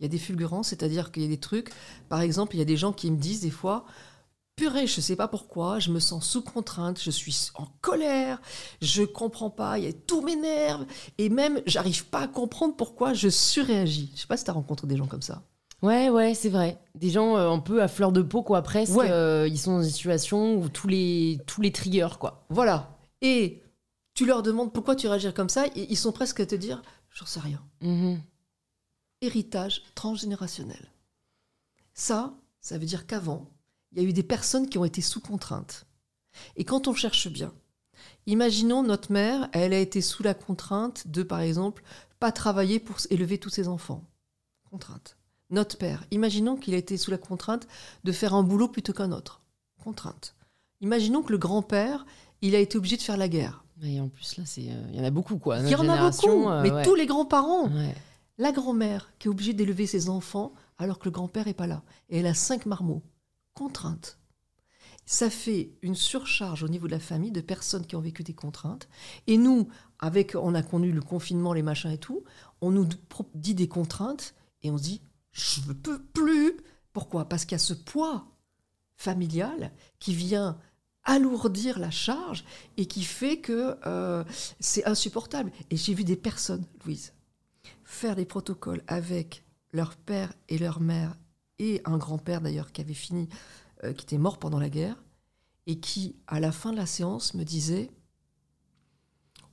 Il 0.00 0.04
y 0.04 0.06
a 0.06 0.08
des 0.08 0.18
fulgurances, 0.18 0.68
c'est-à-dire 0.68 1.12
qu'il 1.12 1.22
y 1.22 1.26
a 1.26 1.28
des 1.28 1.40
trucs. 1.40 1.70
Par 2.08 2.20
exemple, 2.20 2.56
il 2.56 2.58
y 2.58 2.62
a 2.62 2.66
des 2.66 2.76
gens 2.76 2.92
qui 2.92 3.10
me 3.10 3.16
disent 3.16 3.40
des 3.40 3.50
fois 3.50 3.84
Purée, 4.54 4.86
je 4.86 5.00
sais 5.00 5.16
pas 5.16 5.28
pourquoi, 5.28 5.78
je 5.78 5.90
me 5.90 5.98
sens 5.98 6.28
sous 6.28 6.42
contrainte, 6.42 7.00
je 7.02 7.10
suis 7.10 7.50
en 7.54 7.66
colère, 7.80 8.40
je 8.82 9.02
comprends 9.02 9.48
pas, 9.48 9.78
y 9.78 9.86
a- 9.86 9.92
tout 9.94 10.20
m'énerve, 10.20 10.84
et 11.16 11.30
même 11.30 11.62
j'arrive 11.64 12.04
pas 12.06 12.20
à 12.20 12.28
comprendre 12.28 12.76
pourquoi 12.76 13.14
je 13.14 13.30
surréagis. 13.30 14.12
Je 14.14 14.20
sais 14.20 14.26
pas 14.26 14.36
si 14.36 14.44
tu 14.44 14.50
as 14.50 14.54
rencontré 14.54 14.86
des 14.86 14.96
gens 14.98 15.06
comme 15.06 15.22
ça. 15.22 15.42
Ouais, 15.82 16.10
ouais, 16.10 16.34
c'est 16.34 16.48
vrai. 16.48 16.80
Des 16.94 17.10
gens 17.10 17.36
euh, 17.36 17.50
un 17.50 17.58
peu 17.58 17.82
à 17.82 17.88
fleur 17.88 18.12
de 18.12 18.22
peau, 18.22 18.42
quoi, 18.42 18.62
presque. 18.62 18.94
Ouais. 18.94 19.10
euh, 19.10 19.48
ils 19.48 19.58
sont 19.58 19.72
dans 19.78 19.82
une 19.82 19.90
situation 19.90 20.54
où 20.56 20.68
tous 20.68 20.86
les, 20.88 21.40
tous 21.46 21.60
les 21.60 21.72
triggers, 21.72 22.16
quoi. 22.20 22.46
Voilà. 22.50 22.96
Et 23.20 23.62
tu 24.14 24.24
leur 24.26 24.42
demandes 24.42 24.72
pourquoi 24.72 24.94
tu 24.94 25.08
réagis 25.08 25.32
comme 25.34 25.48
ça, 25.48 25.66
et 25.66 25.86
ils 25.90 25.96
sont 25.96 26.12
presque 26.12 26.40
à 26.40 26.46
te 26.46 26.54
dire 26.54 26.82
J'en 27.10 27.26
sais 27.26 27.40
rien. 27.40 27.62
Mhm. 27.82 28.20
héritage 29.20 29.82
transgénérationnel. 29.94 30.90
Ça, 31.94 32.34
ça 32.60 32.78
veut 32.78 32.86
dire 32.86 33.06
qu'avant, 33.06 33.50
il 33.92 34.02
y 34.02 34.04
a 34.06 34.08
eu 34.08 34.12
des 34.12 34.22
personnes 34.22 34.68
qui 34.68 34.78
ont 34.78 34.84
été 34.84 35.02
sous 35.02 35.20
contrainte. 35.20 35.86
Et 36.56 36.64
quand 36.64 36.88
on 36.88 36.94
cherche 36.94 37.28
bien, 37.28 37.52
imaginons 38.26 38.82
notre 38.82 39.12
mère, 39.12 39.48
elle 39.52 39.74
a 39.74 39.78
été 39.78 40.00
sous 40.00 40.22
la 40.22 40.32
contrainte 40.34 41.06
de, 41.08 41.22
par 41.22 41.40
exemple, 41.40 41.82
pas 42.18 42.32
travailler 42.32 42.80
pour 42.80 42.96
élever 43.10 43.38
tous 43.38 43.50
ses 43.50 43.68
enfants. 43.68 44.04
Contrainte. 44.70 45.16
Notre 45.52 45.76
père, 45.76 46.04
imaginons 46.10 46.56
qu'il 46.56 46.72
a 46.72 46.78
été 46.78 46.96
sous 46.96 47.10
la 47.10 47.18
contrainte 47.18 47.68
de 48.04 48.10
faire 48.10 48.32
un 48.32 48.42
boulot 48.42 48.68
plutôt 48.68 48.94
qu'un 48.94 49.12
autre. 49.12 49.42
Contrainte. 49.84 50.34
Imaginons 50.80 51.22
que 51.22 51.30
le 51.30 51.36
grand-père, 51.36 52.06
il 52.40 52.54
a 52.54 52.58
été 52.58 52.78
obligé 52.78 52.96
de 52.96 53.02
faire 53.02 53.18
la 53.18 53.28
guerre. 53.28 53.62
Et 53.82 54.00
en 54.00 54.08
plus, 54.08 54.38
là, 54.38 54.44
euh, 54.44 54.86
il 54.90 54.96
y 54.96 55.00
en 55.00 55.04
a 55.04 55.10
beaucoup, 55.10 55.36
quoi. 55.36 55.58
Il 55.58 55.68
y 55.68 55.74
en 55.74 55.88
a 55.88 56.10
beaucoup, 56.10 56.48
mais 56.62 56.82
tous 56.82 56.94
les 56.94 57.04
grands-parents. 57.04 57.68
Ouais. 57.68 57.94
La 58.38 58.50
grand-mère 58.50 59.12
qui 59.18 59.28
est 59.28 59.30
obligée 59.30 59.52
d'élever 59.52 59.86
ses 59.86 60.08
enfants 60.08 60.54
alors 60.78 60.98
que 60.98 61.04
le 61.04 61.10
grand-père 61.10 61.48
est 61.48 61.54
pas 61.54 61.66
là. 61.66 61.82
Et 62.08 62.20
elle 62.20 62.26
a 62.26 62.34
cinq 62.34 62.64
marmots. 62.64 63.02
Contrainte. 63.54 64.18
ça 65.04 65.28
fait 65.28 65.72
une 65.82 65.94
surcharge 65.94 66.62
au 66.62 66.68
niveau 66.68 66.86
de 66.86 66.92
la 66.92 66.98
famille 66.98 67.30
de 67.30 67.42
personnes 67.42 67.84
qui 67.84 67.94
ont 67.96 68.00
vécu 68.00 68.22
des 68.22 68.32
contraintes. 68.32 68.88
Et 69.26 69.36
nous, 69.36 69.68
avec, 69.98 70.34
on 70.34 70.54
a 70.54 70.62
connu 70.62 70.92
le 70.92 71.02
confinement, 71.02 71.52
les 71.52 71.62
machins 71.62 71.90
et 71.90 71.98
tout, 71.98 72.24
on 72.62 72.70
nous 72.70 72.88
dit 73.34 73.54
des 73.54 73.68
contraintes 73.68 74.34
et 74.62 74.70
on 74.70 74.78
se 74.78 74.84
dit, 74.84 75.02
je 75.32 75.60
ne 75.68 75.72
peux 75.72 76.02
plus. 76.02 76.56
Pourquoi? 76.92 77.28
Parce 77.28 77.44
qu'il 77.44 77.52
y 77.52 77.56
a 77.56 77.58
ce 77.58 77.74
poids 77.74 78.26
familial 78.96 79.72
qui 79.98 80.14
vient 80.14 80.58
alourdir 81.04 81.78
la 81.78 81.90
charge 81.90 82.44
et 82.76 82.86
qui 82.86 83.02
fait 83.02 83.38
que 83.38 83.76
euh, 83.86 84.24
c'est 84.60 84.84
insupportable. 84.84 85.50
Et 85.70 85.76
j'ai 85.76 85.94
vu 85.94 86.04
des 86.04 86.16
personnes, 86.16 86.64
Louise, 86.84 87.12
faire 87.84 88.14
des 88.14 88.24
protocoles 88.24 88.82
avec 88.86 89.44
leur 89.72 89.96
père 89.96 90.32
et 90.48 90.58
leur 90.58 90.80
mère 90.80 91.16
et 91.58 91.80
un 91.84 91.98
grand-père 91.98 92.40
d'ailleurs 92.40 92.72
qui 92.72 92.80
avait 92.80 92.94
fini, 92.94 93.28
euh, 93.84 93.92
qui 93.92 94.04
était 94.04 94.18
mort 94.18 94.38
pendant 94.38 94.58
la 94.58 94.68
guerre, 94.68 95.02
et 95.66 95.78
qui, 95.78 96.16
à 96.26 96.40
la 96.40 96.52
fin 96.52 96.72
de 96.72 96.76
la 96.76 96.86
séance, 96.86 97.34
me 97.34 97.44
disait 97.44 97.90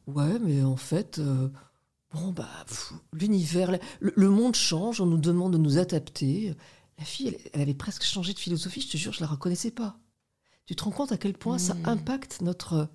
Ouais, 0.08 0.40
mais 0.40 0.64
en 0.64 0.76
fait, 0.76 1.20
euh, 1.20 1.50
bon, 2.12 2.32
bah, 2.32 2.50
l'univers, 3.14 3.78
le, 4.00 4.30
monde 4.30 4.56
change, 4.56 5.02
on 5.02 5.06
nous 5.06 5.18
demande 5.18 5.54
de 5.54 5.58
nous 5.58 5.78
adapter. 5.78 6.56
La 6.98 7.06
fille, 7.06 7.38
elle, 7.54 7.62
avait 7.62 7.74
presque 7.74 8.04
changé 8.04 8.34
de 8.34 8.40
philosophie, 8.40 8.82
je 8.82 8.90
te 8.90 8.98
jure, 8.98 9.14
je 9.14 9.22
la 9.22 9.28
reconnaissais 9.28 9.72
pas. 9.72 10.00
Tu 10.66 10.76
te 10.76 10.84
rends 10.84 10.92
compte 10.92 11.12
à 11.12 11.18
quel 11.18 11.34
point 11.34 11.58
ça 11.58 11.74
mmh. 11.74 11.86
impacte 11.86 12.42
notre, 12.42 12.90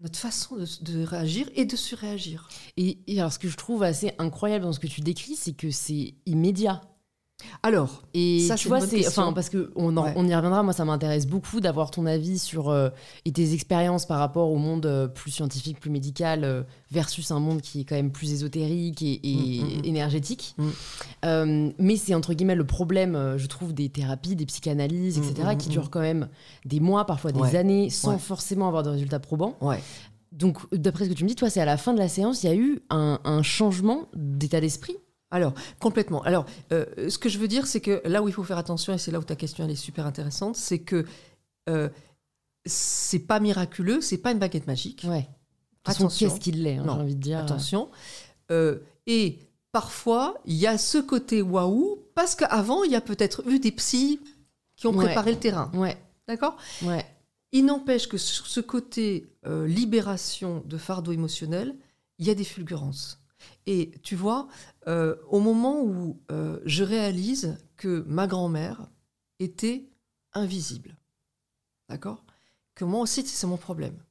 notre 0.00 0.18
façon 0.18 0.56
de, 0.56 1.02
réagir 1.02 1.50
et 1.54 1.64
de 1.64 1.76
surréagir. 1.76 2.48
Et, 2.76 2.98
et 3.06 3.18
alors, 3.18 3.32
ce 3.32 3.38
que 3.38 3.48
je 3.48 3.56
trouve 3.56 3.82
assez 3.82 4.12
incroyable 4.18 4.64
dans 4.64 4.72
ce 4.72 4.80
que 4.80 4.86
tu 4.86 5.00
décris, 5.00 5.34
c'est 5.34 5.54
que 5.54 5.70
c'est 5.70 6.14
immédiat. 6.26 6.82
Alors, 7.62 8.02
et 8.14 8.40
ça, 8.40 8.56
tu 8.56 8.68
vois, 8.68 8.80
c'est 8.80 9.06
enfin 9.06 9.32
parce 9.32 9.48
que 9.48 9.70
on, 9.76 9.96
on, 9.96 10.26
y 10.26 10.34
reviendra. 10.34 10.62
Moi, 10.62 10.72
ça 10.72 10.84
m'intéresse 10.84 11.26
beaucoup 11.26 11.60
d'avoir 11.60 11.90
ton 11.90 12.04
avis 12.06 12.38
sur 12.38 12.68
euh, 12.68 12.88
et 13.24 13.32
tes 13.32 13.52
expériences 13.52 14.06
par 14.06 14.18
rapport 14.18 14.50
au 14.50 14.56
monde 14.56 14.86
euh, 14.86 15.06
plus 15.06 15.30
scientifique, 15.30 15.78
plus 15.78 15.90
médical, 15.90 16.42
euh, 16.42 16.62
versus 16.90 17.30
un 17.30 17.38
monde 17.38 17.60
qui 17.60 17.80
est 17.80 17.84
quand 17.84 17.94
même 17.94 18.10
plus 18.10 18.32
ésotérique 18.32 19.02
et, 19.02 19.20
mm, 19.24 19.64
mm, 19.64 19.78
mm. 19.80 19.84
énergétique. 19.84 20.56
mais 21.22 21.96
c'est 21.96 22.14
entre 22.14 22.34
guillemets 22.34 22.56
le 22.56 22.66
problème, 22.66 23.34
je 23.36 23.46
trouve, 23.46 23.72
des 23.72 23.88
thérapies, 23.88 24.34
des 24.34 24.46
psychanalyses, 24.46 25.18
etc., 25.18 25.56
qui 25.56 25.68
durent 25.68 25.90
quand 25.90 26.00
même 26.00 26.28
des 26.64 26.80
mois, 26.80 27.06
parfois 27.06 27.30
des 27.30 27.56
années, 27.56 27.88
sans 27.90 28.18
forcément 28.18 28.66
avoir 28.66 28.82
de 28.82 28.90
résultats 28.90 29.20
probants. 29.20 29.56
Donc, 30.32 30.58
d'après 30.72 31.04
ce 31.04 31.10
que 31.10 31.14
tu 31.14 31.24
me 31.24 31.28
dis, 31.28 31.34
toi, 31.34 31.50
c'est 31.50 31.60
à 31.60 31.64
la 31.64 31.76
fin 31.76 31.94
de 31.94 31.98
la 31.98 32.08
séance, 32.08 32.42
il 32.42 32.46
y 32.48 32.50
a 32.50 32.56
eu 32.56 32.80
un 32.90 33.42
changement 33.42 34.08
d'état 34.14 34.60
d'esprit? 34.60 34.96
Alors, 35.30 35.52
complètement. 35.78 36.22
Alors, 36.22 36.46
euh, 36.72 36.86
ce 37.10 37.18
que 37.18 37.28
je 37.28 37.38
veux 37.38 37.48
dire, 37.48 37.66
c'est 37.66 37.80
que 37.80 38.00
là 38.04 38.22
où 38.22 38.28
il 38.28 38.34
faut 38.34 38.44
faire 38.44 38.58
attention, 38.58 38.94
et 38.94 38.98
c'est 38.98 39.10
là 39.10 39.18
où 39.18 39.24
ta 39.24 39.36
question 39.36 39.64
elle 39.64 39.70
est 39.70 39.76
super 39.76 40.06
intéressante, 40.06 40.56
c'est 40.56 40.78
que 40.78 41.04
euh, 41.68 41.88
c'est 42.64 43.18
pas 43.18 43.38
miraculeux, 43.38 44.00
c'est 44.00 44.18
pas 44.18 44.32
une 44.32 44.38
baguette 44.38 44.66
magique. 44.66 45.04
Ouais. 45.06 45.28
Attention. 45.84 46.28
Qu'est-ce 46.28 46.40
qu'il 46.40 46.62
l'est, 46.62 46.78
hein, 46.78 46.84
j'ai 46.84 46.90
envie 46.90 47.14
de 47.14 47.20
dire. 47.20 47.38
Attention. 47.38 47.90
Euh, 48.50 48.78
et 49.06 49.38
parfois, 49.70 50.38
il 50.46 50.54
y 50.54 50.66
a 50.66 50.78
ce 50.78 50.98
côté 50.98 51.42
waouh, 51.42 51.98
parce 52.14 52.34
qu'avant, 52.34 52.84
il 52.84 52.92
y 52.92 52.96
a 52.96 53.00
peut-être 53.02 53.46
eu 53.48 53.58
des 53.58 53.72
psys 53.72 54.20
qui 54.76 54.86
ont 54.86 54.94
préparé 54.94 55.32
le 55.32 55.38
terrain. 55.38 55.70
Ouais. 55.74 55.98
D'accord? 56.26 56.56
Ouais. 56.82 57.04
Il 57.52 57.66
n'empêche 57.66 58.08
que 58.08 58.18
sur 58.18 58.46
ce 58.46 58.60
côté 58.60 59.26
libération 59.46 60.62
de 60.66 60.76
fardeau 60.76 61.12
émotionnel, 61.12 61.74
il 62.18 62.26
y 62.26 62.30
a 62.30 62.34
des 62.34 62.44
fulgurances. 62.44 63.18
Et 63.66 63.92
tu 64.02 64.16
vois, 64.16 64.48
euh, 64.86 65.16
au 65.28 65.40
moment 65.40 65.82
où 65.82 66.20
euh, 66.30 66.60
je 66.64 66.84
réalise 66.84 67.58
que 67.76 68.04
ma 68.06 68.26
grand-mère 68.26 68.88
était 69.38 69.88
invisible, 70.32 70.96
d'accord? 71.88 72.24
Que 72.74 72.84
moi 72.84 73.00
aussi, 73.00 73.26
c'est 73.26 73.46
mon 73.46 73.56
problème. 73.56 74.02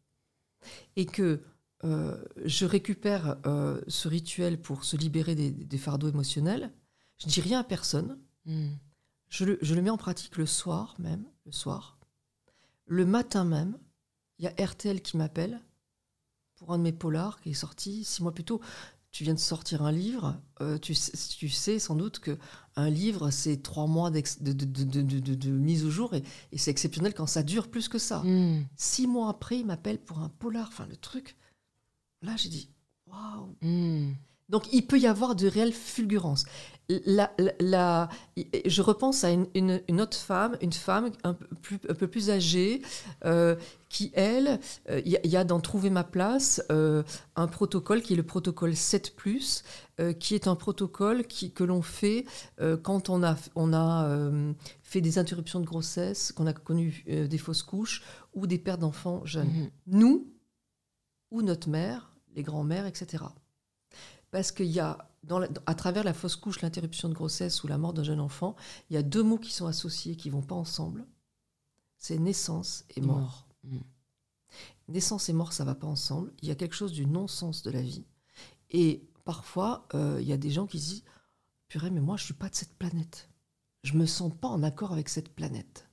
Et 0.95 1.05
que 1.05 1.41
euh, 1.83 2.23
je 2.43 2.65
récupère 2.65 3.37
ce 3.87 4.07
rituel 4.07 4.59
pour 4.59 4.83
se 4.83 4.97
libérer 4.97 5.35
des, 5.35 5.77
fardeaux 5.77 6.09
émotionnels, 6.09 6.71
je 7.17 7.27
dis 7.27 7.41
rien 7.41 7.59
à 7.59 7.63
personne. 7.63 8.19
Hmm. 8.45 8.69
Je, 9.29 9.45
le, 9.45 9.59
je, 9.61 9.75
le, 9.75 9.81
mets 9.81 9.89
en 9.89 9.97
pratique 9.97 10.37
le 10.37 10.45
soir 10.45 10.95
même, 10.99 11.25
le 11.45 11.51
soir. 11.51 11.97
Le 12.85 13.05
matin 13.05 13.43
même, 13.43 13.77
il 14.39 14.45
y 14.45 14.47
a 14.47 14.65
RTL 14.65 15.01
qui 15.01 15.17
m'appelle 15.17 15.61
pour 16.55 16.73
un 16.73 16.77
de 16.77 16.83
mes 16.83 16.93
polars 16.93 17.39
qui 17.41 17.51
est 17.51 17.53
sorti 17.53 18.03
six 18.03 18.21
mois 18.21 18.33
plus 18.33 18.43
tôt 18.43 18.61
tu 19.17 19.23
viens 19.23 19.33
de 19.33 19.39
sortir 19.39 19.81
un 19.81 19.91
livre, 19.91 20.39
euh, 20.61 20.77
tu, 20.77 20.93
tu, 21.39 21.49
sais 21.49 21.79
sans 21.79 21.95
doute 21.95 22.19
que 22.19 22.37
un 22.75 22.87
livre, 22.87 23.31
c'est 23.31 23.63
trois 23.63 23.87
mois 23.87 24.11
de, 24.11 24.21
de, 24.51 25.49
mise 25.49 25.85
au 25.85 25.89
jour 25.89 26.13
et, 26.13 26.21
c'est 26.55 26.69
exceptionnel 26.69 27.15
quand 27.15 27.25
ça 27.25 27.41
dure 27.41 27.67
plus 27.67 27.87
que 27.87 27.97
ça. 27.97 28.19
Hmm. 28.19 28.63
Six 28.75 29.07
mois 29.07 29.29
après, 29.29 29.57
il 29.57 29.65
m'appelle 29.65 29.97
pour 29.97 30.19
un 30.19 30.29
polar, 30.29 30.67
enfin 30.67 30.85
le 30.85 30.95
truc. 30.95 31.35
Là, 32.21 32.35
j'ai 32.37 32.49
dit, 32.49 32.69
waouh. 33.07 33.55
Hmm. 33.63 34.13
Donc 34.49 34.71
il 34.71 34.85
peut 34.85 34.99
y 34.99 35.07
avoir 35.07 35.35
de 35.35 35.47
réelles 35.47 35.73
fulgurances. 35.73 36.45
La, 37.05 37.33
la, 37.59 38.07
je 38.65 38.81
repense 38.81 39.25
à 39.25 39.31
une, 39.31 39.47
une, 39.53 39.99
autre 39.99 40.15
femme, 40.15 40.57
une 40.61 40.71
femme 40.71 41.11
un 41.25 41.33
peu 41.33 41.47
plus, 41.61 41.79
un 41.89 41.93
peu 41.93 42.07
plus 42.07 42.29
âgée, 42.29 42.81
euh, 43.25 43.57
qui, 43.89 44.09
elle, 44.13 44.61
il 44.87 45.17
euh, 45.17 45.19
y, 45.25 45.35
a 45.35 45.43
dans 45.43 45.59
Trouver 45.59 45.89
ma 45.89 46.05
place 46.05 46.63
euh, 46.71 47.03
un 47.35 47.47
protocole 47.47 48.01
qui 48.01 48.13
est 48.13 48.15
le 48.15 48.23
protocole 48.23 48.73
7, 48.73 49.13
qui 50.17 50.33
est 50.33 50.47
un 50.47 50.55
protocole 50.55 51.27
qui, 51.27 51.51
que 51.51 51.65
l'on 51.65 51.81
fait 51.81 52.23
quand 52.83 53.09
on 53.09 53.21
a, 53.21 53.35
on 53.55 53.73
a 53.73 54.29
fait 54.81 55.01
des 55.01 55.17
interruptions 55.19 55.59
de 55.59 55.65
grossesse, 55.65 56.31
qu'on 56.31 56.47
a 56.47 56.53
connu 56.53 57.03
des 57.07 57.37
fausses 57.37 57.63
couches 57.63 58.01
ou 58.33 58.47
des 58.47 58.59
pères 58.59 58.77
d'enfants 58.77 59.25
jeunes. 59.25 59.49
Mm-hmm. 59.49 59.69
Nous, 59.87 60.27
ou 61.31 61.41
notre 61.41 61.67
mère, 61.67 62.13
les 62.35 62.43
grands-mères, 62.43 62.85
etc. 62.85 63.25
Parce 64.31 64.51
qu'il 64.51 64.67
y 64.67 64.79
a, 64.79 65.09
dans 65.23 65.41
à 65.65 65.75
travers 65.75 66.03
la 66.03 66.13
fausse 66.13 66.35
couche, 66.35 66.61
l'interruption 66.61 67.09
de 67.09 67.13
grossesse 67.13 67.63
ou 67.63 67.67
la 67.67 67.77
mort 67.77 67.93
d'un 67.93 68.03
jeune 68.03 68.19
enfant, 68.19 68.55
il 68.89 68.95
y 68.95 68.97
a 68.97 69.03
deux 69.03 69.23
mots 69.23 69.37
qui 69.37 69.53
sont 69.53 69.67
associés, 69.67 70.15
qui 70.15 70.29
vont 70.29 70.41
pas 70.41 70.55
ensemble. 70.55 71.05
C'est 71.97 72.19
naissance 72.19 72.85
et 72.95 73.01
mort. 73.01 73.47
Mm. 73.63 73.77
Naissance 74.89 75.29
et 75.29 75.33
mort, 75.33 75.53
ça 75.53 75.65
va 75.65 75.75
pas 75.75 75.87
ensemble. 75.87 76.33
Il 76.41 76.47
y 76.47 76.51
a 76.51 76.55
quelque 76.55 76.75
chose 76.75 76.93
du 76.93 77.05
non-sens 77.05 77.63
de 77.63 77.71
la 77.71 77.81
vie. 77.81 78.05
Et 78.69 79.07
parfois, 79.25 79.87
euh, 79.93 80.19
il 80.21 80.27
y 80.27 80.33
a 80.33 80.37
des 80.37 80.51
gens 80.51 80.67
qui 80.67 80.77
disent 80.77 81.03
Purée, 81.67 81.89
mais 81.89 81.99
moi, 81.99 82.15
je 82.15 82.23
suis 82.23 82.33
pas 82.33 82.49
de 82.49 82.55
cette 82.55 82.77
planète. 82.77 83.29
Je 83.83 83.93
me 83.93 84.05
sens 84.05 84.31
pas 84.39 84.47
en 84.47 84.63
accord 84.63 84.93
avec 84.93 85.09
cette 85.09 85.33
planète. 85.35 85.89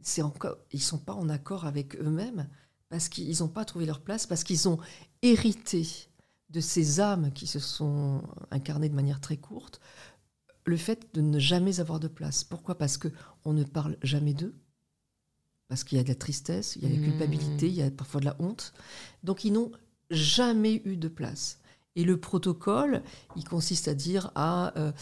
C'est 0.00 0.22
encore, 0.22 0.56
ils 0.72 0.82
sont 0.82 0.98
pas 0.98 1.14
en 1.14 1.28
accord 1.28 1.64
avec 1.64 1.96
eux-mêmes 1.96 2.48
parce 2.88 3.08
qu'ils 3.08 3.38
n'ont 3.40 3.48
pas 3.48 3.64
trouvé 3.64 3.86
leur 3.86 4.00
place, 4.00 4.26
parce 4.26 4.44
qu'ils 4.44 4.68
ont 4.68 4.78
hérité 5.22 6.08
de 6.50 6.60
ces 6.60 7.00
âmes 7.00 7.32
qui 7.32 7.46
se 7.46 7.58
sont 7.58 8.22
incarnées 8.50 8.88
de 8.88 8.94
manière 8.94 9.20
très 9.20 9.36
courte, 9.36 9.80
le 10.64 10.76
fait 10.76 11.14
de 11.14 11.20
ne 11.20 11.38
jamais 11.38 11.80
avoir 11.80 12.00
de 12.00 12.08
place. 12.08 12.44
Pourquoi? 12.44 12.76
Parce 12.76 12.98
que 12.98 13.08
on 13.44 13.52
ne 13.52 13.64
parle 13.64 13.96
jamais 14.02 14.34
d'eux, 14.34 14.54
parce 15.68 15.84
qu'il 15.84 15.98
y 15.98 16.00
a 16.00 16.04
de 16.04 16.08
la 16.08 16.14
tristesse, 16.14 16.76
il 16.76 16.82
y 16.82 16.86
a 16.86 16.88
de 16.88 16.94
la 16.94 17.00
mmh. 17.00 17.10
culpabilité, 17.10 17.68
il 17.68 17.74
y 17.74 17.82
a 17.82 17.90
parfois 17.90 18.20
de 18.20 18.26
la 18.26 18.36
honte. 18.40 18.72
Donc 19.22 19.44
ils 19.44 19.52
n'ont 19.52 19.72
jamais 20.10 20.82
eu 20.84 20.96
de 20.96 21.08
place. 21.08 21.60
Et 21.96 22.04
le 22.04 22.20
protocole, 22.20 23.02
il 23.36 23.44
consiste 23.44 23.88
à 23.88 23.94
dire 23.94 24.30
à, 24.34 24.78
euh, 24.78 24.92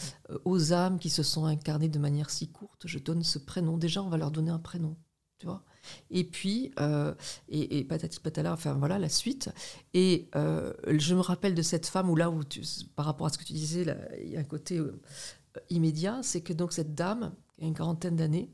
aux 0.44 0.72
âmes 0.72 0.98
qui 1.00 1.10
se 1.10 1.24
sont 1.24 1.44
incarnées 1.44 1.88
de 1.88 1.98
manière 1.98 2.30
si 2.30 2.48
courte, 2.48 2.86
je 2.86 3.00
donne 3.00 3.24
ce 3.24 3.40
prénom. 3.40 3.76
Déjà, 3.76 4.00
on 4.02 4.08
va 4.08 4.16
leur 4.16 4.30
donner 4.30 4.52
un 4.52 4.60
prénom, 4.60 4.96
tu 5.38 5.46
vois? 5.46 5.64
Et 6.10 6.24
puis, 6.24 6.72
euh, 6.80 7.14
et, 7.48 7.84
patati 7.84 8.20
patala, 8.20 8.52
enfin 8.52 8.74
voilà 8.74 8.98
la 8.98 9.08
suite. 9.08 9.50
Et 9.92 10.28
euh, 10.36 10.72
je 10.86 11.14
me 11.14 11.20
rappelle 11.20 11.54
de 11.54 11.62
cette 11.62 11.86
femme 11.86 12.10
où 12.10 12.16
là 12.16 12.30
où, 12.30 12.40
par 12.96 13.06
rapport 13.06 13.26
à 13.26 13.30
ce 13.30 13.38
que 13.38 13.44
tu 13.44 13.52
disais, 13.52 13.86
il 14.22 14.30
y 14.30 14.36
a 14.36 14.40
un 14.40 14.44
côté 14.44 14.78
euh, 14.78 15.00
immédiat, 15.70 16.20
c'est 16.22 16.40
que 16.40 16.52
donc 16.52 16.72
cette 16.72 16.94
dame, 16.94 17.34
qui 17.58 17.64
a 17.64 17.68
une 17.68 17.74
quarantaine 17.74 18.16
d'années, 18.16 18.50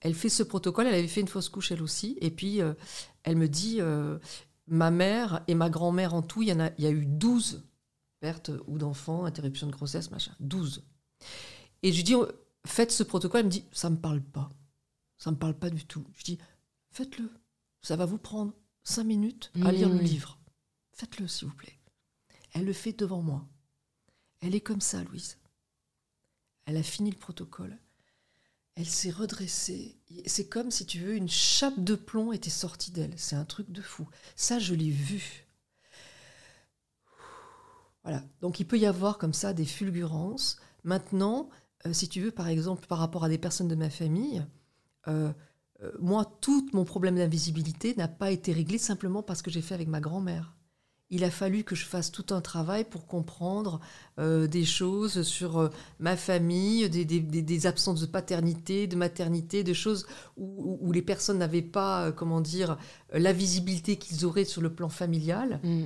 elle 0.00 0.14
fait 0.14 0.28
ce 0.28 0.42
protocole, 0.42 0.86
elle 0.86 0.94
avait 0.94 1.08
fait 1.08 1.20
une 1.20 1.28
fausse 1.28 1.48
couche 1.48 1.70
elle 1.70 1.82
aussi, 1.82 2.18
et 2.20 2.30
puis 2.30 2.60
elle 3.22 3.36
me 3.36 3.46
dit, 3.46 3.80
ma 4.66 4.90
mère 4.90 5.44
et 5.46 5.54
ma 5.54 5.70
grand-mère 5.70 6.12
en 6.14 6.22
tout, 6.22 6.42
il 6.42 6.48
y, 6.48 6.52
en 6.52 6.58
a, 6.58 6.70
y 6.78 6.86
a 6.86 6.90
eu 6.90 7.06
12 7.06 7.62
pertes 8.18 8.50
ou 8.66 8.78
d'enfants, 8.78 9.24
interruption 9.24 9.68
de 9.68 9.72
grossesse, 9.72 10.10
machin, 10.10 10.32
12. 10.40 10.82
Et 11.82 11.92
je 11.92 11.96
lui 11.96 12.04
dis, 12.04 12.14
faites 12.64 12.92
ce 12.92 13.02
protocole, 13.02 13.40
elle 13.40 13.46
me 13.46 13.50
dit, 13.50 13.64
ça 13.72 13.90
me 13.90 13.96
parle 13.96 14.22
pas. 14.22 14.50
Ça 15.18 15.30
me 15.30 15.36
parle 15.36 15.54
pas 15.54 15.70
du 15.70 15.84
tout. 15.84 16.04
Je 16.14 16.24
dis, 16.24 16.38
faites-le. 16.92 17.30
Ça 17.80 17.96
va 17.96 18.06
vous 18.06 18.18
prendre 18.18 18.54
cinq 18.84 19.04
minutes 19.04 19.50
à 19.64 19.72
lire 19.72 19.88
le 19.88 19.98
livre. 19.98 20.38
Faites-le, 20.92 21.26
s'il 21.26 21.48
vous 21.48 21.54
plaît. 21.54 21.78
Elle 22.52 22.64
le 22.64 22.72
fait 22.72 22.92
devant 22.92 23.22
moi. 23.22 23.48
Elle 24.40 24.54
est 24.54 24.60
comme 24.60 24.80
ça, 24.80 25.02
Louise. 25.04 25.38
Elle 26.66 26.76
a 26.76 26.82
fini 26.82 27.10
le 27.10 27.16
protocole. 27.16 27.78
Elle 28.74 28.86
s'est 28.86 29.10
redressée. 29.10 29.98
C'est 30.26 30.48
comme 30.48 30.70
si 30.70 30.86
tu 30.86 30.98
veux, 31.00 31.14
une 31.14 31.28
chape 31.28 31.82
de 31.82 31.94
plomb 31.94 32.32
était 32.32 32.50
sortie 32.50 32.90
d'elle. 32.90 33.14
C'est 33.18 33.36
un 33.36 33.44
truc 33.44 33.70
de 33.70 33.82
fou. 33.82 34.08
Ça, 34.36 34.58
je 34.58 34.74
l'ai 34.74 34.90
vu. 34.90 35.46
Voilà. 38.02 38.22
Donc 38.40 38.60
il 38.60 38.66
peut 38.66 38.78
y 38.78 38.86
avoir 38.86 39.18
comme 39.18 39.34
ça 39.34 39.52
des 39.52 39.64
fulgurances. 39.64 40.58
Maintenant, 40.84 41.50
euh, 41.86 41.92
si 41.92 42.08
tu 42.08 42.20
veux, 42.20 42.30
par 42.30 42.48
exemple, 42.48 42.86
par 42.86 42.98
rapport 42.98 43.24
à 43.24 43.28
des 43.28 43.38
personnes 43.38 43.68
de 43.68 43.74
ma 43.74 43.90
famille, 43.90 44.44
euh, 45.08 45.32
euh, 45.82 45.90
moi, 46.00 46.30
tout 46.40 46.68
mon 46.72 46.84
problème 46.84 47.16
d'invisibilité 47.16 47.94
n'a 47.96 48.08
pas 48.08 48.30
été 48.30 48.52
réglé 48.52 48.78
simplement 48.78 49.22
parce 49.22 49.42
que 49.42 49.50
j'ai 49.50 49.62
fait 49.62 49.74
avec 49.74 49.88
ma 49.88 50.00
grand-mère. 50.00 50.54
Il 51.10 51.24
a 51.24 51.30
fallu 51.30 51.62
que 51.62 51.74
je 51.74 51.84
fasse 51.84 52.10
tout 52.10 52.26
un 52.30 52.40
travail 52.40 52.84
pour 52.84 53.06
comprendre 53.06 53.80
euh, 54.18 54.46
des 54.46 54.64
choses 54.64 55.22
sur 55.24 55.58
euh, 55.58 55.68
ma 55.98 56.16
famille, 56.16 56.88
des, 56.88 57.66
absences 57.66 58.00
de 58.00 58.06
paternité, 58.06 58.86
de 58.86 58.96
maternité, 58.96 59.62
de 59.62 59.74
choses 59.74 60.06
où, 60.38 60.90
les 60.90 61.02
personnes 61.02 61.36
n'avaient 61.38 61.60
pas, 61.60 62.12
comment 62.12 62.40
dire, 62.40 62.78
la 63.12 63.34
visibilité 63.34 63.96
qu'ils 63.96 64.24
auraient 64.24 64.46
sur 64.46 64.62
le 64.62 64.72
plan 64.72 64.88
familial. 64.88 65.60
Mm. 65.62 65.84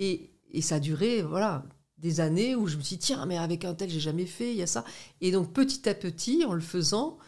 Et, 0.00 0.30
et, 0.50 0.62
ça 0.62 0.76
a 0.76 0.80
duré, 0.80 1.22
voilà, 1.22 1.62
des 1.98 2.18
années 2.18 2.56
où 2.56 2.66
je 2.66 2.76
me 2.76 2.82
suis 2.82 2.96
dit, 2.96 3.06
tiens, 3.06 3.24
mais 3.24 3.38
avec 3.38 3.64
un 3.64 3.74
tel, 3.74 3.88
j'ai 3.88 4.00
jamais 4.00 4.26
fait, 4.26 4.50
il 4.50 4.56
y 4.56 4.62
a 4.62 4.66
ça. 4.66 4.84
Et 5.20 5.30
donc, 5.30 5.52
petit 5.52 5.88
à 5.88 5.94
petit, 5.94 6.44
en 6.44 6.54
le 6.54 6.60
faisant, 6.60 7.18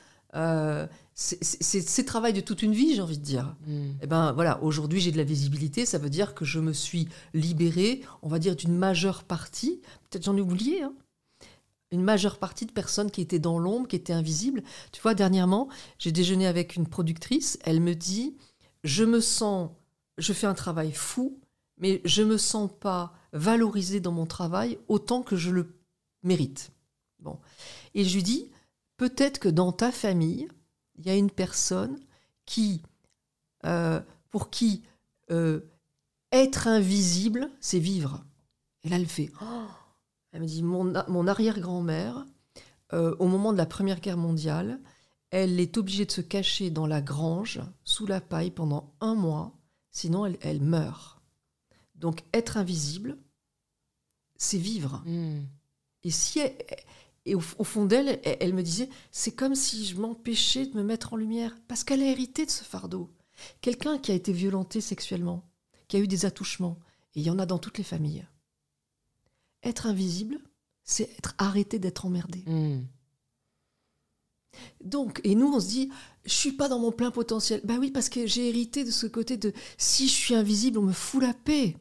c'est 1.14 2.04
travail 2.04 2.32
de 2.32 2.40
toute 2.40 2.62
une 2.62 2.72
vie, 2.72 2.94
j'ai 2.94 3.02
envie 3.02 3.18
de 3.18 3.24
dire. 3.24 3.56
Mm. 3.66 3.72
Et 3.72 3.94
eh 4.02 4.06
ben 4.06 4.32
voilà, 4.32 4.62
aujourd'hui 4.62 5.00
j'ai 5.00 5.12
de 5.12 5.16
la 5.16 5.24
visibilité, 5.24 5.86
ça 5.86 5.98
veut 5.98 6.10
dire 6.10 6.34
que 6.34 6.44
je 6.44 6.60
me 6.60 6.72
suis 6.72 7.08
libérée, 7.34 8.02
on 8.22 8.28
va 8.28 8.38
dire, 8.38 8.56
d'une 8.56 8.76
majeure 8.76 9.24
partie, 9.24 9.80
peut-être 10.08 10.24
j'en 10.24 10.36
ai 10.36 10.40
oublié, 10.40 10.82
hein, 10.82 10.92
une 11.90 12.02
majeure 12.02 12.38
partie 12.38 12.66
de 12.66 12.72
personnes 12.72 13.10
qui 13.10 13.20
étaient 13.20 13.38
dans 13.38 13.58
l'ombre, 13.58 13.88
qui 13.88 13.96
étaient 13.96 14.12
invisibles. 14.12 14.62
Tu 14.92 15.00
vois, 15.00 15.14
dernièrement, 15.14 15.68
j'ai 15.98 16.12
déjeuné 16.12 16.46
avec 16.46 16.76
une 16.76 16.86
productrice, 16.86 17.58
elle 17.64 17.80
me 17.80 17.94
dit, 17.94 18.36
je 18.84 19.04
me 19.04 19.20
sens, 19.20 19.70
je 20.18 20.32
fais 20.32 20.46
un 20.46 20.54
travail 20.54 20.92
fou, 20.92 21.38
mais 21.78 22.00
je 22.04 22.22
me 22.22 22.36
sens 22.36 22.70
pas 22.80 23.14
valorisée 23.32 24.00
dans 24.00 24.12
mon 24.12 24.26
travail 24.26 24.78
autant 24.88 25.22
que 25.22 25.36
je 25.36 25.50
le 25.50 25.74
mérite. 26.22 26.70
Bon. 27.20 27.38
Et 27.94 28.04
je 28.04 28.14
lui 28.14 28.22
dis, 28.22 28.50
peut-être 28.98 29.38
que 29.38 29.48
dans 29.48 29.72
ta 29.72 29.90
famille, 29.90 30.48
il 30.96 31.06
y 31.06 31.10
a 31.10 31.14
une 31.14 31.30
personne 31.30 31.98
qui, 32.44 32.82
euh, 33.64 34.00
pour 34.30 34.50
qui 34.50 34.82
euh, 35.30 35.60
être 36.32 36.68
invisible, 36.68 37.50
c'est 37.60 37.78
vivre. 37.78 38.22
Et 38.84 38.90
là, 38.90 38.96
elle 38.96 39.06
fait. 39.06 39.30
Oh 39.40 39.66
elle 40.32 40.42
me 40.42 40.46
dit 40.46 40.62
Mon, 40.62 41.26
arrière-grand-mère, 41.26 42.26
euh, 42.92 43.16
au 43.18 43.26
moment 43.26 43.52
de 43.52 43.58
la 43.58 43.66
Première 43.66 44.00
Guerre 44.00 44.18
mondiale, 44.18 44.78
elle 45.30 45.58
est 45.60 45.78
obligée 45.78 46.04
de 46.04 46.10
se 46.10 46.20
cacher 46.20 46.70
dans 46.70 46.86
la 46.86 47.00
grange, 47.00 47.60
sous 47.84 48.06
la 48.06 48.20
paille, 48.20 48.50
pendant 48.50 48.92
un 49.00 49.14
mois, 49.14 49.56
sinon 49.90 50.26
elle, 50.26 50.60
meurt. 50.60 51.20
Donc, 51.94 52.24
être 52.32 52.56
invisible, 52.56 53.16
c'est 54.36 54.58
vivre. 54.58 55.02
Hmm. 55.06 55.44
Et 56.04 56.10
si 56.10 56.40
elle, 56.40 56.54
et 57.28 57.34
au, 57.34 57.40
fond 57.40 57.84
d'elle, 57.84 58.20
elle, 58.24 58.54
me 58.54 58.62
disait, 58.62 58.88
c'est 59.10 59.32
comme 59.32 59.54
si 59.54 59.84
je 59.86 59.96
m'empêchais 59.96 60.66
de 60.66 60.76
me 60.76 60.82
mettre 60.82 61.12
en 61.12 61.16
lumière, 61.16 61.56
parce 61.68 61.84
qu'elle 61.84 62.02
a 62.02 62.10
hérité 62.10 62.46
de 62.46 62.50
ce 62.50 62.64
fardeau. 62.64 63.10
Quelqu'un 63.60 63.98
qui 63.98 64.10
a 64.10 64.14
été 64.14 64.32
violenté 64.32 64.80
sexuellement, 64.80 65.44
qui 65.88 65.96
a 65.96 66.00
eu 66.00 66.08
des 66.08 66.24
attouchements, 66.24 66.78
et 67.14 67.20
il 67.20 67.26
y 67.26 67.30
en 67.30 67.38
a 67.38 67.46
dans 67.46 67.58
toutes 67.58 67.78
les 67.78 67.84
familles. 67.84 68.26
Être 69.62 69.86
invisible, 69.86 70.38
c'est 70.84 71.10
être 71.18 71.34
arrêté 71.38 71.78
d'être 71.78 72.06
emmerdé. 72.06 72.44
Hmm. 72.46 72.84
Donc, 74.82 75.20
et 75.24 75.34
nous, 75.34 75.52
on 75.52 75.60
se 75.60 75.68
dit, 75.68 75.90
je 76.24 76.32
suis 76.32 76.52
pas 76.52 76.68
dans 76.68 76.78
mon 76.78 76.92
plein 76.92 77.10
potentiel. 77.10 77.60
Ben 77.64 77.78
oui, 77.78 77.90
parce 77.90 78.08
que 78.08 78.26
j'ai 78.26 78.48
hérité 78.48 78.84
de 78.84 78.90
ce 78.90 79.06
côté 79.06 79.36
de 79.36 79.52
si 79.76 80.08
je 80.08 80.14
suis 80.14 80.34
invisible, 80.34 80.78
on 80.78 80.82
me 80.82 80.92
fout 80.92 81.22
la 81.22 81.34
paix. 81.34 81.76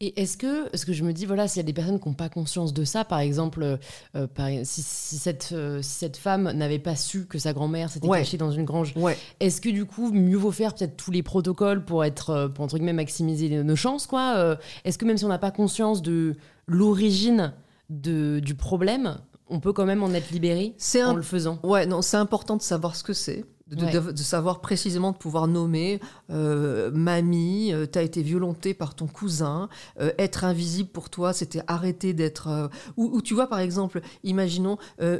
Et 0.00 0.20
est-ce 0.20 0.36
que, 0.36 0.68
ce 0.76 0.86
que 0.86 0.92
je 0.92 1.02
me 1.02 1.12
dis, 1.12 1.26
voilà, 1.26 1.48
s'il 1.48 1.58
y 1.58 1.64
a 1.64 1.66
des 1.66 1.72
personnes 1.72 1.98
qui 1.98 2.08
n'ont 2.08 2.14
pas 2.14 2.28
conscience 2.28 2.72
de 2.72 2.84
ça, 2.84 3.04
par 3.04 3.18
exemple, 3.18 3.64
euh, 3.64 3.76
euh, 4.14 4.60
si, 4.62 4.82
cette, 4.82 5.50
euh, 5.52 5.82
si 5.82 5.90
cette 5.90 6.16
femme 6.16 6.52
n'avait 6.52 6.78
pas 6.78 6.94
su 6.94 7.26
que 7.26 7.38
sa 7.38 7.52
grand-mère 7.52 7.90
s'était 7.90 8.08
cachée 8.08 8.36
dans 8.36 8.52
une 8.52 8.64
grange, 8.64 8.94
est-ce 9.40 9.60
que 9.60 9.68
du 9.68 9.86
coup, 9.86 10.12
mieux 10.12 10.36
vaut 10.36 10.52
faire 10.52 10.74
peut-être 10.74 10.96
tous 10.96 11.10
les 11.10 11.24
protocoles 11.24 11.84
pour 11.84 12.04
être, 12.04 12.48
pour 12.54 12.64
entre 12.64 12.76
guillemets, 12.76 12.92
maximiser 12.92 13.62
nos 13.64 13.76
chances, 13.76 14.06
quoi 14.06 14.56
Est-ce 14.84 14.98
que 14.98 15.04
même 15.04 15.18
si 15.18 15.24
on 15.24 15.28
n'a 15.28 15.38
pas 15.38 15.50
conscience 15.50 16.00
de 16.00 16.36
l'origine 16.68 17.52
du 17.90 18.54
problème, 18.56 19.18
on 19.48 19.58
peut 19.58 19.72
quand 19.72 19.86
même 19.86 20.04
en 20.04 20.12
être 20.12 20.30
libéré 20.30 20.76
en 21.04 21.14
le 21.14 21.22
faisant? 21.22 21.58
Ouais, 21.64 21.86
non, 21.86 22.02
c'est 22.02 22.18
important 22.18 22.56
de 22.56 22.62
savoir 22.62 22.94
ce 22.94 23.02
que 23.02 23.12
c'est 23.12 23.44
de, 23.70 24.16
savoir 24.16 24.60
précisément, 24.60 25.12
de 25.12 25.16
pouvoir 25.16 25.46
nommer 25.46 26.00
euh, 26.30 26.90
mamie, 26.92 27.72
euh, 27.72 27.86
t'as 27.86 28.02
été 28.02 28.22
violentée 28.22 28.74
par 28.74 28.94
ton 28.94 29.06
cousin, 29.06 29.68
euh, 30.00 30.10
être 30.18 30.44
invisible 30.44 30.88
pour 30.88 31.10
toi, 31.10 31.32
c'était 31.32 31.62
arrêter 31.66 32.12
d'être. 32.12 32.70
Ou, 32.96 33.20
tu 33.22 33.34
vois, 33.34 33.46
par 33.48 33.60
exemple, 33.60 34.00
imaginons, 34.24 34.78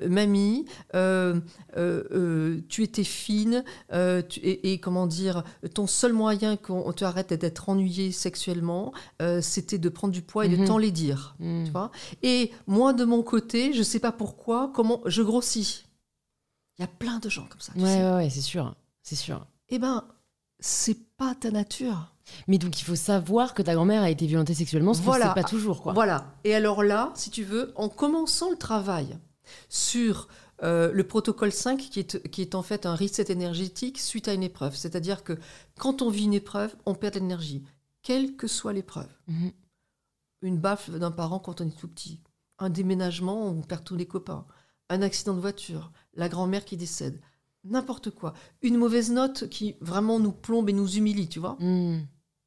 mamie, 0.09 0.67
tu 2.69 2.83
étais 2.83 3.05
fine, 3.05 3.65
et, 3.93 4.81
comment 4.81 5.07
dire, 5.07 5.45
ton 5.75 5.87
seul 5.87 6.13
moyen 6.13 6.57
qu'on 6.57 6.93
te 6.93 7.05
arrête 7.05 7.33
d'être 7.33 7.69
ennuyée 7.69 8.13
sexuellement, 8.13 8.93
c'était 9.41 9.79
de 9.79 9.89
prendre 9.89 10.13
du 10.13 10.23
poids 10.23 10.47
et 10.47 10.49
de 10.49 10.57
mhm. 10.57 10.67
t'en 10.67 10.79
les 10.79 10.91
dire. 10.91 11.37
Mhm. 11.41 11.65
Tu 11.65 11.71
vois 11.71 11.91
et 12.23 12.53
moi, 12.67 12.93
de 12.93 13.05
mon 13.05 13.23
côté, 13.23 13.73
je 13.73 13.83
sais 13.83 14.01
pas 14.01 14.13
pourquoi, 14.13 14.71
comment 14.75 15.01
je 15.07 15.23
grossis. 15.23 15.88
Il 16.79 16.83
y 16.83 16.85
a 16.85 16.89
plein 16.89 17.19
de 17.19 17.29
gens 17.29 17.47
comme 17.49 17.61
ça. 17.61 17.73
ouais, 17.77 17.83
ouais, 17.83 18.15
ouais, 18.15 18.31
c'est 18.31 18.41
sûr. 18.41 18.75
C'est 19.03 19.17
sûr. 19.17 19.47
Eh 19.69 19.79
ben, 19.79 20.05
c'est 20.61 20.99
pas 21.17 21.35
ta 21.35 21.51
nature. 21.51 22.15
Mais 22.47 22.59
donc 22.59 22.81
il 22.81 22.85
faut 22.85 22.97
savoir 22.97 23.55
que 23.55 23.63
ta 23.63 23.75
grand-mère 23.75 24.03
a 24.03 24.11
été 24.11 24.27
violentée 24.27 24.55
sexuellement, 24.55 24.95
ce 24.95 25.03
voilà. 25.03 25.31
pas 25.31 25.45
toujours 25.45 25.83
quoi. 25.83 25.93
Voilà. 25.93 26.35
Et 26.45 26.55
alors 26.55 26.83
là, 26.83 27.13
si 27.15 27.31
tu 27.31 27.43
veux, 27.43 27.73
en 27.75 27.89
commençant 27.89 28.51
le 28.51 28.57
travail 28.57 29.19
sur 29.69 30.29
euh, 30.63 30.93
le 30.93 31.05
protocole 31.05 31.53
5, 31.53 31.79
qui 31.79 32.01
est, 32.01 32.29
qui 32.31 32.43
est 32.43 32.55
en 32.55 32.63
fait 32.63 32.85
un 32.85 32.95
reset 32.95 33.33
énergétique 33.33 33.99
suite 33.99 34.29
à 34.29 34.35
une 34.35 34.43
épreuve, 34.43 34.77
c'est-à-dire 34.77 35.25
que 35.25 35.39
quand 35.79 36.03
on 36.03 36.11
vit 36.11 36.25
une 36.25 36.35
épreuve, 36.35 36.75
on 36.85 36.95
perd 36.95 37.15
de 37.15 37.21
l'énergie, 37.21 37.65
quelle 38.03 38.37
que 38.37 38.47
soit 38.47 38.73
l'épreuve. 38.73 39.09
Mhm. 39.29 39.53
Une 40.43 40.59
baffe 40.59 40.91
d'un 40.91 41.11
parent 41.11 41.39
quand 41.39 41.61
on 41.61 41.67
est 41.67 41.79
tout 41.79 41.89
petit, 41.89 42.21
un 42.59 42.71
déménagement, 42.71 43.47
on 43.47 43.63
perd 43.63 43.85
tous 43.85 43.97
les 43.97 44.07
copains, 44.07 44.47
un 44.89 45.03
accident 45.03 45.35
de 45.35 45.41
voiture, 45.41 45.93
la 46.15 46.29
grand-mère 46.29 46.65
qui 46.65 46.77
décède, 46.77 47.21
n'importe 47.65 48.11
quoi. 48.11 48.35
Une 48.63 48.77
mauvaise 48.77 49.11
note 49.11 49.49
qui 49.49 49.77
vraiment 49.81 50.19
nous 50.19 50.33
plombe 50.33 50.69
et 50.69 50.73
nous 50.73 50.97
humilie, 50.97 51.29
tu 51.29 51.39
vois. 51.39 51.57
Hmm. 51.61 52.01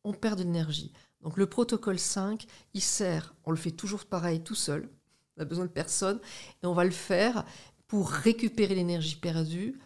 On 0.04 0.14
perd 0.14 0.40
de 0.40 0.44
l'énergie. 0.44 0.92
Donc 1.22 1.38
le 1.38 1.46
protocole 1.46 2.00
5, 2.00 2.46
il 2.74 2.82
sert, 2.82 3.36
on 3.46 3.52
le 3.52 3.58
fait 3.58 3.72
toujours 3.72 4.06
pareil 4.06 4.42
tout 4.42 4.56
seul, 4.56 4.90
on 5.38 5.42
a 5.42 5.46
besoin 5.46 5.66
de 5.66 5.70
personne, 5.72 6.20
et 6.64 6.66
on 6.66 6.74
va 6.74 6.84
le 6.84 6.92
faire 6.92 7.46
pour 7.88 8.10
récupérer 8.10 8.74
l'énergie 8.74 9.16
perdue, 9.16 9.80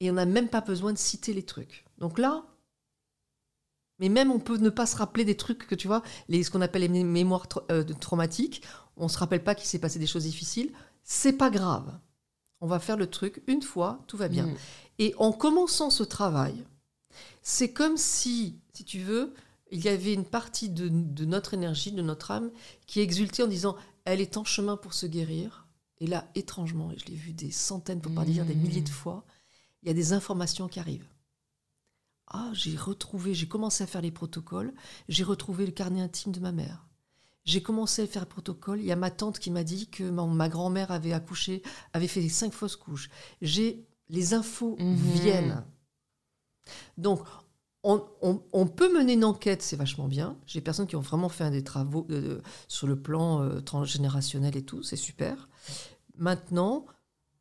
et 0.00 0.10
on 0.10 0.14
n'a 0.14 0.26
même 0.26 0.48
pas 0.48 0.60
besoin 0.60 0.92
de 0.92 0.98
citer 0.98 1.32
les 1.32 1.44
trucs. 1.44 1.84
Donc 1.98 2.18
là, 2.18 2.44
mais 4.00 4.08
même 4.08 4.32
on 4.32 4.40
peut 4.40 4.56
ne 4.56 4.70
pas 4.70 4.86
se 4.86 4.96
rappeler 4.96 5.24
des 5.24 5.36
trucs 5.36 5.66
que 5.66 5.76
tu 5.76 5.86
vois, 5.86 6.02
les, 6.28 6.42
ce 6.42 6.50
qu'on 6.50 6.60
appelle 6.60 6.82
les 6.82 7.04
mémoires 7.04 7.46
euh, 7.70 7.84
traumatiques, 7.84 8.62
on 8.96 9.04
ne 9.04 9.08
se 9.08 9.18
rappelle 9.18 9.44
pas 9.44 9.54
qu'il 9.54 9.68
s'est 9.68 9.78
passé 9.78 10.00
des 10.00 10.06
choses 10.06 10.24
difficiles, 10.24 10.72
c'est 11.04 11.34
pas 11.34 11.50
grave. 11.50 11.98
On 12.60 12.66
va 12.66 12.80
faire 12.80 12.96
le 12.96 13.08
truc 13.08 13.42
une 13.46 13.62
fois, 13.62 14.02
tout 14.06 14.16
va 14.16 14.28
bien. 14.28 14.46
Mm. 14.46 14.56
Et 14.98 15.14
en 15.18 15.32
commençant 15.32 15.90
ce 15.90 16.02
travail, 16.02 16.64
c'est 17.42 17.72
comme 17.72 17.96
si, 17.96 18.58
si 18.72 18.84
tu 18.84 19.00
veux, 19.00 19.34
il 19.70 19.84
y 19.84 19.88
avait 19.88 20.14
une 20.14 20.24
partie 20.24 20.70
de, 20.70 20.88
notre 21.24 21.54
énergie, 21.54 21.92
de 21.92 22.02
notre 22.02 22.30
âme, 22.30 22.50
qui 22.86 23.00
exultait 23.00 23.42
en 23.42 23.48
disant 23.48 23.76
elle 24.04 24.20
est 24.20 24.36
en 24.36 24.44
chemin 24.44 24.76
pour 24.76 24.94
se 24.94 25.06
guérir. 25.06 25.66
Et 25.98 26.06
là, 26.06 26.28
étrangement, 26.34 26.90
et 26.90 26.98
je 26.98 27.06
l'ai 27.06 27.14
vu 27.14 27.32
des 27.32 27.50
centaines, 27.50 28.00
pour 28.00 28.14
pas 28.14 28.24
dire 28.24 28.44
des 28.44 28.54
milliers 28.54 28.80
de 28.80 28.90
mm. 28.90 28.92
fois, 28.92 29.24
il 29.82 29.88
y 29.88 29.90
a 29.90 29.94
des 29.94 30.12
informations 30.12 30.68
qui 30.68 30.80
arrivent. 30.80 31.08
Ah, 32.28 32.50
j'ai 32.54 32.76
retrouvé, 32.76 33.34
j'ai 33.34 33.46
commencé 33.46 33.84
à 33.84 33.86
faire 33.86 34.00
les 34.00 34.10
protocoles, 34.10 34.72
j'ai 35.08 35.24
retrouvé 35.24 35.66
le 35.66 35.72
carnet 35.72 36.00
intime 36.00 36.32
de 36.32 36.40
ma 36.40 36.52
mère. 36.52 36.86
J'ai 37.44 37.62
commencé 37.62 38.02
à 38.02 38.06
faire 38.06 38.22
le 38.22 38.28
protocole. 38.28 38.80
Il 38.80 38.86
y 38.86 38.92
a 38.92 38.96
ma 38.96 39.10
tante 39.10 39.38
qui 39.38 39.50
m'a 39.50 39.64
dit 39.64 39.88
que 39.88 40.04
ma, 40.04 40.48
grand-mère 40.48 40.90
avait 40.90 41.12
accouché, 41.12 41.62
avait 41.92 42.08
fait 42.08 42.26
cinq 42.28 42.52
fausses 42.52 42.76
couches. 42.76 43.10
J'ai 43.42 43.86
les 44.08 44.34
infos 44.34 44.76
mhm. 44.78 44.96
viennent. 44.96 45.64
Donc, 46.96 47.20
on, 47.84 48.66
peut 48.66 48.92
mener 48.92 49.12
une 49.12 49.24
enquête, 49.24 49.62
c'est 49.62 49.76
vachement 49.76 50.08
bien. 50.08 50.38
J'ai 50.46 50.60
des 50.60 50.64
personnes 50.64 50.86
qui 50.86 50.96
ont 50.96 51.00
vraiment 51.02 51.28
fait 51.28 51.50
des 51.50 51.62
travaux 51.62 52.06
euh, 52.10 52.40
sur 52.66 52.86
le 52.86 52.96
plan 52.96 53.42
euh, 53.42 53.60
transgénérationnel 53.60 54.56
et 54.56 54.62
tout, 54.62 54.82
c'est 54.82 54.96
super. 54.96 55.48
Maintenant, 56.16 56.86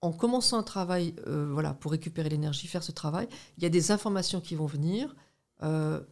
en 0.02 0.12
commençant 0.12 0.58
un 0.58 0.64
travail, 0.64 1.16
euh, 1.28 1.50
voilà, 1.54 1.74
pour 1.74 1.92
récupérer 1.92 2.28
l'énergie, 2.28 2.68
faire 2.68 2.84
ce 2.84 2.92
travail, 2.92 3.30
il 3.58 3.64
y 3.64 3.66
a 3.66 3.70
des 3.70 3.92
informations 3.92 4.42
qui 4.42 4.56
vont 4.56 4.66
venir 4.66 5.16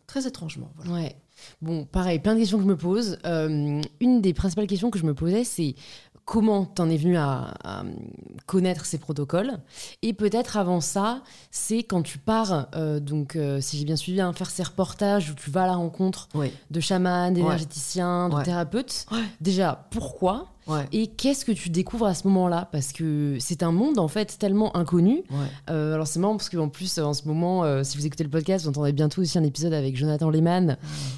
très 0.08 0.28
étrangement. 0.28 0.72
Ouais. 0.86 1.21
Bon, 1.62 1.86
pareil, 1.86 2.20
plein 2.20 2.34
de 2.34 2.40
questions 2.40 2.58
que 2.58 2.64
je 2.64 2.70
me 2.70 2.78
pose. 2.78 3.18
Euh, 3.26 3.82
une 4.00 4.22
des 4.22 4.34
principales 4.34 4.68
questions 4.68 4.92
que 4.92 5.00
je 5.00 5.06
me 5.06 5.14
posais, 5.14 5.44
c'est 5.44 5.76
comment 6.26 6.66
t'en 6.66 6.90
es 6.90 6.98
venu 6.98 7.18
à, 7.18 7.54
connaître 8.46 8.86
ces 8.86 8.98
protocoles? 8.98 9.60
Et 10.02 10.14
peut-être 10.14 10.58
avant 10.58 10.82
ça, 10.82 11.24
c'est 11.50 11.84
quand 11.84 12.04
tu 12.04 12.18
pars, 12.18 12.68
euh, 12.76 13.00
donc 13.00 13.36
euh, 13.36 13.60
si 13.62 13.78
j'ai 13.78 13.86
bien 13.86 13.96
suivi, 13.96 14.22
hein, 14.22 14.34
faire 14.34 14.50
ces 14.50 14.64
reportages 14.64 15.32
où 15.32 15.36
tu 15.36 15.50
vas 15.50 15.64
à 15.64 15.68
la 15.68 15.76
rencontre 15.76 16.30
de 16.70 16.80
chamans, 16.80 17.32
d'énergéticiens, 17.32 18.30
de 18.30 18.44
thérapeutes. 18.44 19.06
Déjà, 19.42 19.88
pourquoi? 19.92 20.51
Ouais. 20.68 20.88
Et 20.92 21.08
qu'est-ce 21.08 21.44
que 21.44 21.52
tu 21.52 21.70
découvres 21.70 22.06
à 22.06 22.14
ce 22.14 22.28
moment-là? 22.28 22.70
Parce 22.72 22.94
que 22.94 23.38
c'est 23.40 23.64
un 23.64 23.72
monde 23.72 23.98
en 24.00 24.08
fait 24.08 24.38
tellement 24.38 24.76
inconnu. 24.78 25.24
Ouais. 25.30 25.38
Euh, 25.70 25.96
alors 25.96 26.08
c'est 26.08 26.20
marrant 26.20 26.38
parce 26.38 26.50
qu'en 26.50 26.70
plus 26.70 27.00
en 27.00 27.14
ce 27.14 27.28
moment, 27.28 27.64
euh, 27.64 27.84
si 27.84 27.98
vous 27.98 28.06
écoutez 28.06 28.24
le 28.24 28.30
podcast, 28.30 28.64
vous 28.66 28.70
entendrez 28.70 28.94
bientôt 28.94 29.22
aussi 29.22 29.38
un 29.38 29.44
épisode 29.44 29.74
avec 29.74 29.96
Jonathan 29.96 30.30
Lehmann, 30.30 30.78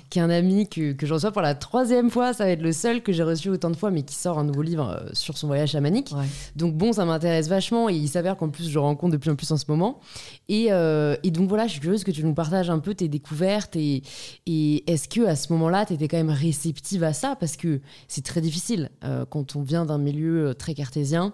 qui 0.10 0.20
est 0.20 0.22
un 0.22 0.30
ami 0.30 0.68
que, 0.70 0.94
que 0.94 1.06
je 1.06 1.14
reçois 1.14 1.32
pour 1.32 1.42
la 1.42 1.56
troisième 1.56 2.10
fois. 2.10 2.34
Ça 2.34 2.46
va 2.46 2.52
être 2.52 2.62
le 2.62 2.72
seul 2.72 3.04
que 3.04 3.12
j'ai 3.12 3.24
reçu 3.24 3.50
autant 3.50 3.70
de 3.70 3.76
fois, 3.76 3.92
mais 3.92 4.04
qui 4.04 4.16
sort 4.16 4.40
un 4.40 4.44
nouveau 4.44 4.62
livre 4.62 4.90
euh, 4.90 5.10
sur 5.14 5.38
son 5.38 5.48
voyage 5.48 5.72
chamanique. 5.72 6.12
Ouais. 6.16 6.26
Donc 6.56 6.76
bon, 6.76 6.94
ça 6.94 7.06
m'intéresse 7.06 7.48
vachement 7.48 7.90
et 7.90 7.96
il 7.96 8.08
s'avère 8.08 8.38
qu'en 8.38 8.50
plus 8.50 8.70
je 8.70 8.80
rencontre 8.80 9.14
de 9.14 9.18
plus 9.18 9.32
en 9.32 9.36
plus 9.36 9.52
en 9.52 9.58
ce 9.58 9.66
moment. 9.68 10.00
Et, 10.48 10.68
euh, 10.72 11.16
et 11.24 11.32
donc 11.32 11.50
voilà, 11.50 11.68
je 11.68 11.74
suis 11.74 11.82
curieuse 11.82 12.04
que 12.04 12.12
tu 12.12 12.24
nous 12.24 12.34
partages 12.34 12.70
un 12.70 12.80
peu 12.80 12.94
tes 12.94 13.08
découvertes 13.08 13.76
et, 13.76 14.04
et 14.46 14.90
est-ce 14.92 15.08
que 15.08 15.26
à 15.26 15.36
ce 15.36 15.52
moment-là, 15.54 15.86
tu 15.86 15.94
étais 15.94 16.08
quand 16.08 16.18
même 16.18 16.30
réceptive 16.30 17.04
à 17.04 17.14
ça? 17.14 17.36
Parce 17.36 17.58
que 17.58 17.82
c'est 18.08 18.24
très 18.24 18.42
difficile 18.42 18.90
euh, 19.04 19.26
quand 19.34 19.56
on 19.56 19.64
vient 19.64 19.84
d'un 19.84 19.98
milieu 19.98 20.50
euh, 20.50 20.54
très 20.54 20.76
cartésien 20.76 21.34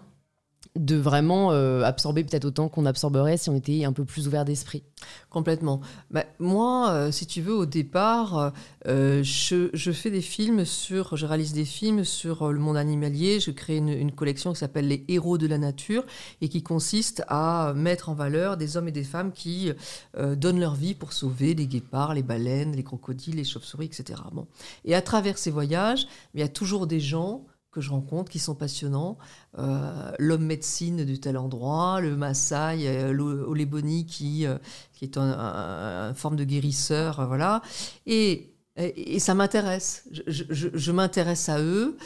de 0.78 0.96
vraiment 0.96 1.52
euh, 1.52 1.84
absorber 1.84 2.24
peut-être 2.24 2.46
autant 2.46 2.70
qu'on 2.70 2.86
absorberait 2.86 3.36
si 3.36 3.50
on 3.50 3.56
était 3.56 3.84
un 3.84 3.92
peu 3.92 4.06
plus 4.06 4.28
ouvert 4.28 4.46
d'esprit. 4.46 4.84
Complètement. 5.30 5.82
Bah, 6.12 6.24
moi, 6.38 6.92
euh, 6.92 7.12
si 7.12 7.26
tu 7.26 7.42
veux, 7.42 7.54
au 7.54 7.66
départ, 7.66 8.54
je, 8.86 9.92
fais 9.94 10.12
des 10.12 10.22
films 10.22 10.64
sur, 10.64 11.18
je 11.18 11.26
réalise 11.26 11.52
des 11.52 11.66
films 11.66 12.06
sur 12.06 12.54
le 12.54 12.60
monde 12.60 12.78
animalier. 12.78 13.42
Je 13.42 13.52
crée 13.52 13.78
une, 13.78 13.90
une 13.90 14.14
collection 14.14 14.54
qui 14.54 14.60
s'appelle 14.60 14.88
Les 14.88 15.04
héros 15.10 15.38
de 15.38 15.48
la 15.48 15.58
nature 15.58 16.06
et 16.40 16.48
qui 16.48 16.64
consiste 16.64 17.24
à 17.28 17.74
mettre 17.76 18.08
en 18.08 18.14
valeur 18.14 18.56
des 18.56 18.78
hommes 18.78 18.88
et 18.88 18.94
des 18.94 19.04
femmes 19.04 19.34
qui 19.34 19.72
donnent 20.18 20.60
leur 20.60 20.76
vie 20.76 20.94
pour 20.94 21.12
sauver 21.12 21.54
les 21.54 21.68
guépards, 21.68 22.14
les 22.14 22.24
baleines, 22.24 22.76
les 22.76 22.84
crocodiles, 22.84 23.36
les 23.36 23.44
chauves-souris, 23.44 23.88
etc. 23.88 24.22
Bon. 24.32 24.48
Et 24.86 24.96
à 24.96 25.02
travers 25.02 25.38
ces 25.38 25.52
voyages, 25.52 26.08
il 26.34 26.40
y 26.40 26.44
a 26.44 26.50
toujours 26.50 26.86
des 26.86 27.02
gens 27.02 27.44
que 27.72 27.82
je 27.82 27.92
rencontre 27.92 28.32
qui 28.32 28.40
sont 28.40 28.56
passionnants. 28.56 29.18
Euh, 29.58 30.12
L'homme 30.20 30.46
médecine 30.46 31.06
de 31.06 31.16
tel 31.16 31.38
endroit, 31.38 32.02
le 32.02 32.16
Maasai, 32.16 32.88
euh, 32.88 33.12
l'Oléboni 33.14 34.06
qui, 34.06 34.46
euh, 34.46 34.58
qui 34.94 35.06
est 35.06 35.18
un- 35.18 35.22
un- 35.40 36.10
une 36.10 36.16
forme 36.16 36.36
de 36.36 36.44
guérisseur, 36.44 37.20
euh, 37.20 37.26
voilà. 37.28 37.62
Et, 38.06 38.54
et, 38.76 39.16
et 39.16 39.20
ça 39.20 39.36
m'intéresse. 39.36 40.04
Je, 40.12 40.22
je- 40.28 40.44
je- 40.50 40.70
je 40.74 40.92
m'intéresse 40.92 41.48
à 41.50 41.60
eux. 41.62 41.98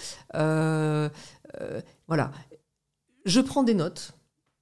Voilà. 2.07 2.31
Je 3.25 3.39
prends 3.39 3.63
des 3.63 3.73
notes. 3.73 4.11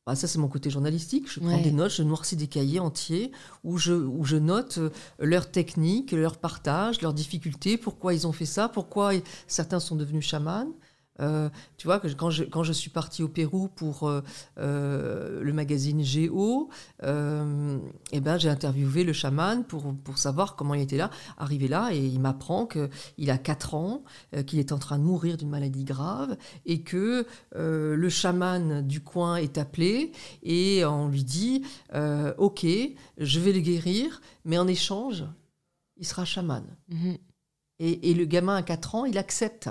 Ah, 0.08 0.16
ça, 0.16 0.28
c'est 0.28 0.40
mon 0.40 0.48
côté 0.48 0.70
journalistique. 0.70 1.32
Je 1.32 1.40
prends 1.40 1.56
Ouais. 1.56 1.62
des 1.62 1.72
notes, 1.72 1.92
je 1.92 2.04
noircis 2.04 2.36
des 2.36 2.48
cahiers 2.48 2.80
entiers 2.80 3.32
où 3.64 3.78
je, 3.78 3.94
où 3.94 4.24
je 4.26 4.36
note 4.36 4.80
leurs 5.20 5.50
techniques, 5.52 6.12
leurs 6.12 6.38
partages, 6.38 7.02
leurs 7.02 7.14
difficultés, 7.14 7.78
pourquoi 7.78 8.14
ils 8.14 8.26
ont 8.28 8.32
fait 8.32 8.46
ça, 8.48 8.68
pourquoi 8.68 9.12
certains 9.48 9.80
sont 9.80 9.96
devenus 9.96 10.26
chamans. 10.26 10.68
Euh, 11.20 11.50
tu 11.78 11.88
vois, 11.88 12.00
que 12.00 12.08
quand 12.08 12.30
je, 12.30 12.44
quand 12.44 12.64
je 12.64 12.74
suis 12.74 12.90
partie 12.90 13.22
au 13.22 13.28
Pérou 13.28 13.68
pour 13.68 14.08
euh, 14.08 14.22
euh, 14.58 15.42
le 15.42 15.54
magazine 15.54 16.04
Géo, 16.04 16.70
eh 17.04 18.20
ben, 18.20 18.38
j'ai 18.38 18.50
interviewé 18.50 19.04
le 19.04 19.14
chaman 19.14 19.64
pour, 19.66 19.94
pour 20.04 20.18
savoir 20.18 20.56
comment 20.56 20.74
il 20.74 20.82
était 20.82 20.98
là, 20.98 21.10
arrivé 21.38 21.68
là, 21.68 21.90
et 21.92 22.00
il 22.00 22.20
m'apprend 22.20 22.66
qu'il 22.66 23.30
a 23.30 23.38
4 23.38 23.76
ans, 23.76 24.04
qu'il 24.46 24.60
est 24.60 24.72
en 24.72 24.80
train 24.80 24.98
de 24.98 25.04
mourir 25.04 25.38
d'une 25.38 25.50
maladie 25.50 25.84
grave, 25.84 26.38
et 26.66 26.82
que 26.82 27.26
le 27.54 28.10
chaman 28.10 28.86
du 28.88 29.02
coin 29.02 29.36
est 29.36 29.58
appelé, 29.58 30.12
et 30.44 30.86
on 30.86 31.10
lui 31.10 31.24
dit, 31.24 31.64
ok, 32.38 32.66
je 33.18 33.40
vais 33.40 33.54
le 33.54 33.60
guérir, 33.60 34.22
mais 34.46 34.58
en 34.58 34.68
échange, 34.68 35.26
il 35.98 36.06
sera 36.06 36.26
chaman. 36.26 36.64
Mhm. 36.90 37.18
Et, 37.80 38.12
et 38.12 38.14
le 38.14 38.26
gamin 38.26 38.56
à 38.56 38.62
4 38.62 38.96
ans, 38.96 39.06
il 39.06 39.18
accepte. 39.18 39.70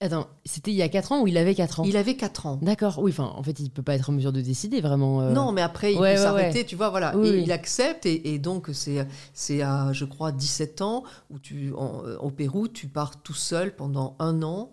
Attends, 0.00 0.28
c'était 0.44 0.70
il 0.70 0.76
y 0.76 0.82
a 0.82 0.88
4 0.88 1.10
ans 1.10 1.22
ou 1.22 1.26
il 1.26 1.36
avait 1.36 1.56
4 1.56 1.80
ans? 1.80 1.84
Il 1.84 1.96
avait 1.96 2.14
4 2.16 2.46
ans. 2.46 2.56
D'accord, 2.62 3.00
oui, 3.00 3.10
enfin 3.10 3.32
en 3.34 3.42
fait 3.42 3.58
il 3.58 3.68
peut 3.68 3.82
pas 3.82 3.96
être 3.96 4.10
en 4.10 4.12
mesure 4.12 4.32
de 4.32 4.40
décider 4.40 4.80
vraiment. 4.80 5.20
euh. 5.22 5.32
Non, 5.32 5.50
mais 5.50 5.60
après, 5.60 5.92
il 5.92 5.98
Ouais, 5.98 6.14
peut 6.14 6.20
s'arrêter, 6.22 6.58
ouais. 6.60 6.64
tu 6.64 6.76
vois, 6.76 6.90
voilà. 6.90 7.16
Oui, 7.16 7.26
et 7.28 7.30
oui. 7.32 7.42
il 7.42 7.50
accepte, 7.52 8.06
et, 8.06 8.32
et 8.34 8.38
donc 8.38 8.68
c'est, 8.72 9.08
c'est 9.34 9.60
à, 9.62 9.92
je 9.92 10.04
crois, 10.04 10.30
17 10.30 10.82
ans, 10.82 11.02
où 11.30 11.40
tu, 11.40 11.72
en- 11.76 12.04
euh, 12.04 12.16
au 12.18 12.30
Pérou, 12.30 12.68
tu 12.68 12.86
pars 12.86 13.20
tout 13.22 13.34
seul 13.34 13.74
pendant 13.74 14.14
un 14.20 14.42
an, 14.44 14.70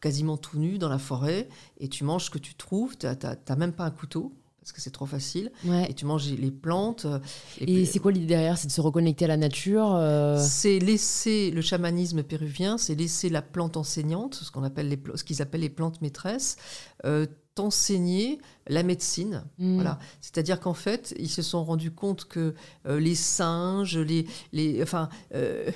quasiment 0.00 0.38
tout 0.38 0.58
nu 0.58 0.78
dans 0.78 0.88
la 0.88 0.98
forêt, 0.98 1.46
et 1.78 1.88
tu 1.88 2.02
manges 2.02 2.24
ce 2.24 2.30
que 2.30 2.38
tu 2.38 2.54
trouves, 2.54 2.96
tu 2.96 3.06
n'as 3.06 3.56
même 3.56 3.72
pas 3.74 3.84
un 3.84 3.90
couteau, 3.90 4.32
parce 4.62 4.70
que 4.72 4.80
c'est 4.80 4.92
trop 4.92 5.06
facile, 5.06 5.50
Ouais. 5.64 5.90
et 5.90 5.94
tu 5.94 6.06
manges 6.06 6.30
les 6.30 6.52
plantes. 6.52 7.04
euh, 7.04 7.18
Et 7.60 7.84
c'est 7.84 7.98
quoi 7.98 8.12
l'idée 8.12 8.26
derrière? 8.26 8.56
C'est 8.56 8.68
de 8.68 8.72
se 8.72 8.80
reconnecter 8.80 9.24
à 9.24 9.28
la 9.28 9.36
nature 9.36 9.92
euh, 9.96 10.38
C'est 10.40 10.78
laisser 10.78 11.50
le 11.50 11.60
chamanisme 11.62 12.22
péruvien, 12.22 12.78
c'est 12.78 12.94
laisser 12.94 13.28
la 13.28 13.42
plante 13.42 13.76
enseignante, 13.76 14.34
ce 14.36 14.52
qu'on 14.52 14.62
appelle 14.62 14.88
les, 14.88 15.00
ce 15.16 15.24
qu'ils 15.24 15.42
appellent 15.42 15.62
les 15.62 15.68
plantes 15.68 16.00
maîtresses, 16.00 16.56
euh, 17.04 17.26
t'enseigner 17.54 18.38
la 18.68 18.82
médecine. 18.82 19.44
hmm. 19.58 19.74
Voilà. 19.74 19.98
C'est-à-dire 20.20 20.60
qu'en 20.60 20.74
fait, 20.74 21.14
ils 21.18 21.28
se 21.28 21.42
sont 21.42 21.64
rendus 21.64 21.90
compte 21.90 22.26
que 22.26 22.54
euh, 22.86 23.00
les 23.00 23.16
singes, 23.16 23.98
les, 23.98 24.26
les, 24.52 24.82
enfin, 24.82 25.08
euh, 25.34 25.70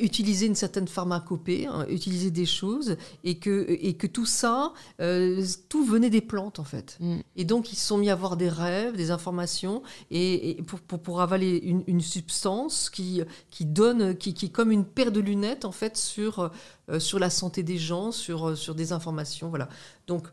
utiliser 0.00 0.46
une 0.46 0.54
certaine 0.54 0.86
pharmacopée, 0.86 1.66
hein, 1.66 1.86
utiliser 1.88 2.30
des 2.30 2.44
choses, 2.46 2.96
et 3.24 3.38
que, 3.38 3.66
et 3.68 3.94
que 3.94 4.06
tout 4.06 4.26
ça, 4.26 4.72
euh, 5.00 5.44
tout 5.68 5.84
venait 5.84 6.10
des 6.10 6.20
plantes 6.20 6.58
en 6.58 6.64
fait. 6.64 6.98
Mm. 7.00 7.16
Et 7.36 7.44
donc 7.44 7.72
ils 7.72 7.76
se 7.76 7.86
sont 7.86 7.98
mis 7.98 8.10
à 8.10 8.12
avoir 8.12 8.36
des 8.36 8.50
rêves, 8.50 8.96
des 8.96 9.10
informations, 9.10 9.82
et, 10.10 10.50
et 10.50 10.62
pour, 10.62 10.80
pour, 10.80 11.00
pour 11.00 11.20
avaler 11.22 11.56
une, 11.56 11.82
une 11.86 12.02
substance 12.02 12.90
qui, 12.90 13.22
qui 13.50 13.64
donne, 13.64 14.14
qui, 14.16 14.34
qui 14.34 14.46
est 14.46 14.50
comme 14.50 14.70
une 14.70 14.84
paire 14.84 15.10
de 15.10 15.20
lunettes 15.20 15.64
en 15.64 15.72
fait 15.72 15.96
sur, 15.96 16.50
euh, 16.90 17.00
sur 17.00 17.18
la 17.18 17.30
santé 17.30 17.62
des 17.62 17.78
gens, 17.78 18.12
sur, 18.12 18.56
sur 18.58 18.74
des 18.74 18.92
informations. 18.92 19.48
Voilà. 19.48 19.68
Donc 20.06 20.28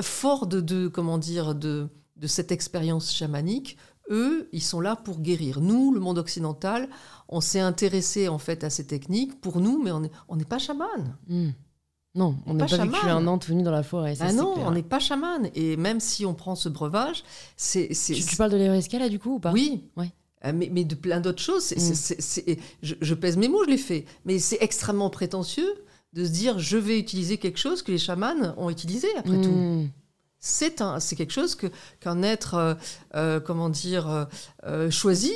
fort 0.00 0.46
de, 0.46 0.60
de 0.60 0.88
comment 0.88 1.18
dire 1.18 1.54
de, 1.54 1.88
de 2.16 2.26
cette 2.26 2.52
expérience 2.52 3.12
chamanique, 3.12 3.76
eux, 4.10 4.48
ils 4.52 4.62
sont 4.62 4.80
là 4.80 4.96
pour 4.96 5.20
guérir. 5.20 5.60
Nous, 5.60 5.92
le 5.94 6.00
monde 6.00 6.18
occidental, 6.18 6.88
on 7.28 7.40
s'est 7.40 7.60
intéressé 7.60 8.28
en 8.28 8.38
fait 8.38 8.62
à 8.64 8.70
ces 8.70 8.86
techniques 8.86 9.40
pour 9.40 9.60
nous, 9.60 9.82
mais 9.82 9.90
on 9.92 10.00
n'est 10.00 10.10
n'est 10.36 10.44
pas 10.44 10.58
chaman. 10.58 11.16
Hmm. 11.28 11.50
Non, 12.16 12.36
on 12.46 12.54
n'a 12.54 12.66
Pas 12.66 12.76
pas 12.76 12.84
vécu 12.84 13.06
un 13.08 13.26
an 13.26 13.38
tout 13.38 13.54
nu 13.54 13.62
dans 13.64 13.72
la 13.72 13.82
forêt. 13.82 14.14
ça, 14.14 14.26
Ah 14.28 14.32
non, 14.32 14.54
clair. 14.54 14.66
on 14.68 14.70
n'est 14.70 14.84
pas 14.84 15.00
chaman. 15.00 15.48
Et 15.56 15.76
même 15.76 15.98
si 15.98 16.24
on 16.24 16.32
prend 16.34 16.54
ce 16.54 16.68
breuvage, 16.68 17.24
c'est 17.56 17.92
c'est- 17.92 18.14
Tu, 18.14 18.22
tu 18.24 18.36
parles 18.36 18.52
de 18.52 18.56
l'Eureka 18.56 18.98
là 19.00 19.08
du 19.08 19.18
coup 19.18 19.34
ou 19.36 19.40
pas? 19.40 19.50
Oui. 19.52 19.82
Ouais. 19.96 20.12
Euh, 20.44 20.52
Mais, 20.54 20.68
mais 20.70 20.84
de 20.84 20.94
plein 20.94 21.20
d'autres 21.20 21.42
choses. 21.42 21.72
Mm. 21.72 21.94
c'est- 22.20 22.58
je, 22.82 22.94
je 23.00 23.14
pèse 23.14 23.36
mes 23.36 23.48
mots, 23.48 23.64
je 23.64 23.70
l'ai 23.70 23.78
fait. 23.78 24.04
Mais 24.26 24.38
c'est 24.38 24.58
extrêmement 24.60 25.10
prétentieux 25.10 25.74
de 26.14 26.24
se 26.24 26.30
dire 26.30 26.58
je 26.58 26.76
vais 26.78 26.98
utiliser 26.98 27.36
quelque 27.38 27.58
chose 27.58 27.82
que 27.82 27.92
les 27.92 27.98
chamans 27.98 28.54
ont 28.56 28.70
utilisé 28.70 29.08
après 29.16 29.40
tout. 29.42 29.50
Hmm. 29.50 29.88
C'est 30.38 30.80
un, 30.80 31.00
c'est 31.00 31.16
quelque 31.16 31.32
chose 31.32 31.54
que 31.54 31.66
qu'un 32.00 32.22
être, 32.22 32.54
euh, 32.54 32.74
euh, 33.14 33.40
comment 33.40 33.68
dire, 33.70 34.28
euh, 34.64 34.90
choisi. 34.90 35.34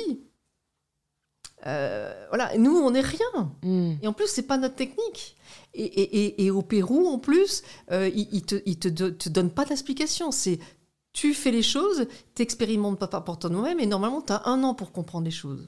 Voilà, 1.63 2.57
nous 2.57 2.75
on 2.77 2.91
n'est 2.91 3.01
rien. 3.01 3.53
Hmm. 3.63 3.93
Et 4.01 4.07
en 4.07 4.13
plus, 4.13 4.27
c'est 4.27 4.43
pas 4.47 4.57
notre 4.57 4.75
technique. 4.75 5.35
Et, 5.73 5.83
et- 5.83 6.25
et- 6.25 6.45
et 6.45 6.51
au 6.51 6.61
Pérou, 6.61 7.07
en 7.07 7.19
plus, 7.19 7.63
ils 7.91 8.27
ils 8.31 8.43
te, 8.45 8.55
ils 8.65 8.79
te, 8.79 8.87
do- 8.87 9.11
te 9.11 9.29
donnent 9.29 9.51
pas 9.51 9.65
d'explication. 9.65 10.31
C'est 10.31 10.59
tu 11.11 11.33
fais 11.33 11.51
les 11.51 11.63
choses, 11.63 12.05
t'expérimentes 12.35 12.99
pas 12.99 13.07
par 13.07 13.23
par 13.25 13.37
toi-même, 13.39 13.79
et 13.79 13.85
normalement, 13.87 14.21
tu 14.21 14.31
as 14.31 14.47
un 14.47 14.63
an 14.63 14.73
pour 14.75 14.91
comprendre 14.91 15.25
les 15.25 15.31
choses. 15.31 15.67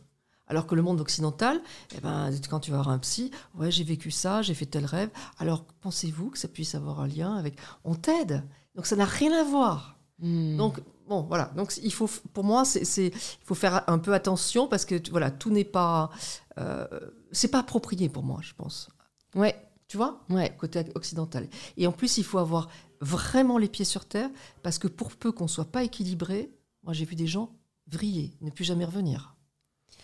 Alors 0.51 0.67
que 0.67 0.75
le 0.75 0.81
monde 0.81 0.99
occidental, 0.99 1.61
eh 1.95 2.01
ben, 2.01 2.29
quand 2.49 2.59
tu 2.59 2.71
vas 2.71 2.77
voir 2.81 2.89
un 2.89 2.99
psy, 2.99 3.31
ouais, 3.55 3.71
j'ai 3.71 3.85
vécu 3.85 4.11
ça, 4.11 4.41
j'ai 4.41 4.53
fait 4.53 4.65
tel 4.65 4.83
rêve. 4.83 5.09
Alors, 5.39 5.63
pensez-vous 5.79 6.29
que 6.29 6.37
ça 6.37 6.49
puisse 6.49 6.75
avoir 6.75 6.99
un 6.99 7.07
lien 7.07 7.37
avec. 7.37 7.55
On 7.85 7.95
t'aide. 7.95 8.43
Donc, 8.75 8.85
ça 8.85 8.97
n'a 8.97 9.05
rien 9.05 9.31
à 9.31 9.45
voir. 9.45 9.97
Hmm. 10.19 10.57
Donc 10.57 10.81
bon 11.07 11.23
voilà 11.23 11.45
donc 11.55 11.73
il 11.81 11.91
faut 11.91 12.07
pour 12.31 12.43
moi 12.43 12.63
c'est 12.63 13.07
il 13.07 13.43
faut 13.43 13.55
faire 13.55 13.83
un 13.87 13.97
peu 13.97 14.13
attention 14.13 14.67
parce 14.67 14.85
que 14.85 14.95
voilà 15.09 15.31
tout 15.31 15.49
n'est 15.49 15.65
pas 15.65 16.11
euh, 16.59 16.87
c'est 17.31 17.47
pas 17.47 17.59
approprié 17.59 18.07
pour 18.07 18.21
moi 18.21 18.39
je 18.43 18.53
pense 18.53 18.87
ouais, 19.33 19.55
tu 19.87 19.97
vois? 19.97 20.21
Ouais. 20.29 20.55
côté 20.59 20.85
occidental 20.93 21.49
et 21.75 21.87
en 21.87 21.91
plus 21.91 22.19
il 22.19 22.23
faut 22.23 22.37
avoir 22.37 22.69
vraiment 22.99 23.57
les 23.57 23.67
pieds 23.67 23.83
sur 23.83 24.05
terre 24.05 24.29
parce 24.61 24.77
que 24.77 24.87
pour 24.87 25.11
peu 25.15 25.31
qu'on 25.31 25.47
soit 25.47 25.71
pas 25.71 25.83
équilibré 25.83 26.51
moi 26.83 26.93
j'ai 26.93 27.05
vu 27.05 27.15
des 27.15 27.27
gens 27.27 27.49
vriller 27.87 28.37
ne 28.41 28.51
plus 28.51 28.63
jamais 28.63 28.85
revenir 28.85 29.30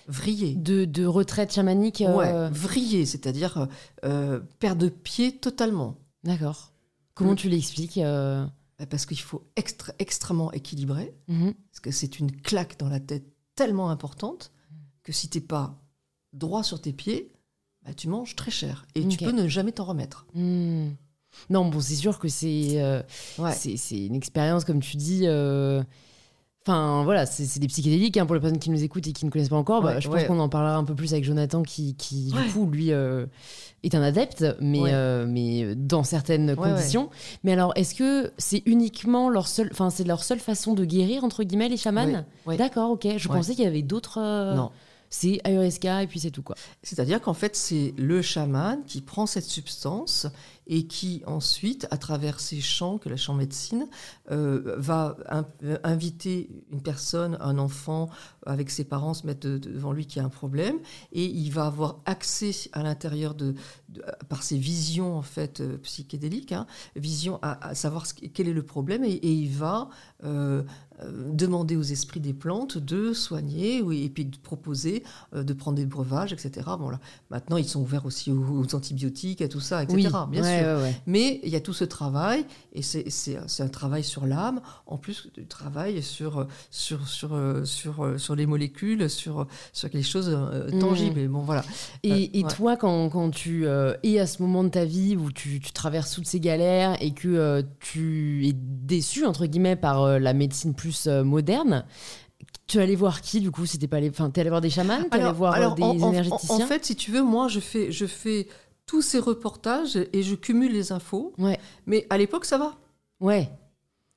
vriller 0.08 0.56
De, 0.56 0.86
de 0.86 1.06
retraite 1.06 1.54
chamanique. 1.54 2.02
euh, 2.02 2.15
ouais 2.15 2.50
vriller 2.52 3.06
c'est-à-dire 3.06 3.58
euh, 3.58 3.65
euh, 4.06 4.39
perdre 4.60 4.82
de 4.84 4.89
pied 4.89 5.38
totalement 5.38 5.98
D'accord. 6.24 6.72
Comment 7.13 7.36
tu 7.36 7.50
l'expliques 7.50 8.00
parce 8.89 9.06
qu'il 9.08 9.20
faut 9.20 9.43
extra- 9.55 9.93
extrêmement 9.97 10.51
équilibrer 10.51 11.14
mhm. 11.28 11.53
Parce 11.72 11.80
que 11.80 11.91
c'est 11.91 12.20
une 12.20 12.32
claque 12.32 12.78
dans 12.80 12.89
la 12.89 12.99
tête 12.99 13.26
tellement 13.55 13.89
importante 13.89 14.51
que 15.03 15.12
si 15.12 15.28
t'es 15.30 15.41
pas 15.41 15.82
droit 16.34 16.62
sur 16.64 16.80
tes 16.80 16.93
pieds, 16.93 17.32
bah, 17.84 17.93
tu 17.95 18.08
manges 18.08 18.36
très 18.36 18.51
cher. 18.51 18.86
Et 18.93 19.08
tu 19.08 19.18
peux 19.18 19.32
ne 19.32 19.47
jamais 19.47 19.72
t'en 19.72 19.86
remettre. 19.86 20.28
Hmm. 20.36 20.89
Non, 21.49 21.66
bon, 21.70 21.80
c'est 21.80 21.95
sûr 21.95 22.20
que 22.20 22.28
c'est 22.28 22.74
euh, 22.82 23.01
Ouais. 23.39 23.53
c'est 23.53 23.78
c'est 23.78 24.05
une 24.05 24.16
expérience, 24.16 24.64
comme 24.66 24.80
tu 24.82 24.97
dis. 24.97 25.22
euh, 25.26 25.82
Enfin 26.68 27.03
voilà, 27.05 27.26
c'est 27.26 27.59
des 27.59 27.68
psychédéliques 27.68 28.18
hein, 28.18 28.26
pour 28.26 28.36
les 28.36 28.41
personnes 28.41 28.59
qui 28.59 28.70
nous 28.70 28.84
écoutent 28.84 29.07
et 29.07 29.13
qui 29.13 29.26
ne 29.26 29.30
connaissent 29.32 29.47
pas 29.49 29.55
encore. 29.55 29.82
bah, 29.82 29.95
Ouais, 29.95 30.01
je 30.01 30.07
pense 30.09 30.18
ouais. 30.18 30.26
qu'on 30.28 30.39
en 30.39 30.49
parlera 30.49 30.76
un 30.76 30.84
peu 30.84 30.95
plus 30.95 31.13
avec 31.13 31.24
Jonathan 31.24 31.63
qui, 31.63 31.95
qui 31.95 32.34
Ouais. 32.36 32.43
du 32.43 32.51
coup, 32.51 32.65
lui, 32.70 32.91
euh, 32.91 33.26
est 33.84 33.95
un 33.95 34.01
adepte, 34.01 34.43
mais, 34.59 34.82
euh, 34.88 35.26
mais 35.28 35.76
dans 35.76 36.03
certaines 36.03 36.55
conditions. 36.57 37.09
Mais 37.45 37.53
alors, 37.53 37.72
est-ce 37.78 37.95
que 37.95 38.34
c'est 38.38 38.63
uniquement 38.65 39.30
leur 39.30 39.47
seule, 39.47 39.70
enfin, 39.72 39.89
c'est 39.89 40.03
leur 40.03 40.24
seule 40.26 40.39
façon 40.39 40.74
de 40.74 40.84
guérir 40.84 41.24
entre 41.24 41.43
guillemets 41.43 41.70
les 41.70 41.78
chamans? 41.78 42.24
D'accord, 42.57 42.91
ok. 42.91 43.07
Je 43.18 43.28
pensais 43.30 43.55
qu'il 43.55 43.63
y 43.63 43.68
avait 43.68 43.82
d'autres. 43.82 44.20
euh, 44.20 44.53
Non. 44.55 44.72
C'est 45.09 45.39
ayahuasca 45.45 46.03
et 46.03 46.07
puis 46.07 46.20
c'est 46.20 46.32
tout 46.32 46.41
quoi. 46.41 46.57
C'est-à-dire 46.84 47.22
qu'en 47.22 47.34
fait, 47.34 47.55
c'est 47.55 47.93
le 47.97 48.22
chaman 48.22 48.80
qui 48.86 48.99
prend 48.99 49.26
cette 49.26 49.45
substance 49.45 50.28
et 50.68 50.86
qui 50.88 51.24
ensuite, 51.26 51.88
à 51.91 51.97
travers 51.97 52.39
ces 52.39 52.61
chants 52.61 52.97
que 52.97 53.09
la 53.09 53.18
chant 53.18 53.34
médecine, 53.34 53.88
euh, 54.32 54.76
va 54.78 55.18
in- 55.30 55.45
euh, 55.63 55.78
inviter 55.84 56.49
une 56.72 56.82
personne, 56.82 57.38
un 57.39 57.57
enfant, 57.57 58.09
avec 58.45 58.70
ses 58.70 58.84
parents, 58.84 59.13
se 59.13 59.26
mettre 59.26 59.47
de- 59.47 59.57
devant 59.57 59.91
lui 59.91 60.05
qui 60.05 60.20
a 60.20 60.26
un 60.26 60.30
problème, 60.30 60.78
et 61.11 61.26
il 61.26 61.49
va 61.51 61.65
avoir 61.68 61.99
accès 62.05 62.51
à 62.74 62.84
l'intérieur 62.84 63.34
de, 63.36 63.55
de- 63.89 64.03
par 64.30 64.43
ses 64.43 64.57
visions 64.57 65.15
en 65.18 65.22
fait 65.22 65.61
euh, 65.61 65.78
psychédéliques, 65.80 66.51
hein, 66.51 66.65
vision 66.95 67.39
à, 67.41 67.70
à 67.70 67.76
savoir 67.76 68.05
ce, 68.05 68.13
quel 68.13 68.47
est 68.47 68.53
le 68.53 68.63
problème, 68.63 69.03
et, 69.03 69.11
et 69.11 69.32
il 69.34 69.49
va 69.51 69.89
euh, 70.24 70.63
demander 71.32 71.76
aux 71.76 71.84
esprits 71.84 72.20
des 72.20 72.34
plantes 72.34 72.78
de 72.78 73.13
soigner, 73.13 73.82
oui, 73.82 74.03
et 74.03 74.09
puis 74.09 74.26
de 74.26 74.38
proposer 74.38 75.03
euh, 75.36 75.43
de 75.43 75.53
prendre 75.53 75.78
des 75.78 75.86
breuvages, 75.86 76.34
etc. 76.34 76.51
Bon, 76.80 76.89
là, 76.89 76.99
maintenant, 77.30 77.57
ils 77.57 77.68
sont 77.68 77.82
ouverts 77.82 78.05
aussi 78.05 78.32
aux, 78.32 78.43
aux 78.63 78.76
antibiotiques, 78.76 79.41
à 79.41 79.47
tout 79.47 79.59
ça, 79.59 79.84
etc. 79.84 79.95
Oui, 79.97 80.07
bien 80.32 80.41
ouais, 80.43 80.57
sûr. 80.57 80.57
Ouais, 80.64 80.82
ouais. 80.82 80.95
Mais 81.05 81.39
il 81.43 81.49
y 81.49 81.55
a 81.55 81.60
tout 81.62 81.74
ce 81.74 81.84
travail, 81.84 82.45
et 82.74 82.82
c'est 82.82 83.38
un 83.60 83.68
travail 83.68 84.03
sur 84.03 84.26
l'âme, 84.26 84.62
en 84.86 84.97
plus 84.97 85.28
du 85.34 85.45
travail 85.47 86.01
sur, 86.03 86.47
sur, 86.72 87.08
sur, 87.08 87.38
sur, 87.66 88.14
sur 88.20 88.36
les 88.36 88.45
molécules, 88.45 89.10
sur, 89.10 89.47
sur 89.74 89.89
quelque 89.89 90.05
chose 90.08 90.30
euh, 90.30 90.70
Mm. 90.72 90.80
tangible. 90.80 91.28
Bon, 91.28 91.41
voilà. 91.41 91.64
Et, 92.03 92.12
Euh, 92.12 92.28
et 92.39 92.43
ouais. 92.43 92.49
toi, 92.53 92.78
quand, 92.78 93.10
quand 93.10 93.30
tu 93.32 93.66
euh, 93.66 93.93
es 94.03 94.20
à 94.20 94.28
ce 94.28 94.41
moment 94.41 94.64
de 94.64 94.70
ta 94.70 94.86
vie 94.86 95.16
où 95.16 95.32
tu, 95.32 95.60
tu 95.60 95.72
traverses 95.72 96.12
toutes 96.14 96.28
ces 96.28 96.39
galères 96.39 96.95
et 97.01 97.14
que 97.14 97.28
euh, 97.28 97.62
tu 97.80 98.47
es 98.47 98.53
déçu, 98.53 99.26
entre 99.26 99.45
guillemets, 99.45 99.76
par 99.76 100.20
la 100.20 100.34
médecine 100.34 100.74
plus 100.74 101.08
moderne, 101.08 101.86
tu 102.68 102.78
es 102.78 102.82
allé 102.82 102.95
voir 102.95 103.22
qui, 103.22 103.39
du 103.39 103.49
coup? 103.51 103.66
C'était 103.66 103.88
pas 103.88 103.97
allé... 103.97 104.10
Enfin, 104.10 104.30
t'es 104.30 104.41
allé 104.41 104.49
voir 104.49 104.62
des 104.62 104.70
chamans? 104.70 104.99
T'es 105.10 105.20
allé 105.22 105.32
voir 105.32 105.76
des 105.76 105.84
en, 105.84 105.89
en- 106.01 106.10
énergéticiens? 106.12 106.66
en 106.66 106.68
fait, 106.68 106.86
si 106.86 106.95
tu 106.95 107.12
veux, 107.12 107.24
moi, 107.24 107.47
je 107.47 107.60
fais, 107.62 107.91
je 107.91 108.05
fais 108.05 108.47
tous 108.88 109.03
ces 109.03 109.19
reportages 109.19 109.97
et 110.13 110.23
je 110.23 110.33
cumule 110.33 110.71
les 110.73 110.91
infos. 110.91 111.33
Ouais. 111.38 111.59
Mais 111.85 112.07
à 112.09 112.17
l'époque, 112.17 112.45
ça 112.45 112.57
va. 112.57 112.75
Ouais. 113.19 113.49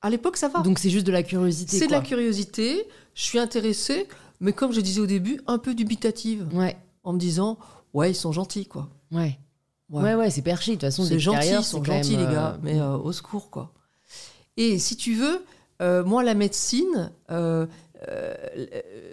À 0.01 0.09
l'époque, 0.09 0.37
ça 0.37 0.47
va. 0.47 0.61
Donc 0.61 0.79
c'est 0.79 0.89
juste 0.89 1.05
de 1.05 1.11
la 1.11 1.21
curiosité. 1.21 1.77
C'est 1.77 1.85
de 1.87 1.91
la 1.91 2.01
curiosité, 2.01 2.87
je 3.13 3.21
suis 3.21 3.37
intéressée, 3.37 4.07
mais 4.39 4.53
comme 4.53 4.71
je 4.73 4.81
disais 4.81 4.99
au 5.01 5.05
début, 5.05 5.39
un 5.45 5.59
peu 5.59 5.75
dubitative, 5.75 6.47
Ouais, 6.53 6.75
en 7.03 7.13
me 7.13 7.19
disant, 7.19 7.59
ouais, 7.93 8.09
ils 8.11 8.15
sont 8.15 8.31
gentils, 8.31 8.65
quoi. 8.65 8.89
ouais. 9.11 9.37
Ouais. 9.91 10.01
Ouais, 10.03 10.15
ouais, 10.15 10.29
c'est 10.29 10.41
perché. 10.41 10.71
De 10.71 10.75
toute 10.77 10.83
façon, 10.83 11.03
c'est 11.03 11.19
gentil, 11.19 11.49
ils 11.49 11.63
sont 11.65 11.83
gentils, 11.83 12.15
même, 12.15 12.21
les 12.21 12.31
euh, 12.31 12.33
gars, 12.33 12.57
mais 12.63 12.79
euh, 12.79 12.95
au 12.95 13.11
secours, 13.11 13.49
quoi. 13.51 13.73
Et 14.55 14.79
si 14.79 14.95
tu 14.95 15.15
veux, 15.15 15.43
euh, 15.81 16.01
moi, 16.05 16.23
la 16.23 16.33
médecine, 16.33 17.11
euh, 17.29 17.67
euh, 18.09 18.35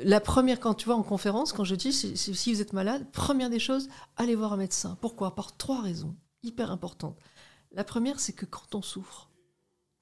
la 0.02 0.20
première, 0.20 0.60
quand 0.60 0.74
tu 0.74 0.86
vois 0.86 0.96
en 0.96 1.02
conférence, 1.02 1.52
quand 1.52 1.64
je 1.64 1.74
dis, 1.74 1.92
si, 1.92 2.52
vous 2.52 2.62
êtes 2.62 2.72
malade, 2.72 3.06
première 3.12 3.50
des 3.50 3.58
choses, 3.58 3.88
allez 4.16 4.34
voir 4.34 4.52
un 4.52 4.56
médecin. 4.56 4.96
Pourquoi? 5.00 5.34
Par 5.34 5.56
trois 5.56 5.82
raisons 5.82 6.16
hyper 6.42 6.70
importantes. 6.70 7.18
La 7.72 7.84
première, 7.84 8.20
c'est 8.20 8.32
que 8.32 8.46
quand 8.46 8.74
on 8.74 8.82
souffre, 8.82 9.30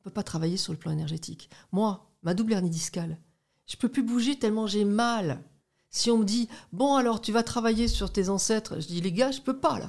on 0.01 0.05
peut 0.05 0.11
pas 0.11 0.23
travailler 0.23 0.57
sur 0.57 0.73
le 0.73 0.79
plan 0.79 0.93
énergétique. 0.93 1.51
Moi, 1.73 2.09
ma 2.23 2.35
double 2.35 2.53
hernie 2.53 2.71
discale, 2.71 3.19
je 3.67 3.77
peux 3.77 3.89
plus 3.89 4.03
bouger 4.03 4.39
tellement 4.39 4.67
j'ai 4.67 4.85
mal. 4.85 5.43
Si 5.91 6.11
on 6.11 6.19
me 6.19 6.25
dit, 6.25 6.49
bon 6.73 6.95
alors 6.95 7.21
tu 7.21 7.33
vas 7.33 7.43
travailler 7.43 7.89
sur 7.89 8.13
tes 8.13 8.29
ancêtres, 8.29 8.81
je 8.81 8.87
dis, 8.87 9.01
les 9.01 9.13
gars, 9.13 9.33
je 9.33 9.41
peux 9.41 9.59
pas 9.59 9.79
là. 9.79 9.87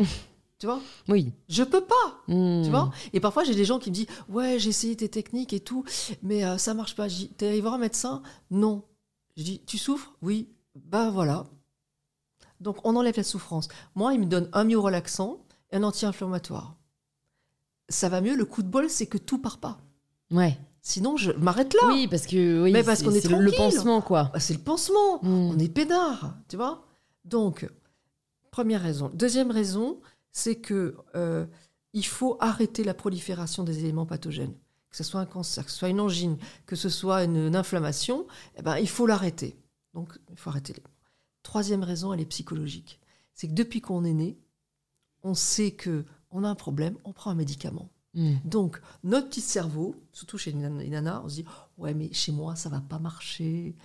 Tu 0.60 0.66
vois? 0.66 0.80
Oui. 1.08 1.34
Je 1.50 1.64
peux 1.64 1.82
pas. 1.84 2.22
Hmm. 2.28 2.64
Tu 2.64 2.70
vois? 2.70 2.92
Et 3.14 3.20
parfois, 3.20 3.44
j'ai 3.44 3.56
des 3.56 3.66
gens 3.66 3.80
qui 3.80 3.90
me 3.90 3.96
disent 3.96 4.08
Ouais, 4.30 4.58
j'ai 4.60 4.70
essayé 4.70 4.96
tes 4.96 5.10
techniques 5.10 5.54
et 5.54 5.60
tout, 5.60 5.84
mais 6.24 6.44
euh, 6.46 6.58
ça 6.58 6.74
marche 6.74 6.96
pas. 6.96 7.08
Je 7.08 7.16
dis 7.16 7.30
T'es 7.30 7.48
allé 7.48 7.62
voir 7.62 7.76
un 7.76 7.78
médecin? 7.80 8.22
Non. 8.52 8.84
Je 9.36 9.44
dis 9.44 9.62
Tu 9.66 9.78
souffres? 9.78 10.14
Oui. 10.22 10.50
Bah 10.76 11.10
voilà. 11.12 11.46
Donc, 12.60 12.78
on 12.86 12.96
enlève 12.96 13.18
la 13.18 13.24
souffrance. 13.24 13.68
Moi, 13.96 14.14
il 14.14 14.20
me 14.20 14.26
donne 14.26 14.50
un 14.54 14.64
myorelaxant 14.64 15.40
et 15.72 15.76
un 15.78 15.84
anti-inflammatoire. 15.84 16.76
Ça 17.90 18.10
va 18.10 18.20
mieux. 18.22 18.36
Le 18.36 18.46
coup 18.46 18.64
de 18.64 18.68
bol, 18.68 18.90
c'est 18.90 19.06
que 19.06 19.18
tout 19.18 19.38
part 19.38 19.60
pas. 19.60 19.78
Ouais. 20.32 20.58
Sinon, 20.82 21.18
je 21.18 21.32
m'arrête 21.34 21.74
là. 21.76 21.90
Oui, 21.90 22.08
parce 22.08 22.26
que 22.26 22.64
oui, 22.64 22.72
Mais 22.72 22.84
parce 22.84 23.00
c'est- 23.00 23.06
qu'on 23.06 23.12
est 23.12 23.22
c'est 23.22 23.28
le- 23.30 23.40
le 23.42 23.52
pansement, 23.52 24.02
quoi. 24.02 24.32
Bah, 24.34 24.40
c'est 24.40 24.54
le 24.54 24.60
pansement. 24.60 25.20
Hmm. 25.22 25.52
On 25.54 25.60
est 25.60 25.68
peinard, 25.70 26.36
tu 26.48 26.56
vois? 26.56 26.86
Donc, 27.26 27.70
première 28.52 28.82
raison. 28.82 29.12
Deuxième 29.14 29.52
raison, 29.52 30.00
c'est 30.38 30.58
que 30.58 30.96
euh, 31.16 31.48
il 31.94 32.06
faut 32.06 32.38
arrêter 32.40 32.84
la 32.84 32.94
prolifération 32.94 33.64
des 33.64 33.80
éléments 33.80 34.06
pathogènes. 34.06 34.54
Que 34.92 34.96
ce 34.98 35.04
soit 35.04 35.20
un 35.20 35.26
cancer, 35.26 35.66
que 35.66 35.72
ce 35.72 35.78
soit 35.80 35.90
une 35.90 36.00
angine, 36.00 36.38
que 36.68 36.76
ce 36.76 36.90
soit 36.90 37.24
une, 37.24 37.48
une 37.48 37.56
inflammation, 37.56 38.28
eh 38.56 38.62
ben, 38.62 38.78
il 38.78 38.88
faut 38.88 39.08
l'arrêter. 39.08 39.58
Donc, 39.96 40.16
il 40.30 40.38
faut 40.38 40.52
arrêter. 40.52 40.74
les- 40.74 40.84
Troisième 41.42 41.82
raison, 41.84 42.14
elle 42.14 42.22
est 42.22 42.26
psychologique. 42.26 43.00
C'est 43.34 43.48
que 43.48 43.54
depuis 43.54 43.82
qu'on 43.82 44.04
est 44.06 44.14
né, 44.14 44.38
on 45.24 45.34
sait 45.34 45.72
que 45.72 46.06
on 46.30 46.44
a 46.44 46.50
un 46.50 46.56
problème, 46.56 46.98
on 47.04 47.14
prend 47.14 47.32
un 47.32 47.36
médicament. 47.36 47.90
Hmm. 48.14 48.36
Donc, 48.46 48.80
notre 49.04 49.30
petit 49.30 49.42
cerveau, 49.42 49.96
surtout 50.12 50.38
chez 50.38 50.52
les 50.52 50.90
nanas, 50.90 51.22
on 51.26 51.30
se 51.30 51.36
dit 51.36 51.46
Ouais, 51.80 51.96
mais 51.96 52.14
chez 52.14 52.32
moi, 52.32 52.56
ça 52.56 52.70
va 52.70 52.80
pas 52.82 53.00
marcher. 53.00 53.76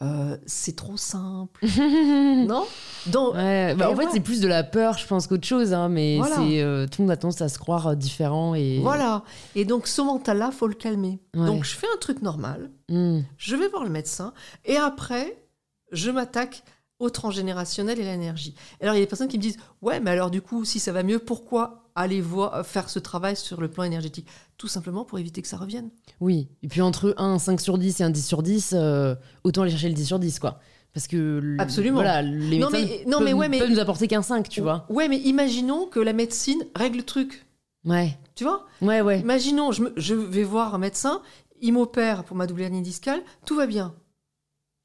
Euh, 0.00 0.36
c'est 0.46 0.74
trop 0.74 0.96
simple. 0.96 1.64
non? 1.66 2.64
Donc, 3.06 3.34
Ouais, 3.34 3.74
bah, 3.74 3.90
en 3.90 3.94
fait, 3.96 4.04
ouais. 4.06 4.10
c'est 4.12 4.20
plus 4.20 4.40
de 4.40 4.48
la 4.48 4.64
peur, 4.64 4.98
je 4.98 5.06
pense, 5.06 5.26
qu'autre 5.26 5.46
chose. 5.46 5.72
Hein, 5.72 5.88
mais 5.88 6.16
Voilà. 6.18 6.36
c'est 6.36 6.60
euh, 6.62 6.86
tout 6.86 7.02
le 7.02 7.04
monde 7.04 7.12
a 7.12 7.16
tendance 7.16 7.40
à 7.40 7.48
se 7.48 7.58
croire 7.58 7.88
euh, 7.88 7.94
différent 7.94 8.54
et. 8.54 8.80
voilà. 8.80 9.22
Et 9.54 9.64
donc, 9.64 9.86
ce 9.86 10.02
mental-là, 10.02 10.50
faut 10.50 10.66
le 10.66 10.74
calmer. 10.74 11.20
Ouais. 11.36 11.46
Donc, 11.46 11.64
je 11.64 11.76
fais 11.76 11.86
un 11.94 11.98
truc 11.98 12.22
normal, 12.22 12.70
Hmm. 12.88 13.20
je 13.38 13.54
vais 13.56 13.68
voir 13.68 13.84
le 13.84 13.90
médecin, 13.90 14.32
et 14.64 14.76
après, 14.76 15.46
je 15.92 16.10
m'attaque 16.10 16.62
au 16.98 17.08
transgénérationnel 17.10 17.98
et 18.00 18.02
à 18.08 18.12
l'énergie. 18.12 18.54
Alors, 18.80 18.94
il 18.94 18.98
y 18.98 19.02
a 19.02 19.04
des 19.04 19.08
personnes 19.08 19.28
qui 19.28 19.36
me 19.38 19.42
disent 19.42 19.56
Ouais, 19.82 20.00
mais 20.00 20.10
alors, 20.10 20.30
du 20.30 20.42
coup, 20.42 20.64
si 20.64 20.78
ça 20.80 20.92
va 20.92 21.02
mieux, 21.02 21.18
pourquoi 21.18 21.81
aller 21.94 22.20
voir, 22.20 22.64
faire 22.66 22.88
ce 22.90 22.98
travail 22.98 23.36
sur 23.36 23.60
le 23.60 23.68
plan 23.68 23.82
énergétique 23.84 24.26
Tout 24.58 24.68
simplement 24.68 25.04
pour 25.04 25.18
éviter 25.18 25.42
que 25.42 25.48
ça 25.48 25.56
revienne. 25.56 25.90
Oui. 26.20 26.48
Et 26.62 26.68
puis 26.68 26.80
entre 26.80 27.14
un 27.18 27.38
5 27.38 27.60
sur 27.60 27.78
10 27.78 28.00
et 28.00 28.04
un 28.04 28.10
10 28.10 28.26
sur 28.26 28.42
10, 28.42 28.74
euh, 28.74 29.14
autant 29.44 29.62
aller 29.62 29.70
chercher 29.70 29.88
le 29.88 29.94
10 29.94 30.06
sur 30.06 30.18
10, 30.18 30.38
quoi. 30.38 30.58
Parce 30.94 31.06
que. 31.06 31.56
Absolument. 31.58 31.96
Voilà, 31.96 32.20
les 32.22 32.58
Non, 32.58 32.70
médecins 32.70 32.86
mais- 32.86 33.04
non, 33.10 33.18
peuvent, 33.18 33.26
mais 33.26 33.32
ouais, 33.32 33.48
mais- 33.48 33.58
peuvent 33.58 33.70
nous 33.70 33.78
apporter 33.80 34.08
qu'un 34.08 34.22
5, 34.22 34.48
tu 34.48 34.60
vois. 34.60 34.86
Ouais, 34.90 35.08
mais 35.08 35.18
imaginons 35.18 35.86
que 35.86 36.00
la 36.00 36.12
médecine 36.12 36.62
règle 36.76 36.98
le 36.98 37.02
truc. 37.04 37.46
Ouais. 37.84 38.16
Tu 38.34 38.44
vois? 38.44 38.66
Ouais, 38.80 39.00
ouais. 39.00 39.20
Imaginons, 39.20 39.72
je, 39.72 39.82
me- 39.82 39.92
je 39.96 40.14
vais 40.14 40.44
voir 40.44 40.74
un 40.74 40.78
médecin, 40.78 41.22
il 41.60 41.72
m'opère 41.72 42.24
pour 42.24 42.36
ma 42.36 42.46
double 42.46 42.62
hernie 42.62 42.82
discale, 42.82 43.20
tout 43.46 43.56
va 43.56 43.66
bien. 43.66 43.94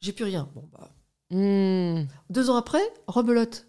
J'ai 0.01 0.13
plus 0.13 0.25
rien. 0.25 0.47
Bon, 0.55 0.63
bah, 0.73 0.89
Hmm. 1.29 2.05
deux 2.29 2.49
ans 2.49 2.55
après, 2.55 2.81
rebelote. 3.07 3.66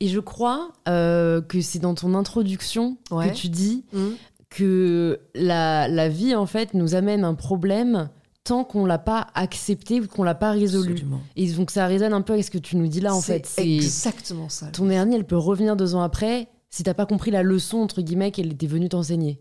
Et 0.00 0.08
je 0.08 0.20
crois 0.20 0.72
euh, 0.88 1.40
que 1.40 1.60
c'est 1.60 1.78
dans 1.78 1.94
ton 1.94 2.14
introduction 2.14 2.96
Ouais. 3.10 3.30
que 3.30 3.34
tu 3.36 3.48
dis 3.48 3.84
Hum. 3.94 4.14
que 4.50 5.20
la, 5.34 5.88
la 5.88 6.08
vie, 6.08 6.34
en 6.34 6.46
fait, 6.46 6.74
nous 6.74 6.94
amène 6.94 7.24
un 7.24 7.34
problème 7.34 8.08
tant 8.42 8.64
qu'on 8.64 8.86
l'a 8.86 8.98
pas 8.98 9.26
accepté 9.34 10.00
ou 10.00 10.06
qu'on 10.08 10.22
l'a 10.22 10.34
pas 10.34 10.50
résolu. 10.52 10.92
Absolument. 10.92 11.20
Et 11.36 11.52
donc 11.52 11.70
ça 11.70 11.86
résonne 11.86 12.12
un 12.14 12.22
peu 12.22 12.32
avec 12.32 12.44
ce 12.44 12.50
que 12.50 12.58
tu 12.58 12.76
nous 12.76 12.88
dis 12.88 13.00
là, 13.00 13.14
en 13.14 13.20
fait. 13.20 13.46
C'est 13.46 13.68
exactement 13.68 14.48
ça. 14.48 14.66
ton 14.68 14.88
hernie, 14.90 15.14
elle 15.14 15.26
peut 15.26 15.36
revenir 15.36 15.76
deux 15.76 15.94
ans 15.94 16.02
après 16.02 16.48
si 16.70 16.82
t'as 16.82 16.94
pas 16.94 17.04
compris 17.06 17.30
la 17.30 17.42
leçon 17.42 17.78
entre 17.78 18.00
guillemets 18.00 18.30
qu'elle 18.30 18.50
était 18.52 18.66
venue 18.66 18.88
t'enseigner. 18.88 19.40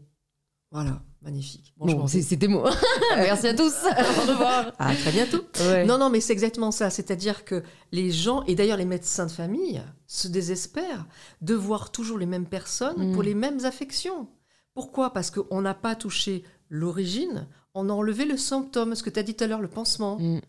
Voilà, 0.71 1.01
magnifique. 1.21 1.73
Bon, 1.77 1.87
Franchement, 1.87 2.07
c'est- 2.07 2.21
c'était 2.21 2.47
mots. 2.47 2.63
Merci 3.15 3.47
à 3.47 3.53
tous. 3.53 3.73
Au 3.85 4.31
revoir. 4.31 4.71
À 4.79 4.95
très 4.95 5.11
bientôt. 5.11 5.39
Ouais. 5.61 5.85
Non, 5.85 5.97
non, 5.97 6.09
mais 6.09 6.21
c'est 6.21 6.33
exactement 6.33 6.71
ça. 6.71 6.89
C'est-à-dire 6.89 7.45
que 7.45 7.63
les 7.91 8.11
gens, 8.11 8.43
et 8.45 8.55
d'ailleurs 8.55 8.77
les 8.77 8.85
médecins 8.85 9.25
de 9.25 9.31
famille, 9.31 9.81
se 10.07 10.27
désespèrent 10.27 11.05
de 11.41 11.53
voir 11.55 11.91
toujours 11.91 12.17
les 12.17 12.25
mêmes 12.25 12.47
personnes 12.47 13.09
Mm. 13.09 13.13
pour 13.13 13.23
les 13.23 13.33
mêmes 13.35 13.65
affections. 13.65 14.27
Pourquoi? 14.73 15.11
Parce 15.13 15.29
qu'on 15.31 15.61
n'a 15.61 15.73
pas 15.73 15.95
touché 15.95 16.43
l'origine, 16.69 17.47
on 17.73 17.89
a 17.89 17.93
enlevé 17.93 18.25
le 18.25 18.37
symptôme, 18.37 18.95
ce 18.95 19.03
que 19.03 19.09
tu 19.09 19.19
as 19.19 19.23
dit 19.23 19.35
tout 19.35 19.43
à 19.43 19.47
l'heure, 19.47 19.61
le 19.61 19.67
pansement. 19.67 20.17
Mm. 20.19 20.39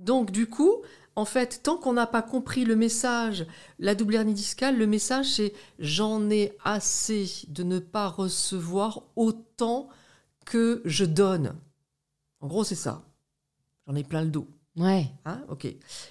Donc, 0.00 0.30
du 0.30 0.46
coup, 0.46 0.76
en 1.16 1.24
fait, 1.24 1.60
tant 1.62 1.76
qu'on 1.76 1.92
n'a 1.92 2.06
pas 2.06 2.22
compris 2.22 2.64
le 2.64 2.76
message, 2.76 3.46
la 3.78 3.94
double 3.94 4.14
hernie 4.14 4.32
discale, 4.34 4.78
le 4.78 4.86
message, 4.86 5.26
c'est 5.34 5.52
j'en 5.78 6.30
ai 6.30 6.52
assez 6.64 7.28
de 7.48 7.62
ne 7.62 7.78
pas 7.78 8.08
recevoir 8.08 9.02
autant 9.16 9.88
que 10.44 10.82
je 10.84 11.04
donne. 11.04 11.54
En 12.40 12.46
gros, 12.46 12.64
c'est 12.64 12.74
ça. 12.74 13.04
J'en 13.86 13.94
ai 13.94 14.04
plein 14.04 14.22
le 14.22 14.30
dos. 14.30 14.48
Ouais. 14.76 15.10
Hein, 15.24 15.42
ok. 15.48 15.66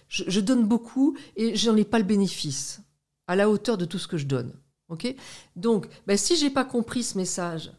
Je, 0.07 0.23
je 0.27 0.39
donne 0.39 0.67
beaucoup 0.67 1.17
et 1.35 1.55
j'en 1.55 1.75
ai 1.75 1.85
pas 1.85 1.99
le 1.99 2.05
bénéfice 2.05 2.81
à 3.27 3.35
la 3.35 3.49
hauteur 3.49 3.77
de 3.77 3.85
tout 3.85 3.99
ce 3.99 4.07
que 4.07 4.17
je 4.17 4.25
donne. 4.25 4.53
Ok. 4.89 5.15
Donc, 5.55 5.87
ben, 6.07 6.17
si 6.17 6.35
j'ai 6.35 6.49
pas 6.49 6.65
compris 6.65 7.03
ce 7.03 7.17
message, 7.17 7.71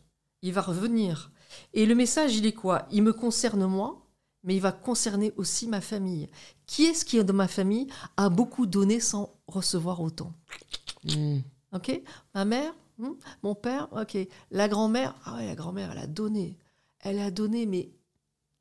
il 0.43 0.53
va 0.53 0.63
revenir. 0.63 1.31
Et 1.75 1.87
le 1.87 1.95
message, 1.95 2.37
il 2.37 2.47
est 2.47 2.53
quoi? 2.53 2.87
Il 2.91 3.03
me 3.03 3.13
concerne 3.13 3.67
moi 3.67 4.01
mais 4.43 4.57
il 4.57 4.61
va 4.61 4.73
concerner 4.73 5.33
aussi 5.37 5.67
ma 5.67 5.81
famille. 5.81 6.29
Qui 6.67 6.85
est-ce 6.85 7.05
qui, 7.05 7.23
dans 7.23 7.35
ma 7.35 7.49
famille, 7.49 7.89
a 8.17 8.29
beaucoup 8.29 8.67
donné 8.67 9.01
sans 9.01 9.35
recevoir 9.47 10.01
autant? 10.01 10.33
Mm. 11.05 11.39
Ok? 11.73 12.01
Ma 12.35 12.45
mère 12.45 12.75
hmm 13.01 13.15
Mon 13.43 13.55
père 13.55 13.89
Ok. 13.93 14.17
La 14.51 14.69
grand-mère 14.69 15.15
Ah 15.25 15.37
ouais, 15.37 15.47
la 15.47 15.55
grand-mère, 15.55 15.91
elle 15.93 15.99
a 15.99 16.07
donné. 16.07 16.59
Elle 17.01 17.19
a 17.19 17.31
donné, 17.31 17.67
mais 17.67 17.91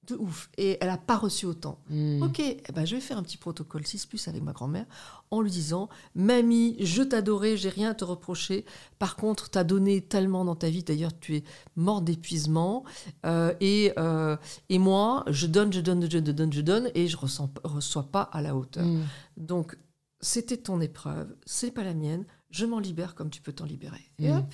de 0.07 0.15
ouf. 0.15 0.49
Et 0.57 0.77
elle 0.81 0.87
n'a 0.87 0.97
pas 0.97 1.17
reçu 1.17 1.45
autant. 1.45 1.79
Mm. 1.89 2.23
Ok, 2.23 2.39
eh 2.39 2.71
ben, 2.73 2.85
je 2.85 2.95
vais 2.95 3.01
faire 3.01 3.17
un 3.17 3.23
petit 3.23 3.37
protocole 3.37 3.85
6 3.85 4.05
plus 4.05 4.27
avec 4.27 4.41
ma 4.41 4.53
grand-mère 4.53 4.85
en 5.31 5.41
lui 5.41 5.51
disant 5.51 5.89
Mamie, 6.15 6.75
je 6.79 7.03
t'adorais, 7.03 7.57
j'ai 7.57 7.69
rien 7.69 7.91
à 7.91 7.93
te 7.93 8.03
reprocher. 8.03 8.65
Par 8.97 9.15
contre, 9.15 9.49
t'as 9.49 9.63
donné 9.63 10.01
tellement 10.01 10.45
dans 10.45 10.55
ta 10.55 10.69
vie, 10.69 10.83
d'ailleurs, 10.83 11.17
tu 11.19 11.37
es 11.37 11.43
mort 11.75 12.01
d'épuisement. 12.01 12.83
Euh, 13.25 13.53
et, 13.59 13.93
euh, 13.97 14.37
et 14.69 14.79
moi, 14.79 15.23
je 15.27 15.47
donne, 15.47 15.71
je 15.71 15.81
donne, 15.81 16.09
je 16.09 16.17
donne, 16.17 16.53
je 16.53 16.61
donne, 16.61 16.89
et 16.95 17.07
je 17.07 17.17
ne 17.17 17.69
reçois 17.69 18.03
pas 18.03 18.23
à 18.23 18.41
la 18.41 18.55
hauteur. 18.55 18.85
Mm. 18.85 19.03
Donc, 19.37 19.77
c'était 20.21 20.57
ton 20.57 20.81
épreuve, 20.81 21.33
c'est 21.45 21.71
pas 21.71 21.83
la 21.83 21.93
mienne, 21.93 22.25
je 22.51 22.65
m'en 22.65 22.79
libère 22.79 23.15
comme 23.15 23.29
tu 23.29 23.41
peux 23.41 23.53
t'en 23.53 23.65
libérer. 23.65 24.01
Et 24.19 24.29
Mm. 24.29 24.37
hop, 24.37 24.53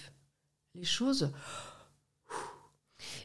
les 0.75 0.83
choses. 0.83 1.31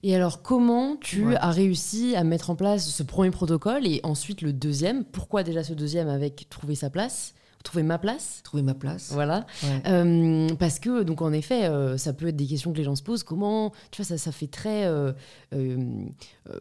Et 0.03 0.15
alors, 0.15 0.43
comment 0.43 0.97
tu 0.97 1.27
Ouais. 1.29 1.37
as 1.37 1.51
réussi 1.51 2.17
à 2.17 2.25
mettre 2.25 2.51
en 2.51 2.57
place 2.57 2.89
ce 2.89 3.03
premier 3.03 3.31
protocole 3.31 3.87
et 3.87 4.01
ensuite 4.03 4.43
le 4.43 4.53
deuxième? 4.53 5.05
Pourquoi 5.05 5.43
déjà 5.43 5.63
ce 5.63 5.73
deuxième 5.75 6.09
avec 6.09 6.49
trouver 6.51 6.75
sa 6.75 6.91
place 6.91 7.35
Trouver 7.63 7.83
ma 7.83 7.99
place? 7.99 8.41
Trouver 8.43 8.63
ma 8.63 8.73
place. 8.73 9.13
Voilà. 9.13 9.45
Ouais. 9.63 9.83
Euh, 9.87 10.49
parce 10.59 10.79
que, 10.79 11.03
donc, 11.03 11.21
en 11.21 11.31
effet, 11.31 11.67
euh, 11.67 11.99
ça 11.99 12.15
peut 12.15 12.29
être 12.29 12.37
des 12.37 12.47
questions 12.47 12.73
que 12.73 12.79
les 12.79 12.85
gens 12.85 12.97
se 12.97 13.03
posent. 13.03 13.23
Comment, 13.23 13.71
tu 13.91 14.01
vois, 14.01 14.07
ça, 14.07 14.17
ça 14.17 14.33
fait 14.33 14.47
très. 14.47 14.87
euh, 14.87 15.13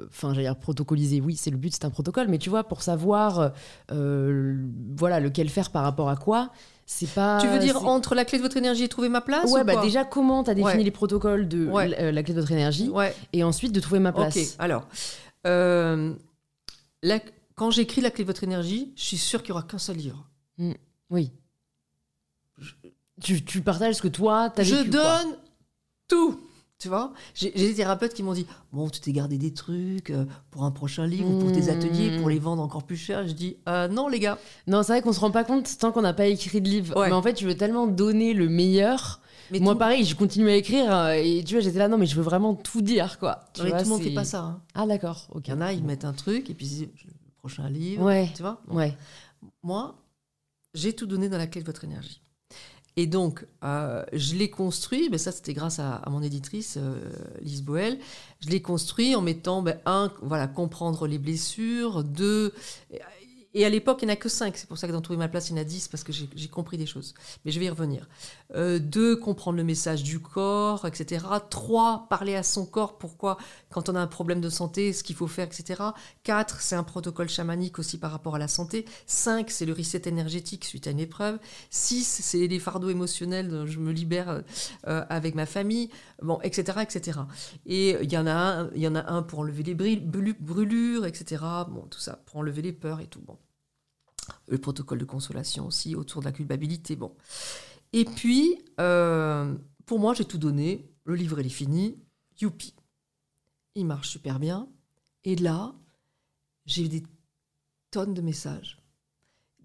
Enfin, 0.10 0.34
j'allais 0.34 0.48
dire 0.48 0.58
protocolisé. 0.60 1.22
Oui, 1.22 1.38
c'est 1.38 1.52
le 1.52 1.58
but, 1.58 1.74
c'est 1.74 1.86
un 1.86 1.90
protocole. 1.90 2.28
Mais 2.28 2.38
tu 2.38 2.50
vois, 2.50 2.66
pour 2.66 2.82
savoir, 2.82 3.54
voilà, 3.90 5.20
lequel 5.22 5.48
faire 5.50 5.72
par 5.72 5.84
rapport 5.84 6.10
à 6.10 6.18
quoi, 6.18 6.52
c'est 6.92 7.08
pas. 7.14 7.38
tu 7.40 7.48
veux 7.48 7.60
dire 7.60 7.86
entre 7.86 8.16
la 8.16 8.26
clé 8.26 8.40
de 8.40 8.44
votre 8.44 8.58
énergie 8.58 8.84
et 8.84 8.88
trouver 8.90 9.10
ma 9.10 9.22
place 9.22 9.52
Ouais, 9.52 9.62
ou 9.62 9.64
bah 9.64 9.74
quoi 9.74 9.84
déjà, 9.84 10.04
comment 10.06 10.44
tu 10.44 10.50
as 10.50 10.56
défini 10.56 10.78
Ouais. 10.78 10.84
les 10.84 10.90
protocoles 10.92 11.48
de 11.48 11.68
Ouais. 11.68 11.96
euh, 12.02 12.12
la 12.12 12.24
clé 12.24 12.34
de 12.34 12.40
votre 12.42 12.52
énergie 12.52 12.90
Ouais. 12.90 13.16
et 13.32 13.44
ensuite 13.44 13.72
de 13.72 13.80
trouver 13.80 14.00
ma 14.00 14.12
place 14.12 14.36
Ok, 14.36 14.44
alors, 14.58 14.88
euh, 15.46 16.14
la- 17.04 17.20
quand 17.56 17.70
j'écris 17.70 18.02
la 18.02 18.10
clé 18.10 18.24
de 18.24 18.28
votre 18.30 18.44
énergie, 18.44 18.92
je 18.96 19.04
suis 19.04 19.18
sûre 19.18 19.44
qu'il 19.44 19.54
n'y 19.54 19.60
aura 19.60 19.68
qu'un 19.68 19.78
seul 19.78 19.98
livre. 19.98 20.28
Oui. 21.12 21.32
Tu, 23.22 23.44
tu 23.44 23.62
partages 23.62 23.96
ce 23.96 24.02
que 24.02 24.08
toi, 24.08 24.50
t'as 24.50 24.64
je 24.64 24.76
vécu, 24.76 24.92
quoi. 24.92 25.02
donne 25.24 25.36
tout. 26.08 26.40
Tu 26.80 26.88
vois 26.88 27.12
J'ai 27.36 27.52
des 27.52 27.74
thérapeutes 27.76 28.14
qui 28.14 28.24
m'ont 28.24 28.32
dit 28.34 28.46
Bon, 28.72 28.90
tu 28.90 29.02
t'es 29.02 29.12
gardé 29.12 29.38
des 29.38 29.54
trucs 29.54 30.12
euh, 30.12 30.24
pour 30.50 30.64
un 30.64 30.72
prochain 30.72 31.06
livre 31.06 31.30
ou 31.30 31.38
pour 31.38 31.52
tes 31.52 31.64
Mmh. 31.64 31.70
ateliers, 31.70 32.18
pour 32.20 32.30
les 32.30 32.40
vendre 32.40 32.62
encore 32.64 32.84
plus 32.84 32.96
cher. 32.96 33.28
Je 33.28 33.34
dis 33.34 33.58
Euh, 33.68 33.90
Non, 33.90 34.08
les 34.08 34.20
gars. 34.20 34.38
Non, 34.66 34.82
c'est 34.82 34.94
vrai 34.94 35.02
qu'on 35.02 35.12
se 35.12 35.20
rend 35.20 35.30
pas 35.30 35.44
compte 35.44 35.78
tant 35.78 35.92
qu'on 35.92 36.02
n'a 36.02 36.14
pas 36.14 36.28
écrit 36.28 36.62
de 36.62 36.70
livre. 36.70 36.96
Ouais. 36.98 37.08
Mais 37.10 37.14
en 37.16 37.22
fait, 37.22 37.34
tu 37.34 37.44
veux 37.46 37.56
tellement 37.58 37.86
donner 37.86 38.34
le 38.34 38.48
meilleur. 38.48 39.20
Mais 39.52 39.60
Moi, 39.60 39.74
tout, 39.74 39.80
pareil, 39.80 40.06
je 40.06 40.16
continue 40.16 40.48
à 40.50 40.56
écrire 40.56 40.94
euh, 40.96 41.12
et 41.22 41.44
tu 41.44 41.56
vois, 41.56 41.62
j'étais 41.62 41.80
là, 41.80 41.90
non, 41.90 41.98
mais 41.98 42.06
je 42.06 42.16
veux 42.16 42.22
vraiment 42.22 42.56
tout 42.56 42.82
dire, 42.82 43.20
quoi. 43.20 43.44
Tu 43.54 43.64
mais 43.64 43.70
vois, 43.72 43.80
tout 43.80 43.84
le 43.86 43.90
monde 43.90 44.02
fait 44.02 44.12
pas 44.14 44.24
ça. 44.24 44.42
hein. 44.44 44.62
Ah, 44.74 44.88
d'accord. 44.88 45.28
Il 45.44 45.50
y 45.50 45.54
en 45.54 45.60
a, 45.60 45.74
ils 45.74 45.84
mettent 45.84 46.06
un 46.06 46.14
truc 46.14 46.50
et 46.50 46.54
puis 46.54 46.88
prochain 47.40 47.68
livre. 47.70 48.04
Ouais, 48.06 48.30
Tu 48.36 48.42
vois 48.42 48.62
Bon. 48.70 48.76
ouais. 48.78 48.96
Moi, 49.64 49.96
j'ai 50.74 50.94
tout 50.94 51.08
donné 51.08 51.28
dans 51.28 51.38
la 51.38 51.48
clé 51.48 51.60
de 51.62 51.66
votre 51.66 51.84
énergie. 51.84 52.22
Et 52.98 53.08
donc, 53.08 53.46
euh, 53.64 54.04
je 54.14 54.36
l'ai 54.36 54.50
construit, 54.50 55.10
mais 55.10 55.18
ça 55.18 55.32
c'était 55.32 55.54
grâce 55.54 55.80
à, 55.80 55.96
à 55.96 56.10
mon 56.10 56.22
éditrice, 56.22 56.78
euh, 56.78 57.00
Lise 57.42 57.64
Boel, 57.64 58.00
je 58.42 58.50
l'ai 58.50 58.62
construit 58.62 59.16
en 59.16 59.22
mettant, 59.22 59.62
ben, 59.62 59.80
un, 59.86 60.12
voilà, 60.22 60.48
comprendre 60.48 61.08
les 61.08 61.18
blessures, 61.18 62.04
deux, 62.04 62.54
et 63.54 63.66
à 63.66 63.70
l'époque 63.70 64.00
il 64.02 64.06
n'y 64.06 64.12
en 64.12 64.14
a 64.14 64.18
que 64.18 64.30
cinq, 64.30 64.58
c'est 64.58 64.68
pour 64.68 64.78
ça 64.78 64.88
que 64.88 64.92
dans 64.92 65.02
Trouver 65.02 65.18
ma 65.18 65.28
place 65.28 65.50
il 65.50 65.54
y 65.54 65.60
en 65.60 65.62
a 65.62 65.64
dix, 65.64 65.88
parce 65.88 66.04
que 66.04 66.12
j'ai 66.12 66.48
compris 66.50 66.78
des 66.78 66.86
choses, 66.86 67.14
mais 67.46 67.52
je 67.52 67.60
vais 67.60 67.66
y 67.66 67.70
revenir. 67.70 68.08
Euh, 68.56 68.80
deux, 68.80 69.16
comprendre 69.16 69.58
le 69.58 69.64
message 69.64 70.04
du 70.04 70.20
corps, 70.20 70.86
etc. 70.86 71.26
Trois, 71.50 72.08
parler 72.10 72.36
à 72.36 72.44
son 72.44 72.66
corps, 72.66 72.98
pourquoi, 72.98 73.38
quand 73.70 73.90
on 73.90 73.96
a 73.96 74.00
un 74.00 74.08
problème 74.08 74.42
de 74.42 74.50
santé, 74.50 74.94
ce 74.94 75.04
qu'il 75.04 75.16
faut 75.16 75.28
faire, 75.28 75.48
etc. 75.48 75.82
Quatre, 76.24 76.62
c'est 76.62 76.76
un 76.76 76.84
protocole 76.84 77.30
chamanique 77.30 77.80
aussi 77.80 77.98
par 77.98 78.12
rapport 78.12 78.36
à 78.36 78.40
la 78.40 78.48
santé. 78.48 78.86
Cinq, 79.08 79.50
c'est 79.50 79.66
le 79.66 79.74
reset 79.74 80.02
énergétique 80.06 80.66
suite 80.66 80.88
à 80.88 80.92
une 80.92 81.00
épreuve. 81.00 81.40
Six, 81.70 82.04
c'est 82.04 82.48
les 82.48 82.60
fardeaux 82.60 82.90
émotionnels 82.90 83.50
dont 83.50 83.66
je 83.66 83.80
me 83.80 83.92
libère 83.92 84.44
euh, 84.88 85.06
avec 85.10 85.36
ma 85.36 85.46
famille, 85.46 85.90
bon, 86.22 86.40
etc., 86.42 86.80
etc. 86.82 87.20
Et 87.66 87.98
il 88.02 88.12
y 88.12 88.18
en 88.18 88.28
a 88.28 88.34
un, 88.34 88.72
y 88.76 88.88
en 88.88 88.96
a 88.96 89.12
un 89.12 89.24
pour 89.24 89.40
enlever 89.40 89.64
les 89.64 89.76
brûlures, 89.76 91.06
etc. 91.06 91.44
Bon, 91.70 91.88
tout 91.90 92.00
ça, 92.00 92.22
pour 92.26 92.38
enlever 92.38 92.62
les 92.62 92.74
peurs 92.74 93.00
et 93.00 93.08
tout. 93.08 93.22
Le 94.48 94.58
protocole 94.58 95.00
de 95.00 95.06
consolation 95.06 95.68
aussi 95.68 95.96
autour 95.96 96.22
de 96.22 96.26
la 96.26 96.32
culpabilité. 96.32 96.96
Bon, 96.96 97.14
et 97.94 98.06
puis 98.06 98.64
euh, 98.80 99.56
pour 99.86 100.00
moi, 100.00 100.14
j'ai 100.14 100.26
tout 100.26 100.38
donné. 100.38 100.90
Le 101.04 101.16
livre, 101.16 101.40
il 101.40 101.48
est 101.48 101.50
fini. 101.50 101.98
Youpi, 102.40 102.76
il 103.76 103.86
marche 103.86 104.10
super 104.10 104.40
bien. 104.40 104.68
Et 105.24 105.36
là, 105.36 105.74
j'ai 106.66 106.88
des 106.88 107.04
tonnes 107.92 108.14
de 108.14 108.22
messages 108.22 108.79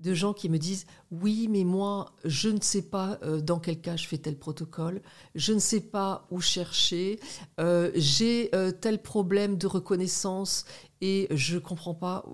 de 0.00 0.14
gens 0.14 0.32
qui 0.32 0.48
me 0.48 0.58
disent 0.58 0.86
oui 1.10 1.48
mais 1.48 1.64
moi 1.64 2.14
je 2.24 2.48
ne 2.48 2.60
sais 2.60 2.82
pas 2.82 3.18
euh, 3.22 3.40
dans 3.40 3.58
quel 3.58 3.80
cas 3.80 3.96
je 3.96 4.06
fais 4.06 4.18
tel 4.18 4.38
protocole. 4.38 5.02
Je 5.34 5.52
ne 5.52 5.58
sais 5.58 5.80
pas 5.80 6.26
où 6.30 6.40
chercher. 6.40 7.20
Euh, 7.60 7.90
j'ai 7.94 8.54
euh, 8.54 8.70
tel 8.72 9.00
problème 9.00 9.56
de 9.56 9.66
reconnaissance 9.66 10.64
et 11.00 11.26
je 11.30 11.58
comprends 11.58 11.94
pas 11.94 12.24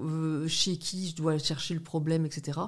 chez 0.46 0.76
qui 0.76 1.08
je 1.08 1.16
dois 1.16 1.38
chercher 1.38 1.74
le 1.74 1.82
problème 1.82 2.24
etc 2.26 2.60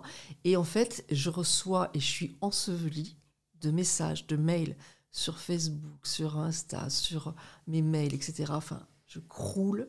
et 0.45 0.57
en 0.57 0.64
fait 0.64 1.05
je 1.11 1.30
reçois 1.30 1.90
et 1.95 2.01
je 2.01 2.07
suis 2.07 2.36
ensevelie 2.40 3.16
de 3.61 3.70
messages 3.70 4.26
de 4.26 4.36
mails 4.36 4.76
sur 5.11 5.38
Facebook 5.38 6.05
sur 6.07 6.38
Insta 6.38 6.90
sur 6.90 7.34
mes 7.66 7.82
mails 7.82 8.14
etc 8.14 8.47
enfin 8.49 8.86
je 9.12 9.20
croule. 9.20 9.88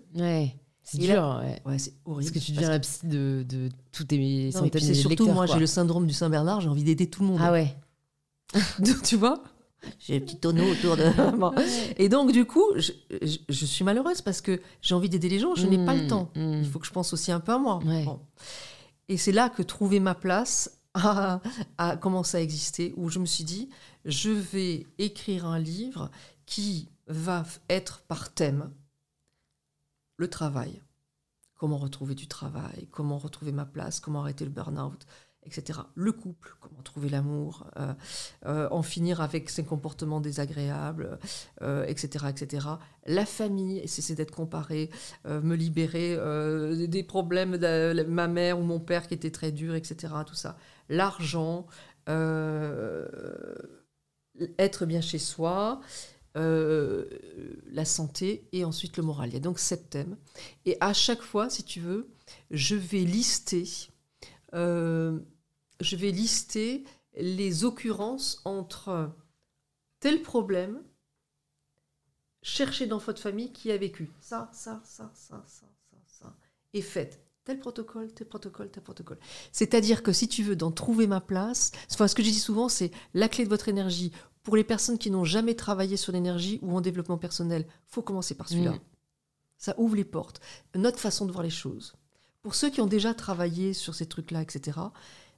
C'est 0.84 0.98
dur, 0.98 1.40
ouais. 1.42 1.62
ouais 1.66 1.80
c'est 1.80 1.94
horrible 2.06 2.32
Parce 2.32 2.44
que 2.44 2.46
tu 2.46 2.52
deviens 2.54 2.70
la 2.70 2.80
psy 2.80 3.08
de, 3.08 3.46
de 3.48 3.70
tous 3.92 4.04
tes 4.04 4.18
non, 4.18 4.24
et 4.24 4.52
centaines 4.52 4.70
puis 4.72 4.82
de 4.82 4.86
c'est 4.86 4.92
milliers 4.92 5.16
de 5.16 5.24
surtout, 5.24 5.32
moi, 5.34 5.46
j'ai 5.46 5.60
le 5.60 5.66
syndrome 5.68 6.06
du 6.08 6.14
Saint-Bernard, 6.14 6.62
j'ai 6.62 6.68
envie 6.70 6.84
d'aider 6.84 7.10
tout 7.10 7.22
le 7.22 7.28
monde. 7.30 7.40
Ah 7.42 7.52
ouais. 7.52 7.74
tu 9.04 9.16
vois 9.16 9.42
J'ai 10.00 10.18
un 10.18 10.20
petit 10.20 10.38
tonneau 10.38 10.64
autour 10.72 10.96
de. 10.98 11.04
Bon. 11.38 11.54
Et 11.98 12.10
donc, 12.10 12.32
du 12.32 12.46
coup, 12.46 12.66
je, 12.76 12.92
je- 13.22 13.38
je 13.50 13.66
suis 13.66 13.84
malheureuse 13.84 14.22
parce 14.22 14.42
que 14.42 14.62
j'ai 14.82 14.94
envie 14.96 15.10
d'aider 15.10 15.30
les 15.30 15.40
gens, 15.40 15.56
je 15.56 15.66
n'ai 15.68 15.84
pas 15.86 15.94
le 15.96 16.04
Mm, 16.04 16.08
temps. 16.08 16.30
mm. 16.36 16.60
Il 16.62 16.70
faut 16.70 16.80
que 16.80 16.86
je 16.88 16.92
pense 16.92 17.14
aussi 17.14 17.32
un 17.32 17.40
peu 17.40 17.54
à 17.54 17.58
moi. 17.58 17.80
Ouais. 17.86 18.04
Bon. 18.06 18.20
Et 19.10 19.18
c'est 19.18 19.32
là 19.32 19.50
que 19.50 19.62
trouver 19.64 20.00
ma 20.00 20.16
place 20.16 20.80
a, 20.94 21.40
a 21.78 21.98
commencé 21.98 22.38
à 22.38 22.42
exister, 22.42 22.94
où 22.98 23.10
je 23.10 23.20
me 23.20 23.26
suis 23.26 23.44
dit, 23.44 23.70
je 24.06 24.30
vais 24.30 24.86
écrire 25.00 25.46
un 25.46 25.60
livre 25.60 26.12
qui 26.46 26.88
va 27.08 27.44
être 27.70 28.02
par 28.08 28.34
thème 28.34 28.70
le 30.24 30.30
travail. 30.30 30.82
Comment 31.56 31.78
retrouver 31.78 32.16
du 32.16 32.28
travail, 32.28 32.88
comment 32.92 33.18
retrouver 33.18 33.52
ma 33.52 33.66
place, 33.66 34.00
comment 34.00 34.22
arrêter 34.22 34.46
le 34.46 34.52
burn-out, 34.52 35.06
etc. 35.46 35.80
Le 35.96 36.12
couple, 36.12 36.56
comment 36.62 36.82
trouver 36.82 37.10
l'amour, 37.10 37.68
euh, 37.78 37.94
euh, 38.46 38.68
en 38.72 38.84
finir 38.84 39.20
avec 39.22 39.50
ses 39.50 39.64
comportements 39.64 40.22
désagréables, 40.22 41.20
euh, 41.62 41.86
etc., 41.86 42.26
etc. 42.30 42.68
La 43.06 43.26
famille, 43.26 43.86
cesser 43.88 44.16
d'être 44.16 44.34
comparé, 44.34 44.90
me 45.26 45.56
libérer 45.56 46.18
des 46.88 47.04
problèmes 47.04 47.58
de 47.58 48.04
ma 48.04 48.28
mère 48.28 48.60
ou 48.60 48.64
mon 48.64 48.80
père 48.80 49.08
qui 49.08 49.14
étaient 49.14 49.32
très 49.32 49.52
durs, 49.52 49.76
etc. 49.76 50.14
Tout 50.26 50.36
ça. 50.36 50.58
L'argent, 50.90 51.68
être 54.58 54.86
bien 54.86 55.02
chez 55.02 55.20
soi, 55.20 55.82
euh, 56.36 57.06
la 57.72 57.86
santé 57.86 58.48
et 58.52 58.66
ensuite 58.66 58.98
le 58.98 59.04
moral. 59.04 59.30
Il 59.30 59.34
y 59.34 59.38
a 59.38 59.40
donc 59.40 59.60
sept 59.60 59.90
thèmes. 59.90 60.18
Et 60.66 60.78
à 60.80 60.94
chaque 60.94 61.22
fois, 61.22 61.50
si 61.50 61.64
tu 61.64 61.80
veux, 61.80 62.10
je 62.50 62.76
vais 62.76 63.04
lister, 63.04 63.68
euh, 64.54 65.20
je 65.80 65.96
vais 65.96 66.12
lister 66.12 66.84
les 67.16 67.66
occurrences 67.66 68.42
entre 68.46 69.12
tel 70.00 70.22
problème, 70.22 70.82
chercher 72.42 72.88
dans 72.88 72.98
votre 72.98 73.22
famille 73.22 73.52
qui 73.54 73.72
a 73.72 73.78
vécu 73.78 74.12
ça, 74.20 74.50
ça, 74.52 74.82
ça, 74.84 75.12
ça, 75.16 75.44
ça, 75.48 75.70
ça, 75.90 75.98
ça, 76.08 76.36
et 76.74 76.82
faites 76.82 77.24
tel 77.46 77.60
protocole, 77.60 78.12
tel 78.14 78.28
protocole, 78.28 78.72
tel 78.72 78.84
protocole. 78.84 79.18
C'est-à-dire 79.52 80.04
que 80.04 80.12
si 80.12 80.28
tu 80.28 80.44
veux 80.44 80.56
d'en 80.56 80.72
trouver 80.72 81.08
ma 81.08 81.22
place, 81.22 81.72
enfin, 81.92 82.08
ce 82.08 82.16
que 82.16 82.24
je 82.24 82.30
dis 82.30 82.40
souvent, 82.40 82.70
c'est 82.70 82.92
la 83.14 83.28
clé 83.28 83.44
de 83.44 83.50
votre 83.50 83.70
énergie. 83.70 84.12
Pour 84.44 84.56
les 84.58 84.64
personnes 84.64 84.98
qui 84.98 85.10
n'ont 85.10 85.24
jamais 85.24 85.56
travaillé 85.56 85.98
sur 85.98 86.12
l'énergie 86.12 86.60
ou 86.62 86.76
en 86.76 86.82
développement 86.82 87.18
personnel, 87.18 87.66
faut 87.88 88.02
commencer 88.02 88.36
par 88.36 88.50
celui-là. 88.50 88.72
Mm. 88.72 88.80
Ça 89.58 89.76
ouvre 89.78 89.96
les 89.96 90.04
portes. 90.04 90.42
Notre 90.76 91.00
façon 91.00 91.26
de 91.26 91.32
voir 91.32 91.44
les 91.44 91.50
choses. 91.50 91.94
Pour 92.42 92.56
ceux 92.56 92.70
qui 92.70 92.82
ont 92.82 92.88
déjà 92.88 93.14
travaillé 93.14 93.74
sur 93.74 93.96
ces 93.96 94.06
trucs-là, 94.06 94.42
etc., 94.42 94.80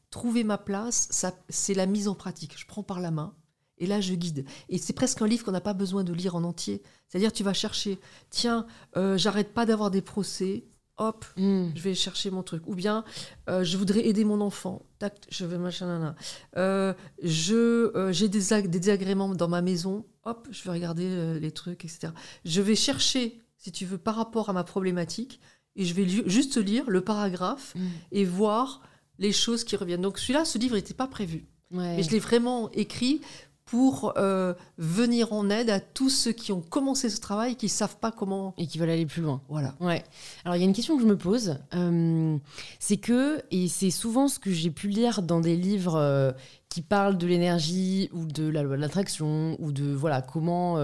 trouver 0.09 0.43
ma 0.43 0.57
place, 0.57 1.07
ça, 1.11 1.33
c'est 1.49 1.75
la 1.75 1.85
mise 1.85 2.07
en 2.07 2.15
pratique. 2.15 2.57
Je 2.57 2.65
prends 2.65 2.81
par 2.81 2.99
la 2.99 3.11
main 3.11 3.35
et 3.77 3.87
là, 3.87 4.01
je 4.01 4.13
guide. 4.13 4.45
Et 4.69 4.77
c'est 4.77 4.93
presque 4.93 5.21
un 5.21 5.27
livre 5.27 5.43
qu'on 5.43 5.51
n'a 5.51 5.61
pas 5.61 5.73
besoin 5.73 6.03
de 6.03 6.13
lire 6.13 6.35
en 6.35 6.43
entier. 6.43 6.81
C'est-à-dire, 7.07 7.33
tu 7.33 7.43
vas 7.43 7.53
chercher, 7.53 7.99
tiens, 8.29 8.65
euh, 8.95 9.17
j'arrête 9.17 9.53
pas 9.53 9.65
d'avoir 9.65 9.91
des 9.91 10.01
procès. 10.01 10.65
Hop, 10.97 11.25
Mm. 11.37 11.69
je 11.75 11.81
vais 11.81 11.93
chercher 11.95 12.31
mon 12.31 12.43
truc. 12.43 12.63
Ou 12.67 12.75
bien, 12.75 13.03
euh, 13.49 13.63
je 13.63 13.77
voudrais 13.77 14.05
aider 14.07 14.23
mon 14.25 14.39
enfant. 14.41 14.83
Tac, 14.99 15.25
je 15.29 15.45
vais 15.45 15.57
machin, 15.57 15.87
nana. 15.87 16.15
Euh, 16.57 16.93
je, 17.21 17.95
euh, 17.97 18.11
j'ai 18.13 18.29
des, 18.29 18.53
ag- 18.53 18.69
des 18.69 18.79
désagréments 18.79 19.33
dans 19.35 19.47
ma 19.47 19.61
maison. 19.61 20.05
Hop, 20.23 20.47
je 20.51 20.63
vais 20.63 20.71
regarder 20.71 21.05
euh, 21.07 21.39
les 21.39 21.51
trucs, 21.51 21.83
etc. 21.85 22.09
Je 22.45 22.61
vais 22.61 22.75
chercher, 22.75 23.41
si 23.57 23.71
tu 23.71 23.85
veux, 23.85 23.97
par 23.97 24.15
rapport 24.15 24.49
à 24.49 24.53
ma 24.53 24.63
problématique, 24.63 25.39
et 25.75 25.83
je 25.85 25.93
vais 25.93 26.05
li- 26.05 26.23
juste 26.27 26.57
lire 26.57 26.89
le 26.89 27.01
paragraphe 27.01 27.73
Mm. 27.75 27.87
et 28.13 28.25
voir 28.25 28.81
les 29.19 29.31
choses 29.31 29.63
qui 29.63 29.75
reviennent. 29.75 30.01
Donc 30.01 30.17
celui-là, 30.19 30.45
ce 30.45 30.57
livre 30.57 30.75
n'était 30.75 30.93
pas 30.93 31.07
prévu. 31.07 31.45
Ouais. 31.71 31.97
Mais 31.97 32.03
je 32.03 32.11
l'ai 32.11 32.19
vraiment 32.19 32.69
écrit 32.71 33.21
pour 33.65 34.13
euh, 34.17 34.53
venir 34.77 35.33
en 35.33 35.49
aide 35.49 35.71
à 35.71 35.79
tous 35.79 36.09
ceux 36.09 36.31
qui 36.31 36.51
ont 36.51 36.61
commencé 36.61 37.09
ce 37.09 37.19
travail 37.19 37.53
et 37.53 37.55
qui 37.55 37.65
ne 37.65 37.71
savent 37.71 37.97
pas 37.97 38.11
comment... 38.11 38.53
Et 38.57 38.67
qui 38.67 38.77
veulent 38.77 38.91
aller 38.91 39.07
plus 39.07 39.23
loin. 39.23 39.41
Voilà. 39.49 39.73
Ouais. 39.79 40.03
Alors 40.43 40.55
il 40.55 40.59
y 40.59 40.61
a 40.61 40.65
une 40.65 40.73
question 40.73 40.95
que 40.95 41.01
je 41.01 41.07
me 41.07 41.17
pose, 41.17 41.57
euh, 41.73 42.37
c'est 42.79 42.97
que, 42.97 43.41
et 43.49 43.67
c'est 43.67 43.89
souvent 43.89 44.27
ce 44.27 44.37
que 44.37 44.51
j'ai 44.51 44.69
pu 44.69 44.87
lire 44.87 45.23
dans 45.23 45.39
des 45.39 45.55
livres 45.55 45.95
euh, 45.95 46.31
qui 46.69 46.81
parlent 46.81 47.17
de 47.17 47.25
l'énergie 47.25 48.09
ou 48.13 48.25
de 48.25 48.47
la 48.47 48.61
loi 48.61 48.75
de 48.75 48.81
l'attraction 48.81 49.57
ou 49.59 49.71
de 49.71 49.91
voilà 49.91 50.21
comment 50.21 50.77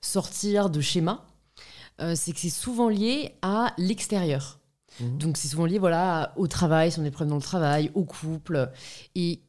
sortir 0.00 0.70
de 0.70 0.80
schémas, 0.80 1.22
c'est 2.14 2.32
que 2.32 2.38
c'est 2.38 2.50
souvent 2.50 2.88
lié 2.88 3.36
à 3.42 3.72
l'extérieur. 3.78 4.58
Mhm. 5.00 5.18
Donc 5.18 5.36
c'est 5.36 5.48
souvent 5.48 5.66
lié 5.66 5.78
voilà 5.78 6.32
au 6.36 6.46
travail, 6.46 6.90
si 6.90 6.98
on 6.98 7.04
est 7.04 7.10
problèmes 7.10 7.30
dans 7.30 7.36
le 7.36 7.42
travail, 7.42 7.90
au 7.94 8.04
couple. 8.04 8.70
Et 9.14 9.40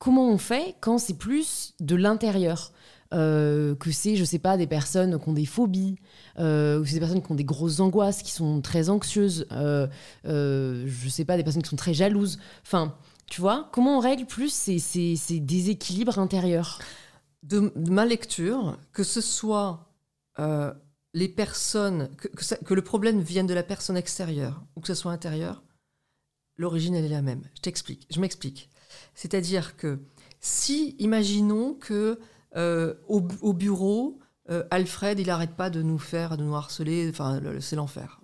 comment 0.00 0.28
on 0.28 0.38
fait 0.38 0.74
quand 0.80 0.98
c'est 0.98 1.16
plus 1.16 1.74
de 1.78 1.94
l'intérieur 1.94 2.72
Euh, 3.12 3.74
que 3.74 3.90
c'est, 3.90 4.14
je 4.14 4.24
sais 4.24 4.38
pas, 4.38 4.56
des 4.56 4.68
personnes 4.68 5.18
qui 5.18 5.28
ont 5.28 5.32
des 5.32 5.44
phobies, 5.44 5.96
euh, 6.38 6.78
ou 6.78 6.86
c'est 6.86 6.94
des 6.94 7.00
personnes 7.00 7.20
qui 7.20 7.32
ont 7.32 7.34
des 7.34 7.42
grosses 7.42 7.80
angoisses, 7.80 8.22
qui 8.22 8.30
sont 8.30 8.60
très 8.60 8.88
anxieuses, 8.88 9.48
euh, 9.50 9.88
euh, 10.26 10.84
je 10.86 11.08
sais 11.08 11.24
pas, 11.24 11.36
des 11.36 11.42
personnes 11.42 11.64
qui 11.64 11.70
sont 11.70 11.74
très 11.74 11.92
jalouses. 11.92 12.38
Enfin, 12.62 12.94
tu 13.26 13.40
vois, 13.40 13.68
comment 13.72 13.96
on 13.96 14.00
règle 14.00 14.26
plus 14.26 14.52
ces, 14.52 15.40
déséquilibres 15.40 16.20
intérieurs? 16.20 16.78
De, 17.42 17.72
ma 17.90 18.06
lecture, 18.06 18.78
que 18.92 19.02
ce 19.02 19.20
soit 19.20 19.88
les 21.12 21.28
personnes, 21.28 22.10
que, 22.16 22.28
que 22.64 22.74
le 22.74 22.82
problème 22.82 23.20
vienne 23.20 23.48
de 23.48 23.54
la 23.54 23.64
personne 23.64 23.96
extérieure 23.96 24.62
ou 24.76 24.80
que 24.80 24.86
ce 24.86 24.94
soit 24.94 25.10
intérieur, 25.10 25.64
l'origine 26.56 26.94
elle 26.94 27.06
est 27.06 27.08
la 27.08 27.22
même. 27.22 27.42
Je 27.56 27.62
t'explique, 27.62 28.06
je 28.08 28.20
m'explique. 28.20 28.70
C'est-à-dire 29.14 29.76
que 29.76 29.98
si, 30.40 30.96
imaginons 30.98 31.74
que 31.74 32.18
euh, 32.56 32.94
au, 33.08 33.20
bu- 33.20 33.38
au 33.42 33.52
bureau, 33.52 34.18
euh, 34.50 34.64
Alfred, 34.70 35.18
il 35.20 35.26
n'arrête 35.28 35.54
pas 35.54 35.70
de 35.70 35.82
nous 35.82 35.98
faire, 35.98 36.36
de 36.36 36.44
nous 36.44 36.54
harceler, 36.54 37.08
enfin, 37.10 37.40
c'est 37.60 37.76
l'enfer, 37.76 38.20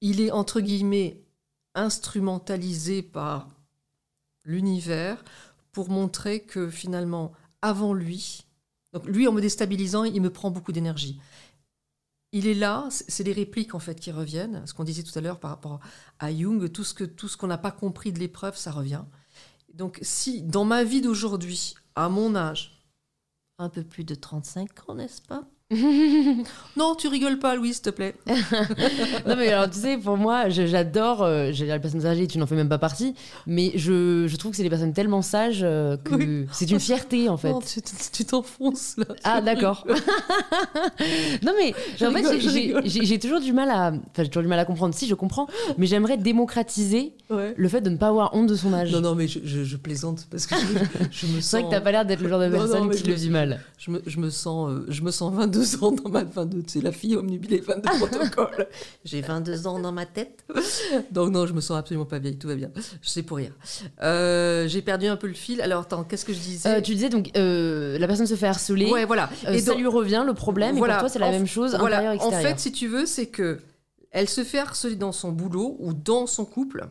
Il 0.00 0.20
est 0.20 0.30
entre 0.30 0.60
guillemets 0.60 1.20
instrumentalisé 1.74 3.02
par 3.02 3.48
l'univers 4.44 5.24
pour 5.72 5.90
montrer 5.90 6.40
que 6.40 6.70
finalement, 6.70 7.32
avant 7.62 7.94
lui, 7.94 8.44
donc 8.92 9.06
lui 9.06 9.26
en 9.28 9.32
me 9.32 9.40
déstabilisant, 9.40 10.04
il 10.04 10.20
me 10.22 10.30
prend 10.30 10.50
beaucoup 10.50 10.72
d'énergie. 10.72 11.20
Il 12.32 12.46
est 12.46 12.54
là, 12.54 12.88
c'est 12.90 13.24
les 13.24 13.32
répliques 13.32 13.74
en 13.74 13.78
fait 13.78 13.98
qui 13.98 14.12
reviennent, 14.12 14.66
ce 14.66 14.74
qu'on 14.74 14.84
disait 14.84 15.02
tout 15.02 15.18
à 15.18 15.22
l'heure 15.22 15.40
par 15.40 15.50
rapport 15.50 15.80
à 16.18 16.30
Jung, 16.34 16.70
tout 16.70 16.84
ce 16.84 17.04
tout 17.04 17.28
ce 17.28 17.36
qu'on 17.36 17.46
n'a 17.46 17.56
pas 17.58 17.72
compris 17.72 18.12
de 18.12 18.18
l'épreuve, 18.18 18.56
ça 18.56 18.70
revient. 18.70 19.04
Donc 19.72 19.98
si 20.02 20.42
dans 20.42 20.64
ma 20.64 20.84
vie 20.84 21.00
d'aujourd'hui, 21.00 21.74
à 21.94 22.08
mon 22.08 22.34
âge, 22.36 22.84
un 23.58 23.68
peu 23.68 23.82
plus 23.82 24.04
de 24.04 24.14
35 24.14 24.88
ans, 24.88 24.94
n'est-ce 24.94 25.22
pas? 25.22 25.48
Non, 26.76 26.94
tu 26.94 27.08
rigoles 27.08 27.38
pas, 27.38 27.56
Louis, 27.56 27.74
s'il 27.74 27.82
te 27.82 27.90
plaît. 27.90 28.14
non 29.26 29.36
mais 29.36 29.48
alors 29.48 29.68
tu 29.68 29.78
sais 29.80 29.98
pour 29.98 30.16
moi 30.16 30.48
j'adore 30.48 31.22
euh, 31.22 31.50
j'allais 31.52 31.66
dire 31.66 31.74
les 31.74 31.80
personnes 31.80 32.06
âgées 32.06 32.26
tu 32.26 32.38
n'en 32.38 32.46
fais 32.46 32.54
même 32.54 32.68
pas 32.68 32.78
partie 32.78 33.14
mais 33.46 33.72
je, 33.74 34.26
je 34.28 34.36
trouve 34.36 34.52
que 34.52 34.56
c'est 34.56 34.62
des 34.62 34.70
personnes 34.70 34.92
tellement 34.92 35.20
sages 35.22 35.60
euh, 35.62 35.96
que 35.96 36.14
Oui. 36.14 36.46
c'est 36.52 36.70
une 36.70 36.78
fierté 36.80 37.28
en 37.28 37.36
fait 37.36 37.50
Non, 37.50 37.60
tu 38.12 38.24
t'enfonces 38.24 38.94
là. 38.96 39.04
ah 39.24 39.40
d'accord 39.40 39.84
non 41.42 41.52
mais 41.58 41.74
Je 41.98 42.06
en 42.06 42.12
fait 42.12 42.26
rigole, 42.28 42.40
j'ai- 42.40 42.74
j'ai 42.84 43.04
j'ai 43.04 43.18
toujours 43.18 43.40
du 43.40 43.52
mal 43.52 43.70
à 43.70 43.88
enfin 43.90 44.22
j'ai 44.22 44.28
toujours 44.28 44.42
du 44.42 44.48
mal 44.48 44.58
à 44.58 44.64
comprendre 44.64 44.94
si 44.94 45.06
je 45.06 45.14
comprends 45.14 45.46
mais 45.76 45.86
j'aimerais 45.86 46.16
démocratiser 46.16 47.12
Ouais. 47.30 47.52
le 47.58 47.68
fait 47.68 47.82
de 47.82 47.90
ne 47.90 47.96
pas 47.98 48.08
avoir 48.08 48.34
honte 48.34 48.46
de 48.46 48.54
son 48.54 48.72
âge 48.72 48.90
Non, 48.90 49.02
non, 49.02 49.14
mais 49.14 49.28
je, 49.28 49.40
je- 49.44 49.62
je 49.62 49.76
plaisante 49.76 50.26
parce 50.30 50.46
que 50.46 50.54
je, 51.10 51.26
me 51.26 51.40
c'est 51.42 51.58
vrai 51.58 51.62
que 51.62 51.66
sens. 51.66 51.70
t'as 51.70 51.80
pas 51.82 51.92
l'air 51.92 52.06
d'être 52.06 52.22
le 52.22 52.28
genre 52.30 52.40
de 52.40 52.46
Non, 52.46 52.52
non, 52.52 52.58
personne 52.68 52.90
qui 52.90 53.02
le 53.06 53.12
vit 53.12 53.28
mal 53.28 53.60
Je 53.76 53.90
me, 53.90 54.02
je 54.06 54.18
me 54.18 54.30
sens, 54.30 54.70
euh, 54.70 54.86
je 54.88 55.02
me 55.02 55.10
sens 55.10 55.34
22 55.34 55.57
ans 55.82 55.92
dans 55.92 56.08
ma 56.10 56.24
22. 56.24 56.62
C'est 56.66 56.80
la 56.82 56.92
fille 56.92 57.16
omnubilée 57.16 57.60
22 57.60 57.80
protocole. 57.98 58.66
J'ai 59.04 59.20
22 59.20 59.66
ans 59.66 59.78
dans 59.78 59.92
ma 59.92 60.06
tête. 60.06 60.44
Donc 61.10 61.30
non, 61.30 61.46
je 61.46 61.52
me 61.52 61.60
sens 61.60 61.78
absolument 61.78 62.04
pas 62.06 62.18
vieille. 62.18 62.36
Tout 62.38 62.48
va 62.48 62.54
bien. 62.54 62.70
Je 63.02 63.08
sais 63.08 63.22
pour 63.22 63.36
rire. 63.38 63.52
Euh, 64.02 64.66
J'ai 64.68 64.82
perdu 64.82 65.06
un 65.06 65.16
peu 65.16 65.26
le 65.26 65.34
fil. 65.34 65.60
Alors 65.60 65.82
attends, 65.82 66.04
qu'est-ce 66.04 66.24
que 66.24 66.32
je 66.32 66.38
disais 66.38 66.68
Euh, 66.68 66.80
tu 66.80 66.94
disais 66.94 67.08
donc 67.08 67.30
euh, 67.36 67.98
la 67.98 68.06
personne 68.06 68.26
se 68.26 68.34
fait 68.34 68.46
harceler 68.46 68.90
Ouais, 68.90 69.04
voilà. 69.04 69.30
euh, 69.46 69.52
Et 69.52 69.60
ça 69.60 69.72
donc- 69.72 69.80
lui 69.80 69.86
revient 69.86 70.24
le 70.26 70.34
problème 70.34 70.76
Voilà. 70.76 70.94
et 70.94 70.96
pour 70.96 71.02
toi 71.02 71.08
c'est 71.08 71.18
la 71.18 71.30
même 71.30 71.46
chose 71.46 71.76
voilà. 71.78 71.98
intérieur 72.10 72.24
En 72.26 72.30
fait, 72.30 72.58
si 72.58 72.72
tu 72.72 72.86
veux, 72.88 73.06
c'est 73.06 73.26
que 73.26 73.58
elle 74.10 74.28
se 74.28 74.42
fait 74.42 74.58
harceler 74.58 74.96
dans 74.96 75.12
son 75.12 75.32
boulot 75.32 75.76
ou 75.80 75.92
dans 75.92 76.26
son 76.26 76.44
couple. 76.46 76.86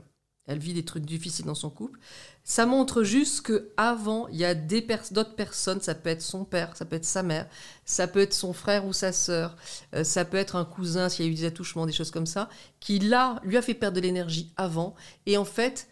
Elle 0.48 0.60
vit 0.60 0.74
des 0.74 0.86
trucs 0.86 1.06
difficiles 1.06 1.45
dans 1.45 1.56
son 1.56 1.70
couple. 1.70 2.00
Ça 2.43 2.66
montre 2.66 3.04
juste 3.04 3.41
que 3.41 3.70
avant, 3.78 4.28
il 4.30 4.38
y 4.38 4.45
a 4.45 4.56
des 4.56 4.82
d'autres 5.12 5.36
personnes. 5.36 5.82
Ça 5.82 5.93
peut 5.93 6.10
être 6.10 6.22
son 6.22 6.45
père, 6.45 6.76
ça 6.76 6.86
peut 6.86 6.95
être 6.95 7.06
sa 7.06 7.22
mère, 7.22 7.48
ça 7.86 8.08
peut 8.08 8.22
être 8.22 8.34
son 8.34 8.54
frère 8.54 8.86
ou 8.86 8.93
sa 8.93 9.12
sœur, 9.12 9.58
euh, 9.93 10.04
ça 10.04 10.26
peut 10.26 10.38
être 10.38 10.56
un 10.56 10.66
cousin 10.66 11.10
s'il 11.10 11.26
y 11.26 11.28
a 11.28 11.32
eu 11.32 11.36
des 11.36 11.45
attouchements, 11.45 11.86
des 11.86 11.91
choses 11.91 12.12
comme 12.12 12.26
ça, 12.26 12.50
qui 12.80 13.00
là 13.00 13.39
lui 13.43 13.58
a 13.58 13.62
fait 13.62 13.74
perdre 13.74 13.98
de 13.98 14.02
l'énergie 14.02 14.54
avant. 14.56 14.95
Et 15.26 15.38
en 15.38 15.45
fait, 15.45 15.88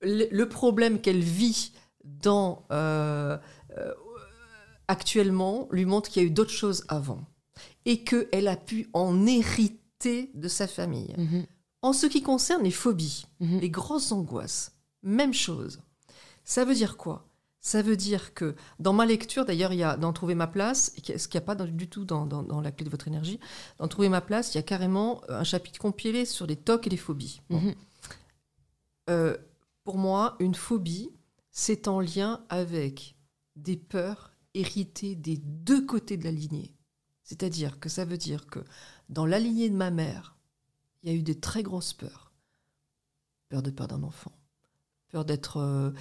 le, 0.00 0.26
le 0.30 0.48
problème 0.48 1.00
qu'elle 1.00 1.20
vit 1.22 1.72
dans 2.04 2.66
euh, 2.72 3.38
euh, 3.78 3.92
actuellement 4.88 5.68
lui 5.70 5.84
montre 5.84 6.10
qu'il 6.10 6.22
y 6.22 6.24
a 6.24 6.28
eu 6.28 6.32
d'autres 6.32 6.50
choses 6.50 6.84
avant 6.88 7.20
et 7.84 8.04
qu'elle 8.04 8.48
a 8.48 8.56
pu 8.56 8.88
en 8.92 9.26
hériter 9.26 10.30
de 10.34 10.48
sa 10.48 10.66
famille. 10.66 11.14
Mhm, 11.16 11.46
En 11.82 11.92
ce 11.92 12.06
qui 12.06 12.22
concerne 12.22 12.62
les 12.62 12.70
phobies, 12.70 13.26
mhm. 13.40 13.58
les 13.58 13.70
grosses 13.70 14.12
angoisses, 14.12 14.72
même 15.02 15.34
chose. 15.34 15.80
Ça 16.44 16.64
veut 16.64 16.74
dire 16.74 16.96
quoi? 16.96 17.28
Ça 17.60 17.80
veut 17.82 17.96
dire 17.96 18.34
que 18.34 18.56
dans 18.80 18.92
ma 18.92 19.06
lecture, 19.06 19.44
d'ailleurs, 19.44 19.72
il 19.72 19.78
y 19.78 19.82
a 19.84 19.96
dans 19.96 20.12
Trouver 20.12 20.34
ma 20.34 20.48
place, 20.48 20.92
ce 20.96 21.00
qu'il 21.28 21.38
n'y 21.38 21.44
a 21.44 21.46
pas 21.46 21.54
dans- 21.54 21.64
du 21.66 21.88
tout 21.88 22.04
dans, 22.04 22.26
dans- 22.26 22.42
dans 22.42 22.60
la 22.60 22.72
clé 22.72 22.84
de 22.84 22.90
votre 22.90 23.06
énergie, 23.06 23.38
dans 23.78 23.86
Trouver 23.86 24.08
ma 24.08 24.20
place, 24.20 24.52
il 24.54 24.56
y 24.56 24.60
a 24.60 24.64
carrément 24.64 25.22
euh, 25.28 25.38
un 25.40 25.44
chapitre 25.44 25.78
compilé 25.78 26.24
sur 26.24 26.46
les 26.46 26.56
tocs 26.56 26.86
et 26.86 26.90
les 26.90 26.96
phobies. 26.96 27.40
Bon. 27.50 27.60
Mhm. 27.60 27.74
Euh, 29.10 29.36
pour 29.84 29.98
moi, 29.98 30.36
une 30.40 30.54
phobie, 30.54 31.10
c'est 31.50 31.88
en 31.88 32.00
lien 32.00 32.44
avec 32.48 33.16
des 33.56 33.76
peurs 33.76 34.32
héritées 34.54 35.14
des 35.14 35.36
deux 35.38 35.84
côtés 35.86 36.16
de 36.16 36.24
la 36.24 36.30
lignée. 36.30 36.74
C'est-à-dire 37.22 37.78
que 37.80 37.88
ça 37.88 38.04
veut 38.04 38.18
dire 38.18 38.46
que 38.46 38.60
dans 39.08 39.26
la 39.26 39.38
lignée 39.38 39.70
de 39.70 39.76
ma 39.76 39.90
mère, 39.90 40.36
il 41.02 41.10
y 41.10 41.12
a 41.12 41.18
eu 41.18 41.22
des 41.22 41.38
très 41.38 41.62
grosses 41.62 41.92
peurs. 41.92 42.32
Peur 43.48 43.62
de 43.62 43.70
perdre 43.70 43.96
un 43.96 44.02
enfant, 44.02 44.32
peur 45.08 45.24
d'être 45.24 45.58
euh, 45.58 45.92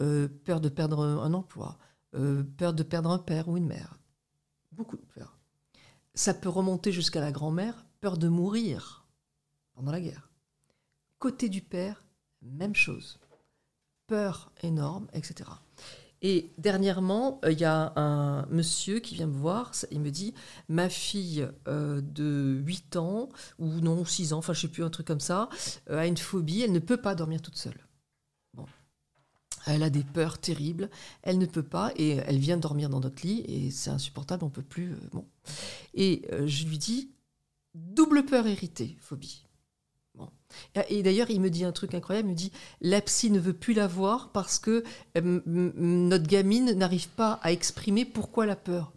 euh, 0.00 0.28
peur 0.44 0.60
de 0.60 0.68
perdre 0.68 1.00
un 1.00 1.34
emploi, 1.34 1.78
euh, 2.14 2.44
peur 2.56 2.72
de 2.72 2.82
perdre 2.82 3.10
un 3.10 3.18
père 3.18 3.48
ou 3.48 3.56
une 3.56 3.66
mère. 3.66 3.98
Beaucoup 4.70 4.96
de 4.96 5.04
peurs. 5.14 5.38
Ça 6.14 6.34
peut 6.34 6.48
remonter 6.48 6.92
jusqu'à 6.92 7.20
la 7.20 7.32
grand-mère, 7.32 7.84
peur 8.00 8.16
de 8.16 8.28
mourir 8.28 9.06
pendant 9.72 9.92
la 9.92 10.00
guerre. 10.00 10.30
Côté 11.18 11.48
du 11.48 11.62
père, 11.62 12.04
même 12.42 12.74
chose. 12.74 13.18
Peur 14.06 14.52
énorme, 14.62 15.08
etc. 15.14 15.50
Et 16.22 16.52
dernièrement, 16.56 17.40
euh, 17.44 17.52
il 17.52 17.58
y 17.58 17.64
a 17.64 17.92
un 17.96 18.46
monsieur 18.46 19.00
qui 19.00 19.16
vient 19.16 19.26
me 19.26 19.36
voir, 19.36 19.72
il 19.90 20.00
me 20.00 20.10
dit, 20.10 20.34
ma 20.68 20.88
fille 20.88 21.48
euh, 21.66 22.00
de 22.00 22.62
8 22.64 22.96
ans, 22.96 23.28
ou 23.58 23.66
non, 23.66 24.04
6 24.04 24.32
ans, 24.32 24.38
enfin 24.38 24.52
je 24.52 24.60
sais 24.60 24.68
plus, 24.68 24.84
un 24.84 24.90
truc 24.90 25.06
comme 25.06 25.20
ça, 25.20 25.48
euh, 25.90 25.98
a 25.98 26.06
une 26.06 26.16
phobie, 26.16 26.62
elle 26.62 26.72
ne 26.72 26.78
peut 26.78 26.96
pas 26.96 27.16
dormir 27.16 27.42
toute 27.42 27.56
seule. 27.56 27.86
Elle 29.66 29.84
a 29.84 29.90
des 29.90 30.02
peurs 30.02 30.38
terribles, 30.38 30.90
elle 31.22 31.38
ne 31.38 31.46
peut 31.46 31.62
pas, 31.62 31.92
et 31.94 32.16
elle 32.16 32.38
vient 32.38 32.56
dormir 32.56 32.88
dans 32.88 32.98
notre 32.98 33.24
lit, 33.24 33.44
et 33.46 33.70
c'est 33.70 33.90
insupportable, 33.90 34.44
on 34.44 34.50
peut 34.50 34.62
plus... 34.62 34.96
Et 35.94 36.28
je 36.46 36.66
lui 36.66 36.78
dis, 36.78 37.12
double 37.72 38.24
peur 38.24 38.48
héritée, 38.48 38.96
phobie. 39.00 39.44
Et, 40.88 41.02
d'ailleurs, 41.02 41.30
il 41.30 41.40
me 41.40 41.50
dit 41.50 41.64
un 41.64 41.72
truc 41.72 41.94
incroyable, 41.94 42.28
il 42.28 42.32
me 42.32 42.36
dit, 42.36 42.52
la 42.80 43.00
psy 43.00 43.30
ne 43.30 43.38
veut 43.38 43.52
plus 43.52 43.74
la 43.74 43.86
voir 43.86 44.30
parce 44.32 44.58
que 44.58 44.84
euh, 45.16 45.40
notre 45.46 46.26
gamine 46.26 46.72
n'arrive 46.72 47.08
pas 47.08 47.38
à 47.42 47.52
exprimer 47.52 48.04
pourquoi 48.04 48.46
la 48.46 48.56
peur. 48.56 48.92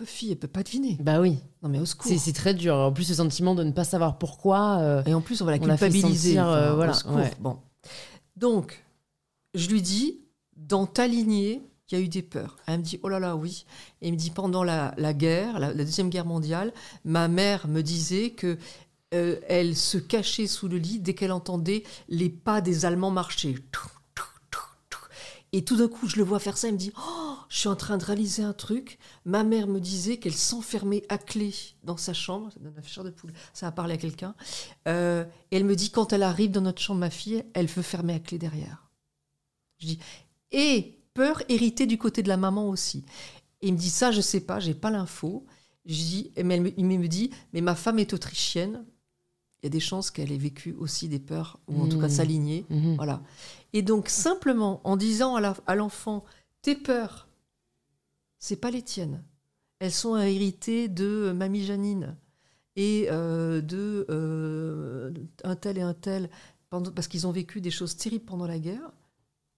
La 0.00 0.06
fille, 0.06 0.32
elle 0.32 0.38
peut 0.38 0.48
pas 0.48 0.64
deviner. 0.64 0.96
bah 1.00 1.20
oui 1.20 1.38
Non 1.62 1.68
mais 1.68 1.78
au 1.78 1.84
secours. 1.86 2.10
C'est 2.10 2.18
c'est 2.18 2.32
très 2.32 2.54
dur. 2.54 2.74
En 2.74 2.90
plus, 2.92 3.04
ce 3.04 3.14
sentiment 3.14 3.54
de 3.54 3.62
ne 3.62 3.70
pas 3.70 3.84
savoir 3.84 4.18
pourquoi. 4.18 4.78
euh, 4.80 5.02
Et 5.06 5.14
en 5.14 5.20
plus, 5.20 5.40
on 5.42 5.44
va 5.44 5.52
la 5.52 5.60
culpabiliser. 5.60 6.30
sentir, 6.30 6.48
euh, 6.48 6.64
enfin, 6.64 6.72
au 6.72 6.74
voilà, 6.76 6.92
secours. 6.94 7.16
ouais. 7.16 7.30
Bon. 7.38 7.58
Donc, 8.36 8.84
je 9.54 9.68
lui 9.68 9.80
dis, 9.80 10.18
dans 10.56 10.86
ta 10.86 11.06
lignée, 11.06 11.62
il 11.90 11.98
y 11.98 12.00
a 12.00 12.04
eu 12.04 12.08
des 12.08 12.22
peurs. 12.22 12.56
Elle 12.66 12.78
me 12.78 12.82
dit, 12.84 12.98
oh 13.02 13.08
là 13.08 13.20
là, 13.20 13.36
oui. 13.36 13.64
Et 14.00 14.08
il 14.08 14.12
me 14.14 14.18
dit, 14.18 14.30
pendant 14.30 14.64
la, 14.64 14.92
guerre, 15.12 15.60
la, 15.60 15.72
Deuxième 15.74 16.08
Guerre 16.08 16.26
mondiale, 16.26 16.72
ma 17.04 17.28
mère 17.28 17.68
me 17.68 17.82
disait 17.82 18.30
que 18.30 18.58
euh, 19.12 19.36
elle 19.48 19.76
se 19.76 19.98
cachait 19.98 20.46
sous 20.46 20.68
le 20.68 20.78
lit 20.78 21.00
dès 21.00 21.14
qu'elle 21.14 21.32
entendait 21.32 21.82
les 22.08 22.30
pas 22.30 22.60
des 22.60 22.84
Allemands 22.84 23.10
marcher. 23.10 23.56
Et 25.54 25.64
tout 25.64 25.76
d'un 25.76 25.88
coup, 25.88 26.08
je 26.08 26.16
le 26.16 26.22
vois 26.22 26.38
faire 26.38 26.56
ça, 26.56 26.68
elle 26.68 26.74
me 26.74 26.78
dit 26.78 26.92
Oh, 26.96 27.34
je 27.50 27.58
suis 27.58 27.68
en 27.68 27.76
train 27.76 27.98
de 27.98 28.04
réaliser 28.04 28.42
un 28.42 28.54
truc. 28.54 28.98
Ma 29.26 29.44
mère 29.44 29.66
me 29.66 29.80
disait 29.80 30.16
qu'elle 30.16 30.34
s'enfermait 30.34 31.04
à 31.10 31.18
clé 31.18 31.52
dans 31.84 31.98
sa 31.98 32.14
chambre. 32.14 32.48
De 32.58 33.10
poule. 33.10 33.32
Ça 33.52 33.66
a 33.66 33.72
parlé 33.72 33.94
à 33.94 33.96
quelqu'un. 33.98 34.34
Euh, 34.88 35.24
et 35.50 35.56
elle 35.56 35.64
me 35.64 35.76
dit 35.76 35.90
Quand 35.90 36.14
elle 36.14 36.22
arrive 36.22 36.52
dans 36.52 36.62
notre 36.62 36.80
chambre, 36.80 37.00
ma 37.00 37.10
fille, 37.10 37.44
elle 37.52 37.66
veut 37.66 37.82
fermer 37.82 38.14
à 38.14 38.18
clé 38.18 38.38
derrière. 38.38 38.88
Je 39.78 39.88
dis 39.88 39.98
Et 40.52 40.98
peur 41.12 41.42
héritée 41.50 41.86
du 41.86 41.98
côté 41.98 42.22
de 42.22 42.28
la 42.28 42.38
maman 42.38 42.70
aussi. 42.70 43.04
Et 43.60 43.68
il 43.68 43.74
me 43.74 43.78
dit 43.78 43.90
Ça, 43.90 44.10
je 44.10 44.22
sais 44.22 44.40
pas, 44.40 44.58
j'ai 44.58 44.74
pas 44.74 44.90
l'info. 44.90 45.44
Je 45.84 45.94
dis, 45.94 46.32
mais 46.44 46.62
il 46.76 46.84
me 46.84 47.08
dit, 47.08 47.30
mais 47.52 47.60
ma 47.60 47.74
femme 47.74 47.98
est 47.98 48.12
autrichienne, 48.12 48.84
il 49.62 49.66
y 49.66 49.68
a 49.68 49.70
des 49.70 49.80
chances 49.80 50.10
qu'elle 50.10 50.32
ait 50.32 50.38
vécu 50.38 50.72
aussi 50.72 51.08
des 51.08 51.20
peurs, 51.20 51.60
ou 51.68 51.80
en 51.80 51.88
tout 51.88 52.00
cas 52.00 52.08
mmh. 52.08 52.10
s'aligner. 52.10 52.66
Mmh. 52.68 52.96
Voilà. 52.96 53.22
Et 53.72 53.82
donc, 53.82 54.08
simplement, 54.08 54.80
en 54.82 54.96
disant 54.96 55.36
à 55.36 55.74
l'enfant, 55.76 56.24
tes 56.62 56.74
peurs, 56.74 57.28
c'est 58.40 58.56
pas 58.56 58.72
les 58.72 58.82
tiennes. 58.82 59.22
Elles 59.78 59.92
sont 59.92 60.16
héritées 60.16 60.88
de 60.88 61.32
mamie 61.32 61.64
Janine 61.64 62.16
et 62.74 63.06
euh, 63.10 63.60
de 63.60 64.04
euh, 64.10 65.12
un 65.44 65.54
tel 65.54 65.78
et 65.78 65.82
un 65.82 65.94
tel, 65.94 66.28
parce 66.70 67.06
qu'ils 67.06 67.28
ont 67.28 67.32
vécu 67.32 67.60
des 67.60 67.70
choses 67.70 67.96
terribles 67.96 68.24
pendant 68.24 68.46
la 68.46 68.58
guerre. 68.58 68.90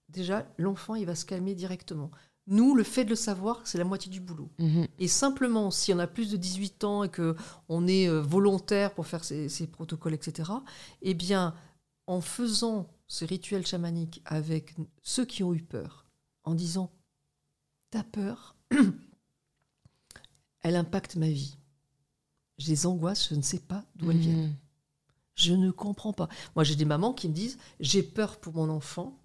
Déjà, 0.09 0.47
l'enfant, 0.59 0.93
il 0.93 1.07
va 1.07 1.15
se 1.15 1.25
calmer 1.25 1.55
directement. 1.55 2.11
Nous, 2.47 2.75
le 2.75 2.83
fait 2.83 3.05
de 3.05 3.09
le 3.09 3.15
savoir, 3.15 3.61
c'est 3.65 3.79
la 3.79 3.85
moitié 3.85 4.11
du 4.11 4.19
boulot. 4.19 4.49
Mhm. 4.59 4.87
Et 4.99 5.07
simplement, 5.07 5.71
si 5.71 5.93
on 5.93 5.99
a 5.99 6.05
plus 6.05 6.29
de 6.29 6.37
18 6.37 6.83
ans 6.83 7.03
et 7.03 7.09
qu'on 7.09 7.87
est 7.87 8.07
euh, 8.07 8.21
volontaire 8.21 8.93
pour 8.93 9.07
faire 9.07 9.23
ces, 9.23 9.67
protocoles, 9.67 10.13
etc., 10.13 10.51
eh 11.01 11.15
bien, 11.15 11.55
en 12.05 12.21
faisant 12.21 12.87
ce 13.07 13.25
rituel 13.25 13.65
chamanique 13.65 14.21
avec 14.25 14.75
ceux 15.01 15.25
qui 15.25 15.43
ont 15.43 15.53
eu 15.55 15.63
peur, 15.63 16.05
en 16.43 16.53
disant 16.53 16.91
Ta 17.89 18.03
peur, 18.03 18.55
elle 20.61 20.75
impacte 20.75 21.15
ma 21.15 21.29
vie. 21.29 21.57
J'ai 22.59 22.73
des 22.73 22.85
angoisses, 22.85 23.29
je 23.29 23.35
ne 23.35 23.41
sais 23.41 23.59
pas 23.59 23.83
d'où 23.95 24.11
elles 24.11 24.17
viennent. 24.17 24.47
Mhm. 24.49 24.55
Je 25.33 25.53
ne 25.53 25.71
comprends 25.71 26.13
pas. 26.13 26.29
Moi, 26.55 26.63
j'ai 26.63 26.75
des 26.75 26.85
mamans 26.85 27.13
qui 27.13 27.27
me 27.27 27.33
disent 27.33 27.57
J'ai 27.79 28.03
peur 28.03 28.39
pour 28.39 28.53
mon 28.53 28.69
enfant, 28.69 29.19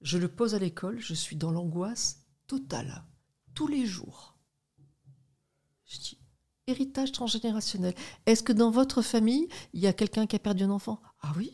je 0.00 0.16
le 0.16 0.28
pose 0.28 0.54
à 0.54 0.58
l'école, 0.58 0.98
je 0.98 1.12
suis 1.12 1.36
dans 1.36 1.52
l'angoisse 1.52 2.23
total, 2.46 3.04
tous 3.54 3.66
les 3.66 3.86
jours. 3.86 4.36
Je 5.86 5.98
dis, 5.98 6.18
héritage 6.66 7.12
transgénérationnel. 7.12 7.94
Est-ce 8.26 8.42
que 8.42 8.52
dans 8.52 8.70
votre 8.70 9.02
famille, 9.02 9.48
il 9.72 9.80
y 9.80 9.86
a 9.86 9.92
quelqu'un 9.92 10.26
qui 10.26 10.36
a 10.36 10.38
perdu 10.38 10.64
un 10.64 10.70
enfant? 10.70 11.00
Ah 11.20 11.32
oui? 11.36 11.52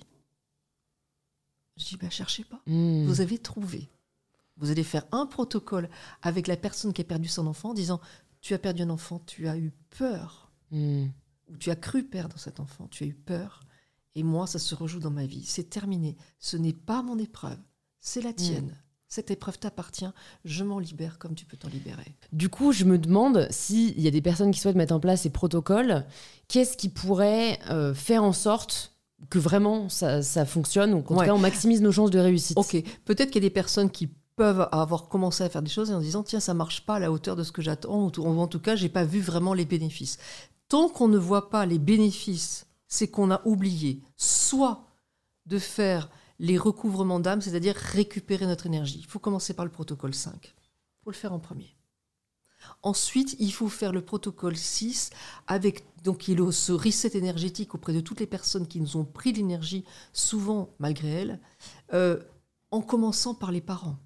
Je 1.76 1.84
dis, 1.86 1.96
ben 1.96 2.10
cherchez 2.10 2.44
pas. 2.44 2.62
Hmm. 2.66 3.04
Vous 3.06 3.20
avez 3.20 3.38
trouvé. 3.38 3.90
Vous 4.56 4.70
allez 4.70 4.84
faire 4.84 5.06
un 5.12 5.26
protocole 5.26 5.88
avec 6.22 6.46
la 6.46 6.56
personne 6.56 6.92
qui 6.92 7.00
a 7.00 7.04
perdu 7.04 7.28
son 7.28 7.46
enfant 7.46 7.70
en 7.70 7.74
disant, 7.74 8.00
tu 8.40 8.54
as 8.54 8.58
perdu 8.58 8.82
un 8.82 8.90
enfant, 8.90 9.20
tu 9.20 9.48
as 9.48 9.56
eu 9.56 9.72
peur. 9.98 10.50
Hmm. 10.70 11.06
Ou 11.48 11.56
tu 11.56 11.70
as 11.70 11.76
cru 11.76 12.04
perdre 12.04 12.38
cet 12.38 12.60
enfant, 12.60 12.86
tu 12.88 13.04
as 13.04 13.06
eu 13.06 13.14
peur. 13.14 13.64
Et 14.14 14.22
moi, 14.22 14.46
ça 14.46 14.58
se 14.58 14.74
rejoue 14.74 15.00
dans 15.00 15.10
ma 15.10 15.26
vie. 15.26 15.44
C'est 15.44 15.70
terminé. 15.70 16.16
Ce 16.38 16.56
n'est 16.56 16.72
pas 16.72 17.02
mon 17.02 17.18
épreuve, 17.18 17.58
c'est 18.00 18.20
la 18.20 18.30
hmm. 18.30 18.36
tienne 18.36 18.82
cette 19.10 19.32
épreuve 19.32 19.58
t'appartient, 19.58 20.08
je 20.44 20.62
m'en 20.62 20.78
libère 20.78 21.18
comme 21.18 21.34
tu 21.34 21.44
peux 21.44 21.56
t'en 21.56 21.68
libérer. 21.68 22.14
Du 22.32 22.48
coup, 22.48 22.72
je 22.72 22.84
me 22.84 22.96
demande 22.96 23.48
s'il 23.50 24.00
y 24.00 24.06
a 24.06 24.10
des 24.12 24.22
personnes 24.22 24.52
qui 24.52 24.60
souhaitent 24.60 24.76
mettre 24.76 24.94
en 24.94 25.00
place 25.00 25.22
ces 25.22 25.30
protocoles, 25.30 26.06
qu'est-ce 26.46 26.76
qui 26.76 26.88
pourrait 26.88 27.58
euh, 27.70 27.92
faire 27.92 28.22
en 28.22 28.32
sorte 28.32 28.92
que 29.28 29.40
vraiment 29.40 29.88
ça, 29.88 30.22
fonctionne, 30.46 30.94
ou 30.94 31.02
qu'en 31.02 31.16
tout 31.16 31.24
cas 31.24 31.34
on 31.34 31.38
maximise 31.38 31.82
nos 31.82 31.92
chances 31.92 32.10
de 32.10 32.20
réussite? 32.20 32.56
Ok, 32.56 32.82
peut-être 33.04 33.30
qu'il 33.30 33.42
y 33.42 33.46
a 33.46 33.48
des 33.48 33.52
personnes 33.52 33.90
qui 33.90 34.08
peuvent 34.36 34.68
avoir 34.70 35.08
commencé 35.08 35.42
à 35.42 35.50
faire 35.50 35.60
des 35.60 35.70
choses 35.70 35.90
en 35.90 36.00
disant 36.00 36.22
tiens 36.22 36.40
ça 36.40 36.54
marche 36.54 36.86
pas 36.86 36.94
à 36.94 36.98
la 37.00 37.12
hauteur 37.12 37.36
de 37.36 37.42
ce 37.42 37.52
que 37.52 37.60
j'attends 37.60 38.10
ou 38.16 38.40
en 38.40 38.46
tout 38.46 38.60
cas 38.60 38.74
j'ai 38.74 38.88
pas 38.88 39.04
vu 39.04 39.20
vraiment 39.20 39.52
les 39.52 39.66
bénéfices. 39.66 40.16
Tant 40.68 40.88
qu'on 40.88 41.08
ne 41.08 41.18
voit 41.18 41.50
pas 41.50 41.66
les 41.66 41.78
bénéfices, 41.78 42.66
c'est 42.86 43.08
qu'on 43.08 43.30
a 43.30 43.42
oublié 43.44 44.00
soit 44.16 44.86
de 45.46 45.58
faire 45.58 46.08
les 46.40 46.56
recouvrements 46.56 47.20
d'âme, 47.20 47.42
c'est-à-dire 47.42 47.76
récupérer 47.76 48.46
notre 48.46 48.66
énergie. 48.66 48.98
Il 48.98 49.06
faut 49.06 49.18
commencer 49.18 49.52
par 49.52 49.66
le 49.66 49.70
protocole 49.70 50.14
5. 50.14 50.32
Il 50.42 51.04
faut 51.04 51.10
le 51.10 51.16
faire 51.16 51.34
en 51.34 51.38
premier. 51.38 51.76
Ensuite, 52.82 53.36
il 53.38 53.52
faut 53.52 53.68
faire 53.68 53.92
le 53.92 54.02
protocole 54.02 54.56
6 54.56 55.10
avec 55.46 55.84
donc 56.02 56.28
il 56.28 56.40
a 56.40 56.50
ce 56.50 56.72
reset 56.72 57.16
énergétique 57.16 57.74
auprès 57.74 57.92
de 57.92 58.00
toutes 58.00 58.20
les 58.20 58.26
personnes 58.26 58.66
qui 58.66 58.80
nous 58.80 58.96
ont 58.96 59.04
pris 59.04 59.32
l'énergie, 59.32 59.84
souvent 60.12 60.70
malgré 60.78 61.08
elles, 61.08 61.40
euh, 61.92 62.18
en 62.70 62.80
commençant 62.80 63.34
par 63.34 63.52
les 63.52 63.60
parents. 63.60 63.98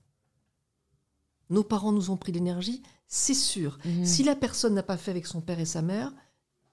Nos 1.51 1.62
parents 1.62 1.93
nous 1.93 2.11
ont 2.11 2.16
pris 2.16 2.32
l'énergie, 2.32 2.82
c'est 3.07 3.35
sûr. 3.35 3.78
Mmh. 3.85 4.05
Si 4.05 4.24
la 4.24 4.35
personne 4.35 4.74
n'a 4.74 4.82
pas 4.82 4.97
fait 4.97 5.12
avec 5.12 5.26
son 5.26 5.41
père 5.41 5.61
et 5.61 5.66
sa 5.66 5.82
mère, 5.82 6.12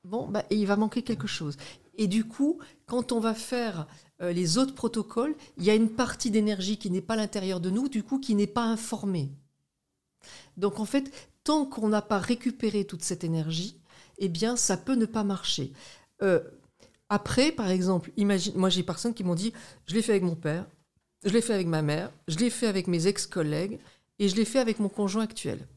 bon, 0.03 0.28
bah, 0.28 0.43
il 0.49 0.66
va 0.66 0.76
manquer 0.76 1.03
quelque 1.03 1.28
chose. 1.28 1.57
Et 1.95 2.07
du 2.07 2.26
coup, 2.26 2.59
quand 2.88 3.12
on 3.12 3.20
va 3.20 3.36
faire 3.36 3.88
euh, 4.22 4.34
les 4.34 4.57
autres 4.57 4.76
protocoles, 4.76 5.36
il 5.57 5.63
y 5.63 5.69
a 5.69 5.76
une 5.76 5.89
partie 5.89 6.32
d'énergie 6.32 6.78
qui 6.78 6.91
n'est 6.91 7.01
pas 7.01 7.13
à 7.13 7.17
l'intérieur 7.17 7.59
de 7.59 7.69
nous, 7.69 7.89
du 7.89 8.03
coup, 8.03 8.19
qui 8.19 8.36
n'est 8.36 8.47
pas 8.47 8.63
informée. 8.63 9.30
Donc 10.57 10.80
en 10.80 10.86
fait, 10.86 11.11
tant 11.43 11.65
qu'on 11.65 11.89
n'a 11.89 12.01
pas 12.01 12.19
récupéré 12.19 12.86
toute 12.86 13.03
cette 13.03 13.24
énergie, 13.24 13.78
eh 14.17 14.30
bien, 14.30 14.55
ça 14.55 14.78
peut 14.78 14.95
ne 14.95 15.05
pas 15.05 15.24
marcher. 15.24 15.72
Euh, 16.22 16.39
après, 17.09 17.51
par 17.51 17.69
exemple, 17.69 18.11
imagine, 18.15 18.55
moi 18.55 18.69
j'ai 18.69 18.84
personnes 18.84 19.13
qui 19.13 19.24
m'ont 19.24 19.36
dit, 19.36 19.53
je 19.88 19.95
l'ai 19.95 20.01
fait 20.01 20.13
avec 20.13 20.24
mon 20.24 20.36
père, 20.36 20.65
je 21.24 21.30
l'ai 21.30 21.41
fait 21.41 21.53
avec 21.53 21.67
ma 21.67 21.82
mère, 21.82 22.11
je 22.28 22.38
l'ai 22.38 22.49
fait 22.49 22.67
avec 22.67 22.88
mes 22.88 23.07
ex-collègues 23.07 23.80
et 24.19 24.30
je 24.30 24.36
l'ai 24.36 24.45
fait 24.45 24.59
avec 24.59 24.80
mon 24.80 24.89
conjoint 24.89 25.24
actuel. 25.24 25.67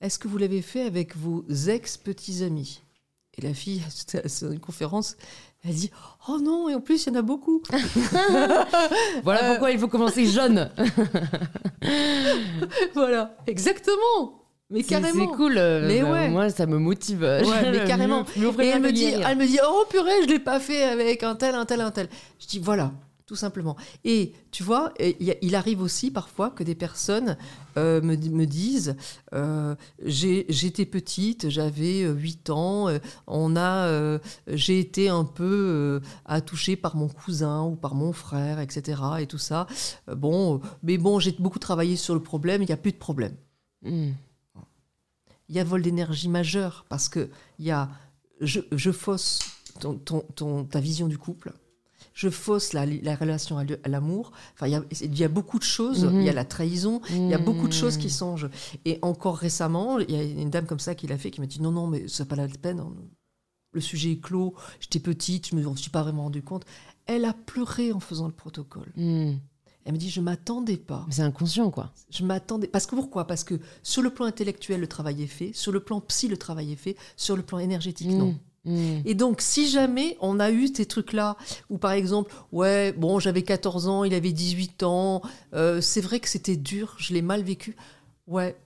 Est-ce 0.00 0.18
que 0.18 0.28
vous 0.28 0.36
l'avez 0.36 0.62
fait 0.62 0.82
avec 0.82 1.16
vos 1.16 1.44
ex-petits 1.48 2.42
amis? 2.42 2.82
Et 3.38 3.42
la 3.42 3.54
fille, 3.54 3.82
c'était 3.90 4.26
une 4.42 4.60
conférence, 4.60 5.16
elle 5.66 5.74
dit 5.74 5.90
Oh 6.28 6.38
non, 6.40 6.68
et 6.68 6.74
en 6.74 6.80
plus, 6.80 7.06
il 7.06 7.12
y 7.12 7.16
en 7.16 7.18
a 7.18 7.22
beaucoup. 7.22 7.62
voilà 9.24 9.44
euh. 9.44 9.50
pourquoi 9.50 9.70
il 9.70 9.78
faut 9.78 9.88
commencer 9.88 10.26
jeune. 10.26 10.70
voilà, 12.94 13.36
exactement. 13.46 14.42
Mais 14.70 14.82
carrément. 14.82 15.30
C'est 15.30 15.36
cool. 15.36 15.58
Euh, 15.58 15.86
mais 15.86 16.02
ouais. 16.02 16.28
Moi, 16.28 16.50
ça 16.50 16.66
me 16.66 16.78
motive. 16.78 17.22
Ouais, 17.22 17.42
mais 17.72 17.84
carrément. 17.84 18.24
et 18.58 18.66
elle 18.66 18.82
me, 18.82 18.92
dit, 18.92 19.04
elle 19.06 19.38
me 19.38 19.46
dit 19.46 19.58
Oh 19.64 19.84
purée, 19.88 20.22
je 20.22 20.28
l'ai 20.28 20.38
pas 20.38 20.60
fait 20.60 20.82
avec 20.82 21.22
un 21.22 21.34
tel, 21.34 21.54
un 21.54 21.64
tel, 21.64 21.80
un 21.80 21.90
tel. 21.90 22.08
Je 22.40 22.46
dis 22.46 22.58
Voilà, 22.58 22.92
tout 23.26 23.34
simplement. 23.36 23.76
Et 24.04 24.32
tu 24.52 24.62
vois, 24.62 24.94
il 25.00 25.54
arrive 25.56 25.80
aussi 25.80 26.12
parfois 26.12 26.50
que 26.50 26.62
des 26.62 26.76
personnes 26.76 27.36
euh, 27.76 28.00
me, 28.00 28.44
disent 28.44 28.96
euh, 29.34 29.74
j'étais 30.04 30.86
petite, 30.86 31.50
j'avais 31.50 32.02
8 32.04 32.50
euh, 32.50 32.52
ans, 32.52 32.88
on 33.26 33.56
a, 33.56 34.20
j'ai 34.46 34.78
été 34.78 35.08
un 35.08 35.24
peu 35.24 36.00
attouchée 36.24 36.76
par 36.76 36.94
mon 36.94 37.08
cousin 37.08 37.64
ou 37.64 37.74
par 37.74 37.96
mon 37.96 38.12
frère, 38.12 38.60
etc. 38.60 39.02
Et 39.18 39.26
tout 39.26 39.38
ça. 39.38 39.66
bon, 40.06 40.60
mais 40.84 40.96
bon, 40.96 41.18
j'ai 41.18 41.32
beaucoup 41.32 41.58
travaillé 41.58 41.96
sur 41.96 42.14
le 42.14 42.22
problème, 42.22 42.62
il 42.62 42.66
n'y 42.66 42.72
a 42.72 42.78
plus 42.78 42.92
de 42.92 42.96
problème. 42.96 43.34
Hmm. 43.82 44.12
Il 45.48 45.54
y 45.54 45.58
a 45.58 45.64
vol 45.64 45.82
d'énergie 45.82 46.28
majeur 46.28 46.86
parce 46.88 47.08
que 47.08 47.28
il 47.58 47.66
y 47.66 47.72
a, 47.72 47.88
je, 48.40 48.92
fausse 48.92 49.40
ton, 49.80 50.64
ta 50.64 50.80
vision 50.80 51.08
du 51.08 51.18
couple 51.18 51.52
je 52.16 52.30
fausse 52.30 52.72
la, 52.72 52.86
relation 53.14 53.58
à 53.58 53.88
l'amour. 53.88 54.32
Enfin, 54.54 54.66
il 54.66 55.18
y, 55.18 55.22
a 55.22 55.28
beaucoup 55.28 55.58
de 55.58 55.64
choses. 55.64 56.08
Il 56.10 56.22
y 56.22 56.28
a 56.28 56.32
mhm. 56.32 56.34
la 56.34 56.44
trahison. 56.46 57.02
Il 57.10 57.28
y 57.28 57.34
a 57.34 57.38
beaucoup 57.38 57.68
de 57.68 57.74
choses 57.74 57.98
qui 57.98 58.08
sont 58.08 58.36
Et 58.86 58.98
encore 59.02 59.36
récemment, 59.36 59.98
il 59.98 60.10
y 60.10 60.16
a 60.16 60.22
une 60.22 60.48
dame 60.48 60.64
comme 60.64 60.80
ça 60.80 60.94
qui 60.94 61.06
l'a 61.06 61.18
fait, 61.18 61.30
qui 61.30 61.42
m'a 61.42 61.46
dit 61.46 61.60
non, 61.60 61.72
non, 61.72 61.86
mais 61.86 62.08
c'est 62.08 62.26
pas 62.26 62.34
la 62.34 62.48
peine. 62.48 62.80
Hein. 62.80 62.90
Le 63.72 63.82
sujet 63.82 64.12
est 64.12 64.20
clos. 64.20 64.54
J'étais 64.80 64.98
petite, 64.98 65.48
je 65.48 65.56
me 65.56 65.76
suis 65.76 65.90
pas 65.90 66.02
vraiment 66.02 66.22
rendu 66.22 66.42
compte. 66.42 66.64
Elle 67.04 67.26
a 67.26 67.34
pleuré 67.34 67.92
en 67.92 68.00
faisant 68.00 68.26
le 68.26 68.32
protocole. 68.32 68.90
Mhm. 68.96 69.38
Elle 69.84 69.92
me 69.92 69.98
dit, 69.98 70.08
je 70.08 70.22
m'attendais 70.22 70.78
pas. 70.78 71.06
C'est 71.10 71.22
inconscient, 71.22 71.70
quoi. 71.70 71.92
Je 72.08 72.24
m'attendais. 72.24 72.66
Parce 72.66 72.86
que 72.86 72.94
pourquoi? 72.94 73.26
Parce 73.26 73.44
que 73.44 73.60
sur 73.82 74.00
le 74.00 74.08
plan 74.08 74.24
intellectuel, 74.24 74.80
le 74.80 74.88
travail 74.88 75.22
est 75.22 75.26
fait. 75.26 75.52
Sur 75.52 75.70
le 75.70 75.80
plan 75.80 76.00
psy, 76.00 76.28
le 76.28 76.38
travail 76.38 76.72
est 76.72 76.76
fait. 76.76 76.96
Sur 77.16 77.36
le 77.36 77.42
plan 77.42 77.58
énergétique, 77.58 78.08
non. 78.08 78.36
Mm. 78.66 78.98
Et 79.04 79.14
donc, 79.14 79.40
si 79.40 79.68
jamais 79.68 80.16
on 80.20 80.38
a 80.40 80.50
eu 80.50 80.68
ces 80.68 80.84
trucs-là, 80.86 81.36
où 81.70 81.78
par 81.78 81.92
exemple, 81.92 82.32
ouais, 82.52 82.92
bon, 82.92 83.18
j'avais 83.18 83.42
14 83.42 83.88
ans, 83.88 84.04
il 84.04 84.12
avait 84.12 84.32
18 84.32 84.82
ans, 84.82 85.22
euh, 85.54 85.80
c'est 85.80 86.00
vrai 86.00 86.20
que 86.20 86.28
c'était 86.28 86.56
dur, 86.56 86.96
je 86.98 87.14
l'ai 87.14 87.22
mal 87.22 87.42
vécu, 87.42 87.76
ouais, 88.26 88.56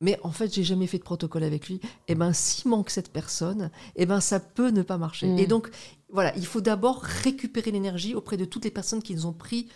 mais 0.00 0.18
en 0.22 0.30
fait, 0.30 0.54
j'ai 0.54 0.64
jamais 0.64 0.86
fait 0.86 0.98
de 0.98 1.02
protocole 1.02 1.42
avec 1.42 1.68
lui, 1.68 1.76
et 1.76 1.80
eh 2.08 2.14
ben, 2.14 2.32
s'il 2.32 2.70
manque 2.70 2.88
cette 2.88 3.12
personne, 3.12 3.70
et 3.96 4.02
eh 4.02 4.06
ben, 4.06 4.20
ça 4.20 4.40
peut 4.40 4.70
ne 4.70 4.82
pas 4.82 4.96
marcher. 4.96 5.26
Mm. 5.26 5.38
Et 5.38 5.46
donc, 5.46 5.70
voilà, 6.08 6.34
il 6.36 6.46
faut 6.46 6.60
d'abord 6.60 7.02
récupérer 7.02 7.70
l'énergie 7.70 8.14
auprès 8.14 8.36
de 8.36 8.44
toutes 8.44 8.64
les 8.64 8.70
personnes 8.70 9.02
qui 9.02 9.14
nous 9.14 9.26
ont 9.26 9.32
pris 9.32 9.68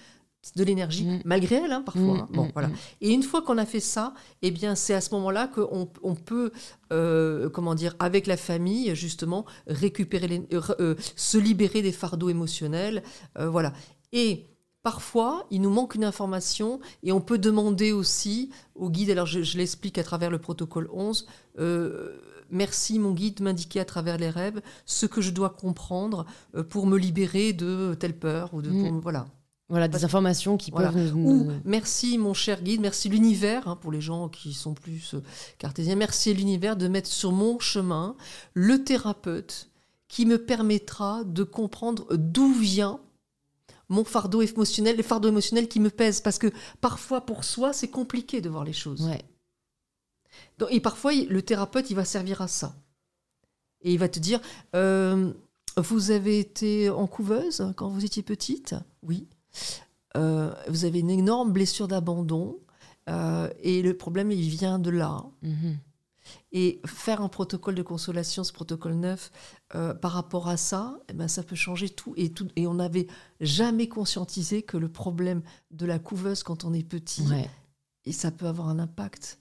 de 0.56 0.64
l'énergie, 0.64 1.04
Mm. 1.06 1.20
malgré 1.24 1.56
elle, 1.56 1.72
hein, 1.72 1.82
parfois. 1.82 2.02
Mm, 2.02 2.20
hein. 2.20 2.28
Bon, 2.32 2.44
mm, 2.46 2.50
voilà. 2.52 2.70
Et 3.00 3.10
une 3.12 3.22
fois 3.22 3.42
qu'on 3.42 3.58
a 3.58 3.66
fait 3.66 3.80
ça, 3.80 4.14
eh 4.42 4.50
bien, 4.50 4.74
c'est 4.74 4.94
à 4.94 5.00
ce 5.00 5.12
moment-là 5.14 5.48
qu'on 5.48 5.88
on 6.02 6.14
peut, 6.14 6.52
euh, 6.92 7.48
comment 7.50 7.74
dire, 7.74 7.94
avec 7.98 8.26
la 8.26 8.36
famille, 8.36 8.94
justement, 8.94 9.44
récupérer, 9.66 10.28
les, 10.28 10.42
euh, 10.52 10.60
euh, 10.80 10.94
se 11.16 11.38
libérer 11.38 11.82
des 11.82 11.92
fardeaux 11.92 12.28
émotionnels, 12.28 13.02
voilà. 13.38 13.72
Et 14.12 14.46
parfois, 14.82 15.46
il 15.50 15.60
nous 15.62 15.70
manque 15.70 15.94
une 15.94 16.04
information 16.04 16.78
et 17.02 17.10
on 17.12 17.20
peut 17.20 17.38
demander 17.38 17.90
aussi 17.92 18.50
au 18.74 18.90
guide, 18.90 19.10
alors 19.10 19.26
je, 19.26 19.42
je 19.42 19.56
l'explique 19.58 19.96
à 19.98 20.04
travers 20.04 20.30
le 20.30 20.38
protocole 20.38 20.88
11, 20.92 21.26
euh, 21.58 22.16
merci 22.50 22.98
mon 22.98 23.12
guide 23.12 23.38
de 23.38 23.44
m'indiquer 23.44 23.80
à 23.80 23.84
travers 23.86 24.18
les 24.18 24.28
rêves 24.30 24.60
ce 24.84 25.06
que 25.06 25.20
je 25.22 25.30
dois 25.30 25.48
comprendre 25.50 26.26
pour 26.68 26.86
me 26.86 26.98
libérer 26.98 27.52
de 27.54 27.96
telle 27.98 28.16
peur 28.18 28.52
ou 28.52 28.60
de 28.62 28.70
pour- 28.70 29.00
voilà. 29.00 29.26
Voilà, 29.70 29.88
des 29.88 30.04
informations 30.04 30.56
qui 30.58 30.70
Voilà. 30.70 30.92
peuvent. 30.92 31.16
Ou 31.16 31.50
merci 31.64 32.18
mon 32.18 32.34
cher 32.34 32.62
guide, 32.62 32.80
merci 32.80 33.08
l'univers, 33.08 33.66
hein, 33.66 33.76
pour 33.76 33.92
les 33.92 34.00
gens 34.02 34.28
qui 34.28 34.52
sont 34.52 34.74
plus 34.74 35.14
euh, 35.14 35.22
cartésiens, 35.58 35.96
merci 35.96 36.34
l'univers 36.34 36.76
de 36.76 36.86
mettre 36.86 37.08
sur 37.10 37.32
mon 37.32 37.58
chemin 37.58 38.14
le 38.52 38.84
thérapeute 38.84 39.70
qui 40.08 40.26
me 40.26 40.36
permettra 40.38 41.24
de 41.24 41.42
comprendre 41.44 42.06
d'où 42.14 42.52
vient 42.52 43.00
mon 43.88 44.04
fardeau 44.04 44.42
émotionnel, 44.42 44.96
les 44.96 45.02
fardeaux 45.02 45.28
émotionnels 45.28 45.68
qui 45.68 45.80
me 45.80 45.90
pèsent. 45.90 46.20
Parce 46.20 46.38
que 46.38 46.52
parfois, 46.80 47.22
pour 47.22 47.44
soi, 47.44 47.72
c'est 47.72 47.88
compliqué 47.88 48.40
de 48.40 48.48
voir 48.48 48.64
les 48.64 48.72
choses. 48.72 49.02
Ouais. 49.06 49.22
Donc, 50.58 50.68
et 50.72 50.80
parfois, 50.80 51.12
le 51.14 51.42
thérapeute, 51.42 51.90
il 51.90 51.94
va 51.94 52.04
servir 52.04 52.42
à 52.42 52.48
ça. 52.48 52.74
Et 53.80 53.92
il 53.92 53.98
va 53.98 54.08
te 54.08 54.18
dire, 54.18 54.40
euh, 54.74 55.32
vous 55.76 56.10
avez 56.10 56.38
été 56.38 56.90
en 56.90 57.06
couveuse 57.06 57.72
quand 57.76 57.88
vous 57.88 58.04
étiez 58.04 58.22
petite? 58.22 58.74
Oui. 59.02 59.26
Euh, 60.16 60.54
vous 60.68 60.84
avez 60.84 61.00
une 61.00 61.10
énorme 61.10 61.52
blessure 61.52 61.88
d'abandon. 61.88 62.58
euh, 63.10 63.50
et 63.60 63.82
le 63.82 63.96
problème, 63.96 64.30
il 64.30 64.48
vient 64.48 64.78
de 64.78 64.90
là. 64.90 65.24
Mhm. 65.42 65.76
Et 66.52 66.80
faire 66.86 67.20
un 67.20 67.28
protocole 67.28 67.74
de 67.74 67.82
consolation, 67.82 68.44
ce 68.44 68.52
protocole 68.52 68.94
neuf, 68.94 69.30
euh, 69.74 69.92
par 69.92 70.12
rapport 70.12 70.48
à 70.48 70.56
ça, 70.56 70.96
eh 71.10 71.12
ben, 71.12 71.28
ça 71.28 71.42
peut 71.42 71.56
changer 71.56 71.90
tout. 71.90 72.14
Et, 72.16 72.30
tout. 72.32 72.48
et 72.56 72.66
on 72.66 72.74
n'avait 72.74 73.08
jamais 73.40 73.88
conscientisé 73.88 74.62
que 74.62 74.78
le 74.78 74.88
problème 74.88 75.42
de 75.70 75.84
la 75.84 75.98
couveuse 75.98 76.42
quand 76.42 76.64
on 76.64 76.72
est 76.72 76.82
petit, 76.88 77.28
Ouais. 77.28 77.50
et 78.06 78.12
ça 78.12 78.30
peut 78.30 78.46
avoir 78.46 78.68
un 78.68 78.78
impact. 78.78 79.38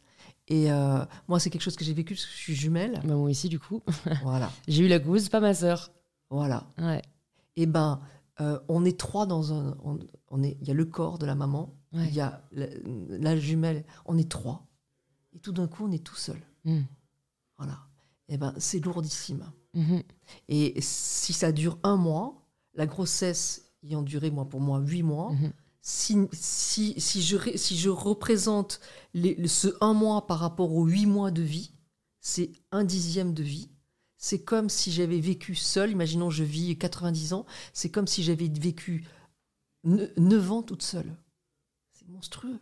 Et 0.50 0.70
euh, 0.74 1.06
moi, 1.30 1.40
c'est 1.40 1.50
quelque 1.50 1.62
chose 1.62 1.78
que 1.78 1.86
j'ai 1.86 1.94
vécu 1.94 2.16
parce 2.16 2.26
que 2.26 2.34
je 2.34 2.38
suis 2.38 2.56
jumelle. 2.56 3.00
Bah, 3.06 3.14
moi 3.16 3.30
aussi, 3.30 3.48
du 3.48 3.60
coup. 3.60 3.82
voilà, 4.24 4.52
J'ai 4.68 4.84
eu 4.84 4.88
la 4.90 5.00
gousse, 5.00 5.30
pas 5.30 5.40
ma 5.40 5.54
sœur. 5.54 5.90
voilà. 6.30 6.66
Ouais. 6.78 7.02
Et 7.56 7.66
ben, 7.66 8.02
euh, 8.42 8.60
on 8.68 8.84
est 8.86 8.98
trois 9.00 9.26
dans 9.26 9.54
un. 9.54 9.78
On, 9.84 10.00
on 10.30 10.44
est. 10.44 10.58
Il 10.62 10.68
y 10.68 10.72
a 10.72 10.74
le 10.74 10.86
corps 10.86 11.18
de 11.20 11.26
la 11.26 11.36
maman, 11.36 11.76
Ouais. 11.94 12.08
il 12.08 12.14
y 12.16 12.22
a 12.22 12.42
la, 12.52 12.66
la 13.10 13.38
jumelle. 13.38 13.86
On 14.06 14.18
est 14.18 14.30
trois. 14.30 14.66
Et 15.34 15.40
tout 15.40 15.52
d'un 15.52 15.68
coup, 15.68 15.86
on 15.86 15.92
est 15.92 16.04
tout 16.04 16.16
seul. 16.16 16.42
Mm. 16.66 16.82
Voilà. 17.58 17.80
Et 18.30 18.38
ben, 18.38 18.54
c'est 18.58 18.80
lourdissime. 18.84 19.46
Mhm. 19.76 20.02
Et 20.50 20.80
si 20.82 21.34
ça 21.34 21.52
dure 21.52 21.78
un 21.84 21.96
mois, 21.98 22.48
la 22.74 22.86
grossesse 22.88 23.72
ayant 23.84 24.02
duré, 24.02 24.32
moi, 24.32 24.46
pour 24.50 24.62
moi, 24.62 24.80
huit 24.80 25.04
mois, 25.04 25.32
Mhm. 25.32 25.52
si, 25.82 26.18
si, 26.32 27.00
si, 27.00 27.22
je, 27.22 27.38
si 27.58 27.78
je 27.78 27.90
représente 27.90 28.80
les- 29.14 29.36
le- 29.36 29.48
ce 29.48 29.68
un 29.82 29.94
mois 29.94 30.26
par 30.26 30.40
rapport 30.40 30.72
aux 30.74 30.86
huit 30.86 31.06
mois 31.06 31.32
de 31.32 31.42
vie, 31.44 31.74
c'est 32.20 32.52
un 32.72 32.84
dixième 32.84 33.34
de 33.34 33.44
vie. 33.44 33.70
C'est 34.26 34.40
comme 34.40 34.70
si 34.70 34.90
j'avais 34.94 35.20
vécu 35.20 35.54
seul. 35.54 35.92
Imaginons, 35.92 36.30
je 36.30 36.46
vis 36.46 36.78
90 36.78 37.34
ans. 37.34 37.46
C'est 37.74 37.90
comme 37.90 38.08
si 38.08 38.24
j'avais 38.24 38.48
vécu 38.48 39.04
ne- 39.84 40.08
9 40.16 40.50
ans 40.54 40.62
toute 40.62 40.82
seule. 40.82 41.14
C'est 41.92 42.08
monstrueux. 42.08 42.58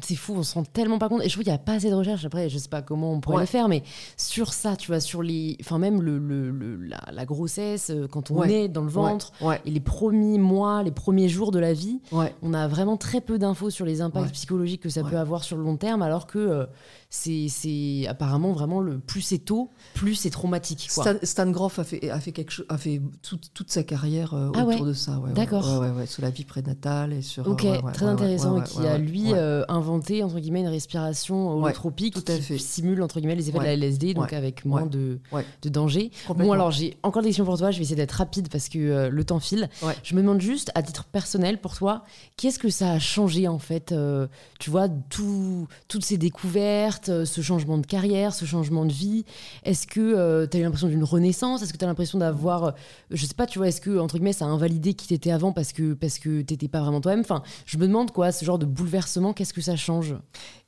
C'est 0.00 0.14
fou, 0.14 0.32
on 0.36 0.44
se 0.44 0.54
rend 0.54 0.62
tellement 0.62 0.98
pas 1.00 1.08
compte. 1.08 1.22
Et 1.22 1.28
je 1.28 1.32
trouve 1.34 1.42
qu'il 1.42 1.52
n'y 1.52 1.56
a 1.56 1.58
pas 1.58 1.72
assez 1.74 1.90
de 1.90 1.94
recherches. 1.96 2.24
Après, 2.24 2.48
je 2.48 2.56
sais 2.56 2.68
pas 2.68 2.82
comment 2.82 3.12
on 3.12 3.20
pourrait 3.20 3.36
Ouais. 3.38 3.42
le 3.42 3.46
faire, 3.48 3.68
mais 3.68 3.82
sur 4.16 4.52
ça, 4.52 4.76
tu 4.76 4.86
vois, 4.86 5.00
sur 5.00 5.22
les. 5.24 5.56
Enfin, 5.60 5.78
même 5.78 6.00
le, 6.00 6.18
le- 6.18 6.50
le- 6.52 6.76
la, 6.76 7.00
la 7.12 7.24
grossesse, 7.26 7.90
euh, 7.90 8.06
quand 8.06 8.30
on 8.30 8.36
Ouais. 8.38 8.52
est 8.52 8.68
dans 8.68 8.80
le 8.84 8.88
ventre, 8.88 9.32
Ouais, 9.42 9.60
et 9.66 9.70
les 9.72 9.80
premiers 9.80 10.38
mois, 10.38 10.84
les 10.84 10.92
premiers 10.92 11.28
jours 11.28 11.50
de 11.50 11.58
la 11.58 11.72
vie, 11.74 12.00
on 12.42 12.54
a 12.54 12.68
vraiment 12.68 12.96
très 12.96 13.20
peu 13.20 13.38
d'infos 13.38 13.70
sur 13.70 13.84
les 13.84 14.00
impacts 14.00 14.32
psychologiques 14.32 14.82
que 14.82 14.88
ça 14.88 15.02
peut 15.02 15.18
avoir 15.18 15.42
sur 15.42 15.56
le 15.58 15.64
long 15.64 15.76
terme, 15.76 16.00
alors 16.00 16.26
que 16.28 16.38
euh, 16.38 16.66
c'est 17.14 18.06
apparemment 18.08 18.52
vraiment 18.52 18.80
le 18.80 18.98
plus 18.98 19.20
c'est 19.20 19.38
tôt, 19.38 19.70
plus 19.94 20.14
c'est 20.14 20.30
traumatique. 20.30 20.88
Quoi. 20.94 21.04
Stan, 21.04 21.14
Stan 21.22 21.50
Groff 21.50 21.78
a 21.78 21.84
fait, 21.84 22.10
a 22.10 22.18
fait, 22.18 22.32
quelque 22.32 22.50
chose, 22.50 22.64
a 22.70 22.78
fait 22.78 23.02
toute, 23.22 23.52
toute 23.52 23.70
sa 23.70 23.82
carrière 23.82 24.32
euh, 24.32 24.50
Ah 24.54 24.64
autour 24.64 24.80
ouais 24.80 24.86
de 24.88 24.92
ça. 24.94 25.18
ouais. 25.18 25.32
D'accord. 25.32 25.80
Ouais, 25.96 26.06
sur 26.06 26.22
la 26.22 26.30
vie 26.30 26.44
prénatale 26.44 27.12
et 27.12 27.22
sur. 27.22 27.46
Ok, 27.46 27.64
ouais, 27.64 27.80
très 27.92 28.06
intéressant, 28.06 28.60
qui 28.62 28.86
a 28.86 28.96
lui 28.96 29.34
euh, 29.34 29.62
inventé 29.68 30.22
entre 30.22 30.40
guillemets 30.40 30.60
une 30.60 30.68
respiration 30.68 31.50
holotropique 31.58 32.14
tout 32.14 32.32
à 32.32 32.36
qui 32.36 32.42
fait. 32.42 32.58
simule 32.58 33.02
entre 33.02 33.20
guillemets 33.20 33.36
les 33.36 33.48
effets 33.50 33.58
de 33.58 33.64
la. 33.64 33.72
LSD, 33.76 34.14
donc 34.14 34.32
avec 34.32 34.64
moins 34.64 34.86
de, 34.86 35.18
de 35.62 35.68
danger. 35.68 36.10
Bon 36.34 36.52
alors 36.52 36.70
j'ai 36.70 36.96
encore 37.02 37.22
des 37.22 37.28
questions 37.28 37.44
pour 37.44 37.58
toi, 37.58 37.70
je 37.70 37.76
vais 37.78 37.82
essayer 37.82 37.96
d'être 37.96 38.12
rapide 38.12 38.48
parce 38.48 38.68
que 38.68 38.78
euh, 38.78 39.10
le 39.10 39.24
temps 39.24 39.40
file. 39.40 39.68
Je 40.02 40.14
me 40.14 40.20
demande 40.22 40.40
juste 40.40 40.70
à 40.74 40.82
titre 40.82 41.04
personnel 41.04 41.60
pour 41.60 41.74
toi, 41.74 42.04
qu'est-ce 42.36 42.58
que 42.58 42.70
ça 42.70 42.92
a 42.92 42.98
changé 42.98 43.48
en 43.48 43.58
fait 43.58 43.92
euh, 43.92 44.26
Tu 44.58 44.70
vois, 44.70 44.88
tout, 44.88 45.66
toutes 45.88 46.04
ces 46.04 46.16
découvertes, 46.16 47.01
euh, 47.08 47.24
ce 47.24 47.40
changement 47.40 47.78
de 47.78 47.86
carrière, 47.86 48.34
ce 48.34 48.44
changement 48.44 48.84
de 48.84 48.92
vie, 48.92 49.24
est-ce 49.64 49.86
que 49.86 50.46
tu 50.46 50.56
as 50.56 50.60
eu 50.60 50.62
l'impression 50.62 50.88
d'une 50.88 51.04
renaissance? 51.04 51.62
Est-ce 51.62 51.72
que 51.72 51.78
tu 51.78 51.84
as 51.84 51.88
l'impression 51.88 52.18
d'avoir, 52.18 52.64
euh, 52.64 52.70
je 53.10 53.24
sais 53.26 53.34
pas, 53.34 53.46
tu 53.46 53.58
vois, 53.58 53.68
est-ce 53.68 53.80
que 53.80 53.98
entre 53.98 54.16
guillemets 54.16 54.32
ça 54.32 54.44
a 54.44 54.48
invalidé 54.48 54.94
qui 54.94 55.06
t'étais 55.08 55.30
avant 55.30 55.52
parce 55.52 55.72
que, 55.72 55.94
parce 55.94 56.18
que 56.18 56.42
t'étais 56.42 56.68
pas 56.68 56.80
vraiment 56.80 57.00
toi-même? 57.00 57.20
Enfin, 57.20 57.42
je 57.66 57.78
me 57.78 57.86
demande 57.86 58.10
quoi, 58.10 58.32
ce 58.32 58.44
genre 58.44 58.58
de 58.58 58.66
bouleversement, 58.66 59.32
qu'est-ce 59.32 59.54
que 59.54 59.60
ça 59.60 59.76
change? 59.76 60.14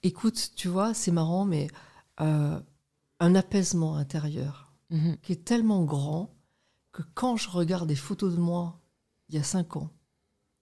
Écoute, 0.03 0.51
tu 0.57 0.69
vois, 0.69 0.95
c'est 0.95 1.11
marrant, 1.13 1.45
mais 1.45 1.69
euh, 2.21 2.59
un 3.21 3.35
apaisement 3.35 3.97
intérieur 3.97 4.73
Mhm. 4.91 5.17
qui 5.23 5.33
est 5.33 5.45
tellement 5.45 5.83
grand 5.83 6.31
que 6.93 7.03
quand 7.15 7.37
je 7.37 7.49
regarde 7.49 7.89
des 7.89 7.97
photos 7.97 8.35
de 8.35 8.39
moi 8.39 8.79
il 9.31 9.35
y 9.35 9.39
a 9.39 9.43
cinq 9.43 9.77
ans 9.77 9.91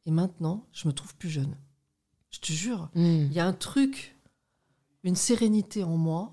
et 0.06 0.10
maintenant, 0.12 0.64
je 0.72 0.86
me 0.88 0.92
trouve 0.92 1.14
plus 1.16 1.28
jeune. 1.28 1.56
Je 2.30 2.38
te 2.38 2.52
jure. 2.52 2.88
Mhm. 2.94 3.26
Il 3.30 3.32
y 3.32 3.40
a 3.40 3.46
un 3.46 3.52
truc, 3.52 4.16
une 5.04 5.16
sérénité 5.16 5.82
en 5.84 5.96
moi, 5.96 6.32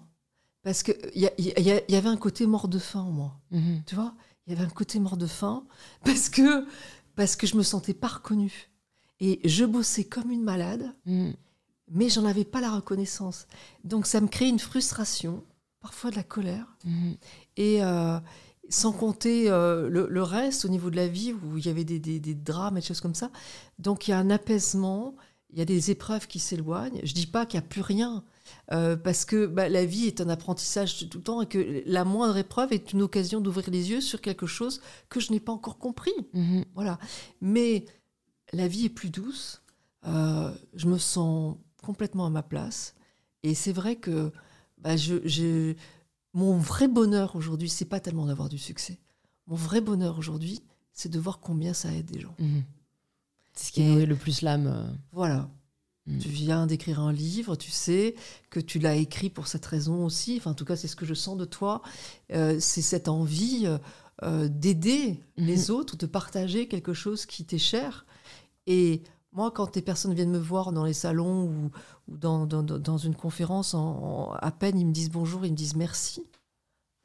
parce 0.63 0.83
qu'il 0.83 0.95
y, 1.15 1.25
a- 1.25 1.33
y, 1.41 1.51
a- 1.71 1.81
il 1.87 1.93
y 1.93 1.95
avait 1.95 2.09
un 2.09 2.17
côté 2.17 2.45
mort 2.47 2.67
de 2.67 2.79
faim 2.79 3.01
en 3.01 3.11
moi. 3.11 3.39
Mhm. 3.51 3.83
Tu 3.85 3.95
vois 3.95 4.13
Il 4.47 4.53
y 4.53 4.55
avait 4.55 4.65
un 4.65 4.69
côté 4.69 4.99
mort 4.99 5.15
de 5.17 5.27
faim 5.27 5.63
parce 6.03 6.27
que, 6.29 6.65
parce 7.15 7.35
que 7.35 7.45
je 7.47 7.55
me 7.55 7.63
sentais 7.63 7.93
pas 7.93 8.07
reconnue. 8.07 8.69
Et 9.19 9.41
je 9.47 9.63
bossais 9.65 10.05
comme 10.05 10.31
une 10.31 10.43
malade, 10.43 10.93
Mhm. 11.05 11.33
mais 11.91 12.09
j'en 12.09 12.25
avais 12.25 12.45
pas 12.45 12.61
la 12.61 12.71
reconnaissance. 12.71 13.47
Donc 13.83 14.05
ça 14.07 14.21
me 14.21 14.27
créait 14.27 14.49
une 14.49 14.59
frustration, 14.59 15.43
parfois 15.81 16.09
de 16.11 16.15
la 16.15 16.23
colère, 16.23 16.65
Mhm. 16.85 17.15
et 17.57 17.83
euh, 17.83 18.19
sans 18.69 18.91
compter 18.91 19.49
euh, 19.49 19.89
le, 19.89 20.07
le 20.09 20.23
reste 20.23 20.65
au 20.65 20.69
niveau 20.69 20.89
de 20.89 20.95
la 20.95 21.07
vie 21.07 21.33
où 21.33 21.57
il 21.57 21.65
y 21.65 21.69
avait 21.69 21.83
des, 21.85 21.99
des- 21.99 22.19
des 22.19 22.35
drames 22.35 22.77
et 22.77 22.81
des 22.81 22.85
choses 22.87 23.01
comme 23.01 23.15
ça. 23.15 23.31
Donc 23.77 24.07
il 24.07 24.11
y 24.11 24.13
a 24.13 24.19
un 24.19 24.29
apaisement, 24.29 25.15
il 25.51 25.59
y 25.59 25.61
a 25.61 25.65
des 25.65 25.89
épreuves 25.91 26.27
qui 26.27 26.39
s'éloignent. 26.39 26.99
Je 27.03 27.13
dis 27.13 27.27
pas 27.27 27.45
qu'il 27.45 27.59
n'y 27.59 27.65
a 27.65 27.69
plus 27.69 27.81
rien, 27.81 28.23
euh, 28.71 28.95
parce 28.95 29.25
que 29.25 29.45
bah, 29.45 29.69
la 29.69 29.85
vie 29.85 30.05
est 30.07 30.21
un 30.21 30.29
apprentissage 30.29 31.09
tout 31.09 31.17
le 31.17 31.23
temps 31.23 31.41
et 31.41 31.47
que 31.47 31.81
la 31.85 32.05
moindre 32.05 32.37
épreuve 32.37 32.71
est 32.73 32.93
une 32.93 33.01
occasion 33.01 33.41
d'ouvrir 33.41 33.69
les 33.69 33.89
yeux 33.91 34.01
sur 34.01 34.21
quelque 34.21 34.45
chose 34.47 34.81
que 35.09 35.19
je 35.19 35.31
n'ai 35.31 35.39
pas 35.39 35.51
encore 35.51 35.77
compris. 35.77 36.11
Mhm. 36.33 36.65
Voilà. 36.75 36.99
Mais 37.41 37.85
la 38.53 38.67
vie 38.67 38.85
est 38.85 38.89
plus 38.89 39.09
douce. 39.09 39.61
euh, 40.07 40.51
je 40.75 40.87
me 40.87 40.97
sens 40.97 41.57
complètement 41.83 42.25
à 42.25 42.29
ma 42.29 42.41
place. 42.43 42.95
Et 43.43 43.53
c'est 43.53 43.73
vrai 43.73 43.95
que 43.97 44.31
bah, 44.77 44.95
je, 44.95 45.15
je- 45.25 45.75
mon 46.33 46.57
vrai 46.57 46.87
bonheur 46.87 47.35
aujourd'hui, 47.35 47.69
c'est 47.69 47.85
pas 47.85 47.99
tellement 47.99 48.25
d'avoir 48.27 48.47
du 48.49 48.57
succès. 48.57 48.97
Mon 49.47 49.55
vrai 49.55 49.81
bonheur 49.81 50.17
aujourd'hui, 50.17 50.61
c'est 50.93 51.09
de 51.09 51.19
voir 51.19 51.39
combien 51.39 51.73
ça 51.73 51.91
aide 51.93 52.05
des 52.11 52.19
gens. 52.21 52.35
Mhm. 52.39 52.63
C'est 53.53 53.67
ce 53.67 53.71
qui 53.73 53.83
nourrit 53.83 54.05
le 54.05 54.15
plus 54.15 54.41
l'âme. 54.41 54.67
euh. 54.67 54.87
Voilà. 55.11 55.49
Mm. 56.09 56.17
Tu 56.19 56.27
viens 56.29 56.65
d'écrire 56.67 56.99
un 56.99 57.13
livre, 57.13 57.55
tu 57.55 57.71
sais 57.71 58.15
que 58.49 58.59
tu 58.59 58.79
l'as 58.79 58.95
écrit 58.95 59.29
pour 59.29 59.47
cette 59.47 59.65
raison 59.65 60.05
aussi. 60.05 60.37
Enfin, 60.37 60.51
en 60.51 60.55
tout 60.55 60.65
cas, 60.65 60.75
c'est 60.75 60.87
ce 60.87 60.95
que 60.95 61.05
je 61.05 61.13
sens 61.13 61.37
de 61.37 61.45
toi. 61.45 61.81
Euh, 62.33 62.59
c'est 62.59 62.81
cette 62.81 63.07
envie 63.07 63.63
euh, 63.67 63.77
euh, 64.23 64.47
d'aider 64.49 65.19
Mhm. 65.37 65.45
les 65.45 65.71
autres, 65.71 65.95
de 65.97 66.05
partager 66.05 66.67
quelque 66.67 66.93
chose 66.93 67.25
qui 67.25 67.45
t'est 67.45 67.57
cher. 67.57 68.05
Et 68.67 69.01
moi, 69.31 69.51
quand 69.51 69.73
des 69.73 69.81
personnes 69.81 70.13
viennent 70.15 70.31
me 70.31 70.39
voir 70.39 70.71
dans 70.71 70.83
les 70.83 70.93
salons 70.93 71.43
ou, 71.45 71.71
ou 72.07 72.17
dans, 72.17 72.45
dans- 72.47 72.63
dans- 72.63 72.79
dans 72.79 72.97
une 72.97 73.15
conférence, 73.15 73.73
en- 73.75 73.79
en- 73.79 74.31
à 74.33 74.51
peine 74.51 74.79
ils 74.79 74.85
me 74.87 74.91
disent 74.91 75.11
bonjour, 75.11 75.45
ils 75.45 75.51
me 75.51 75.55
disent 75.57 75.75
merci. 75.75 76.23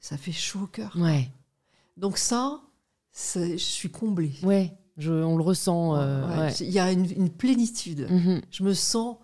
Ça 0.01 0.17
fait 0.17 0.33
chaud 0.33 0.61
au 0.63 0.67
cœur. 0.67 0.97
Ouais, 0.99 1.31
Donc 1.97 2.19
ça, 2.19 2.61
je 3.15 3.57
suis 3.57 3.91
comblée. 3.91 4.33
ouais, 4.43 4.73
je, 4.97 5.13
on 5.13 5.37
le 5.37 5.43
ressent. 5.43 5.97
euh, 5.97 6.27
Ouais, 6.29 6.39
ouais. 6.47 6.55
Il 6.61 6.71
y 6.71 6.79
a 6.79 6.93
une, 6.93 7.11
une 7.17 7.31
plénitude 7.31 8.07
Mhm. 8.11 8.41
je 8.51 8.63
me 8.63 8.73
sens 8.75 9.17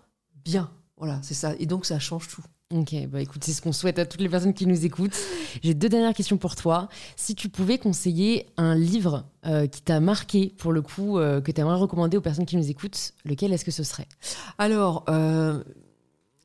bien. 0.43 0.69
Voilà, 0.97 1.19
c'est 1.23 1.33
ça. 1.33 1.53
Et 1.59 1.65
donc, 1.65 1.85
ça 1.85 1.97
change 1.99 2.27
tout. 2.27 2.43
Ok, 2.73 2.95
bah 3.09 3.19
écoute, 3.21 3.43
c'est 3.43 3.51
ce 3.51 3.61
qu'on 3.61 3.73
souhaite 3.73 3.99
à 3.99 4.05
toutes 4.05 4.21
les 4.21 4.29
personnes 4.29 4.53
qui 4.53 4.65
nous 4.65 4.85
écoutent. 4.85 5.17
J'ai 5.61 5.73
deux 5.73 5.89
dernières 5.89 6.13
questions 6.13 6.37
pour 6.37 6.55
toi. 6.55 6.87
Si 7.17 7.35
tu 7.35 7.49
pouvais 7.49 7.77
conseiller 7.77 8.45
un 8.55 8.75
livre 8.75 9.25
euh, 9.45 9.67
qui 9.67 9.81
t'a 9.81 9.99
marqué, 9.99 10.53
pour 10.57 10.71
le 10.71 10.81
coup, 10.81 11.17
euh, 11.19 11.41
que 11.41 11.51
tu 11.51 11.59
aimerais 11.59 11.75
recommander 11.75 12.15
aux 12.15 12.21
personnes 12.21 12.45
qui 12.45 12.55
nous 12.55 12.69
écoutent, 12.69 13.11
lequel 13.25 13.51
est-ce 13.51 13.65
que 13.65 13.71
ce 13.71 13.83
serait? 13.83 14.07
Alors, 14.57 15.03
euh, 15.09 15.61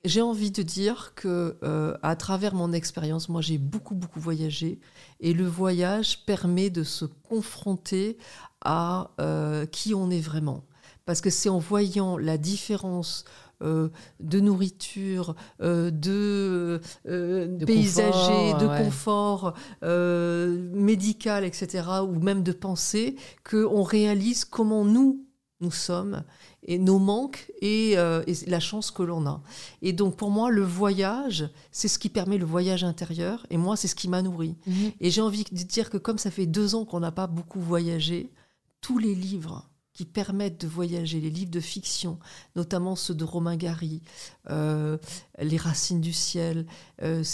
j'ai 0.04 0.20
envie 0.20 0.50
de 0.50 0.62
dire 0.62 1.12
que 1.14 1.56
à 2.02 2.16
travers 2.16 2.54
mon 2.54 2.72
expérience, 2.72 3.28
moi 3.28 3.40
j'ai 3.40 3.58
beaucoup 3.58 3.94
beaucoup 3.96 4.20
voyagé 4.20 4.78
et 5.20 5.32
le 5.32 5.46
voyage 5.46 6.24
permet 6.26 6.70
de 6.70 6.82
se 6.84 7.04
confronter 7.04 8.16
à 8.66 9.10
qui 9.70 9.94
on 9.94 10.10
est 10.10 10.20
vraiment. 10.20 10.64
Parce 11.06 11.20
que 11.20 11.30
c'est 11.30 11.48
en 11.48 11.60
voyant 11.60 12.18
la 12.18 12.36
différence 12.36 13.24
euh, 13.62 13.88
de 14.20 14.38
nourriture, 14.38 15.34
euh, 15.62 15.90
de, 15.90 16.78
euh, 17.08 17.58
paysager, 17.64 18.52
de 18.60 18.84
confort 18.84 19.54
médical, 19.82 21.42
etc., 21.44 21.84
ou 22.02 22.20
même 22.20 22.42
de 22.42 22.52
pensée, 22.52 23.16
qu'on 23.48 23.82
réalise 23.82 24.44
comment 24.44 24.84
nous, 24.84 25.24
nous 25.60 25.70
sommes, 25.70 26.22
et 26.64 26.76
nos 26.78 26.98
manques 26.98 27.50
et, 27.62 27.94
la 27.94 28.60
chance 28.60 28.90
que 28.90 29.02
l'on 29.02 29.26
a. 29.26 29.40
Et 29.80 29.94
donc 29.94 30.16
pour 30.16 30.30
moi, 30.30 30.50
le 30.50 30.62
voyage, 30.62 31.48
c'est 31.72 31.88
ce 31.88 31.98
qui 31.98 32.10
permet 32.10 32.36
le 32.36 32.44
voyage 32.44 32.84
intérieur, 32.84 33.46
et 33.48 33.56
moi, 33.56 33.76
c'est 33.76 33.88
ce 33.88 33.94
qui 33.94 34.08
m'a 34.08 34.20
nourri. 34.20 34.54
Mhm. 34.66 34.92
Et 35.00 35.10
j'ai 35.10 35.22
envie 35.22 35.44
de 35.44 35.62
dire 35.62 35.88
que 35.88 35.96
comme 35.96 36.18
ça 36.18 36.30
fait 36.30 36.46
deux 36.46 36.74
ans 36.74 36.84
qu'on 36.84 37.00
n'a 37.00 37.12
pas 37.12 37.26
beaucoup 37.26 37.60
voyagé, 37.60 38.30
tous 38.80 38.98
les 38.98 39.14
livres 39.14 39.68
qui 39.96 40.04
permettent 40.04 40.60
de 40.60 40.68
voyager, 40.68 41.20
les 41.22 41.30
livres 41.30 41.50
de 41.50 41.60
fiction, 41.60 42.18
notamment 42.54 42.96
ceux 42.96 43.14
de 43.14 43.24
Romain 43.24 43.56
Gary, 43.56 44.02
euh, 44.50 44.98
Les 45.38 45.56
Racines 45.56 46.02
du 46.02 46.12
ciel, 46.12 46.66
euh, 47.00 47.24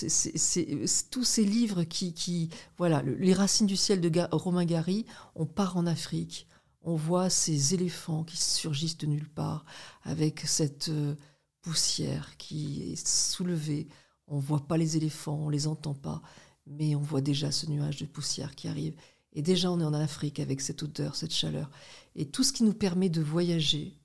tous 1.10 1.24
ces 1.24 1.44
livres 1.44 1.82
qui, 1.82 2.50
voilà, 2.78 3.02
Les 3.02 3.34
Racines 3.34 3.66
du 3.66 3.76
ciel 3.76 4.00
de 4.00 4.20
Romain 4.30 4.64
Gary, 4.64 5.06
on 5.34 5.44
part 5.44 5.76
en 5.76 5.86
Afrique, 5.86 6.46
on 6.82 6.94
voit 6.94 7.30
ces 7.30 7.74
éléphants 7.74 8.22
qui 8.22 8.36
surgissent 8.36 8.98
de 8.98 9.06
nulle 9.06 9.28
part 9.28 9.64
avec 10.02 10.40
cette 10.40 10.88
euh, 10.88 11.16
poussière 11.62 12.36
qui 12.38 12.92
est 12.92 13.06
soulevée. 13.06 13.88
On 14.26 14.38
voit 14.38 14.66
pas 14.66 14.76
les 14.76 14.96
éléphants, 14.96 15.38
on 15.42 15.48
les 15.48 15.66
entend 15.66 15.94
pas, 15.94 16.22
mais 16.66 16.94
on 16.94 17.00
voit 17.00 17.20
déjà 17.20 17.50
ce 17.50 17.66
nuage 17.66 17.98
de 17.98 18.06
poussière 18.06 18.54
qui 18.54 18.68
arrive. 18.68 18.94
Et 19.34 19.42
déjà, 19.42 19.70
on 19.70 19.80
est 19.80 19.84
en 19.84 19.94
Afrique 19.94 20.40
avec 20.40 20.60
cette 20.60 20.82
odeur, 20.82 21.16
cette 21.16 21.32
chaleur. 21.32 21.70
Et 22.14 22.26
tout 22.26 22.42
ce 22.42 22.52
qui 22.52 22.64
nous 22.64 22.74
permet 22.74 23.08
de 23.08 23.22
voyager, 23.22 23.98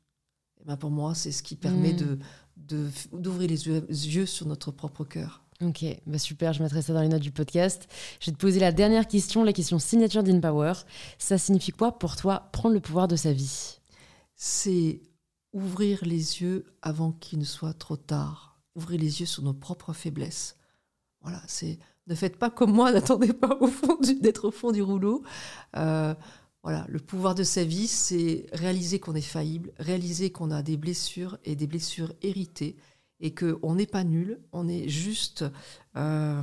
eh 0.62 0.64
ben 0.66 0.78
pour 0.78 0.92
moi, 0.92 1.16
c'est 1.16 1.32
ce 1.32 1.44
qui 1.44 1.56
permet 1.56 1.94
mm. 1.94 1.98
de 1.98 2.20
d'ouvrir 3.14 3.50
les 3.50 3.68
yeux, 3.68 4.26
sur 4.26 4.48
notre 4.48 4.72
propre 4.72 5.06
cœur. 5.06 5.44
Ok, 5.62 5.86
bah 6.06 6.20
super, 6.20 6.54
je 6.54 6.62
mettrai 6.62 6.82
ça 6.82 6.94
dans 6.94 7.02
les 7.02 7.08
notes 7.08 7.22
du 7.22 7.32
podcast. 7.32 7.88
Je 8.20 8.28
vais 8.28 8.32
te 8.32 8.38
poser 8.38 8.60
la 8.60 8.72
dernière 8.72 9.08
question, 9.08 9.44
la 9.44 9.54
question 9.54 9.80
signature 9.80 10.24
d'InPower. 10.24 10.74
Ça 11.18 11.38
signifie 11.38 11.72
quoi 11.72 11.98
pour 11.98 12.16
toi 12.16 12.50
prendre 12.52 12.74
le 12.74 12.82
pouvoir 12.82 13.08
de 13.08 13.16
sa 13.16 13.32
vie? 13.32 13.80
C'est 14.36 15.02
ouvrir 15.54 16.04
les 16.04 16.42
yeux 16.42 16.66
avant 16.82 17.12
qu'il 17.12 17.40
ne 17.40 17.44
soit 17.44 17.74
trop 17.74 17.98
tard. 17.98 18.60
Ouvrir 18.76 19.00
les 19.00 19.22
yeux 19.22 19.26
sur 19.26 19.44
nos 19.44 19.54
propres 19.54 19.94
faiblesses. 19.94 20.58
Voilà, 21.22 21.42
c'est 21.48 21.80
ne 22.08 22.16
faites 22.16 22.38
pas 22.38 22.50
comme 22.50 22.72
moi, 22.72 22.92
n'attendez 22.94 23.34
pas 23.34 23.58
d'être 24.22 24.46
au 24.48 24.52
fond 24.52 24.72
du 24.72 24.82
rouleau. 24.82 25.24
Euh, 25.76 26.14
voilà, 26.64 26.86
le 26.90 27.00
pouvoir 27.00 27.36
de 27.36 27.44
sa 27.44 27.64
vie, 27.64 27.88
c'est 27.88 28.46
réaliser 28.52 29.00
qu'on 29.00 29.16
est 29.16 29.22
faillible, 29.22 29.72
réaliser 29.78 30.32
qu'on 30.32 30.52
a 30.52 30.62
des 30.62 30.78
blessures 30.78 31.38
et 31.46 31.56
des 31.56 31.68
blessures 31.68 32.14
héritées 32.22 32.76
et 33.20 33.34
qu'on 33.34 33.76
n'est 33.76 33.88
pas 33.88 34.04
nul, 34.04 34.40
on 34.52 34.68
est 34.68 34.90
juste 34.90 35.46
euh, 35.96 36.42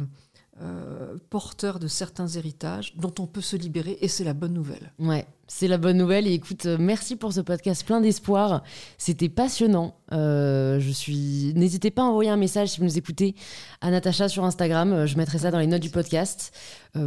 euh, 0.63 1.17
porteur 1.31 1.81
de 1.81 1.89
certains 1.89 2.29
héritages 2.29 2.95
dont 2.97 3.13
on 3.19 3.27
peut 3.27 3.41
se 3.41 3.57
libérer 3.57 3.99
et 4.01 4.07
c'est 4.07 4.23
la 4.23 4.35
bonne 4.35 4.53
nouvelle. 4.53 4.93
Ouais, 5.01 5.27
c'est 5.49 5.67
la 5.67 5.79
bonne 5.79 5.97
nouvelle. 5.97 6.29
Et 6.29 6.33
écoute, 6.33 6.67
euh, 6.67 6.77
merci 6.79 7.17
pour 7.17 7.33
ce 7.33 7.41
podcast 7.41 7.85
plein 7.85 8.01
d'espoir. 8.01 8.63
C'était 8.97 9.29
passionnant. 9.29 9.97
Euh, 10.13 10.79
je 10.79 10.91
suis. 10.93 11.53
N'hésitez 11.57 11.91
pas 11.91 12.03
à 12.03 12.05
envoyer 12.05 12.31
un 12.31 12.37
message 12.37 12.69
si 12.69 12.79
vous 12.79 12.85
nous 12.85 12.97
écoutez 12.97 13.35
à 13.81 13.91
Natacha 13.91 14.29
sur 14.29 14.45
Instagram. 14.45 15.07
Je 15.07 15.17
mettrai 15.17 15.39
ça 15.39 15.51
dans 15.51 15.59
les 15.59 15.67
notes 15.67 15.83
du 15.83 15.91
podcast 15.91 16.57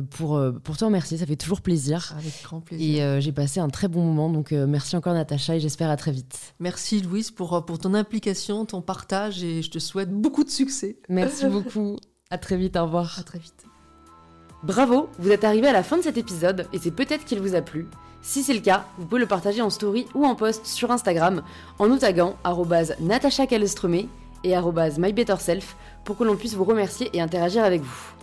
pour, 0.10 0.42
pour 0.62 0.76
te 0.76 0.84
remercier. 0.84 1.18
Ça 1.18 1.26
fait 1.26 1.38
toujours 1.38 1.62
plaisir. 1.62 2.16
Avec 2.18 2.44
grand 2.44 2.60
plaisir. 2.60 3.16
Et 3.16 3.22
j'ai 3.22 3.32
passé 3.32 3.62
un 3.62 3.70
très 3.70 3.88
bon 3.88 4.04
moment. 4.04 4.30
Donc 4.30 4.52
merci 4.52 4.98
encore 4.98 5.14
Natacha 5.14 5.56
et 5.56 5.62
j'espère 5.62 5.90
à 5.90 5.96
très 5.96 6.12
vite. 6.12 6.54
Merci 6.60 7.00
Louise 7.00 7.32
pour, 7.32 7.64
pour 7.66 7.80
ton 7.80 7.94
implication, 7.94 8.66
ton 8.66 8.82
partage 8.82 9.42
et 9.42 9.62
je 9.62 9.72
te 9.72 9.80
souhaite 9.80 10.12
beaucoup 10.12 10.44
de 10.44 10.50
succès. 10.50 11.00
Merci 11.08 11.46
beaucoup. 11.50 11.98
À 12.30 12.38
très 12.38 12.58
vite. 12.58 12.76
Au 12.76 12.84
revoir. 12.84 13.18
À 13.20 13.24
très 13.24 13.40
vite. 13.40 13.66
Bravo, 14.64 15.10
vous 15.20 15.32
êtes 15.32 15.44
arrivé 15.44 15.68
à 15.68 15.74
la 15.74 15.84
fin 15.84 15.98
de 15.98 16.02
cet 16.02 16.18
épisode 16.18 16.68
et 16.74 16.80
c'est 16.80 16.92
peut-être 16.92 17.26
qu'il 17.26 17.40
vous 17.40 17.56
a 17.56 17.62
plu. 17.62 17.88
Si 18.22 18.44
c'est 18.44 18.54
le 18.54 18.60
cas, 18.60 18.86
vous 18.98 19.06
pouvez 19.06 19.22
le 19.22 19.28
partager 19.28 19.62
en 19.62 19.70
story 19.70 20.08
ou 20.16 20.26
en 20.26 20.36
post 20.36 20.66
sur 20.66 20.92
Instagram 20.92 21.44
en 21.80 21.88
nous 21.88 22.00
taguant 22.00 22.36
Natacha 23.00 23.44
et 24.44 24.56
mybetterself 24.98 25.76
pour 26.04 26.18
que 26.18 26.24
l'on 26.24 26.36
puisse 26.36 26.56
vous 26.56 26.64
remercier 26.64 27.10
et 27.14 27.22
interagir 27.22 27.64
avec 27.64 27.82
vous. 27.82 28.14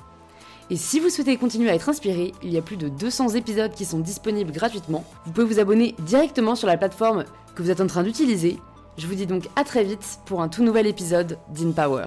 Et 0.70 0.76
si 0.76 0.98
vous 0.98 1.10
souhaitez 1.10 1.36
continuer 1.36 1.70
à 1.70 1.74
être 1.74 1.88
inspiré, 1.88 2.32
il 2.42 2.52
y 2.52 2.58
a 2.58 2.62
plus 2.62 2.76
de 2.76 2.88
200 2.88 3.30
épisodes 3.30 3.72
qui 3.72 3.84
sont 3.84 3.98
disponibles 3.98 4.52
gratuitement. 4.52 5.04
Vous 5.26 5.32
pouvez 5.32 5.46
vous 5.46 5.60
abonner 5.60 5.94
directement 6.00 6.54
sur 6.54 6.66
la 6.66 6.76
plateforme 6.76 7.24
que 7.54 7.62
vous 7.62 7.70
êtes 7.70 7.80
en 7.80 7.86
train 7.86 8.02
d'utiliser. 8.02 8.58
Je 8.96 9.06
vous 9.06 9.14
dis 9.14 9.26
donc 9.26 9.48
à 9.56 9.64
très 9.64 9.84
vite 9.84 10.18
pour 10.24 10.42
un 10.42 10.48
tout 10.48 10.64
nouvel 10.64 10.86
épisode 10.86 11.38
d'InPower. 11.50 12.06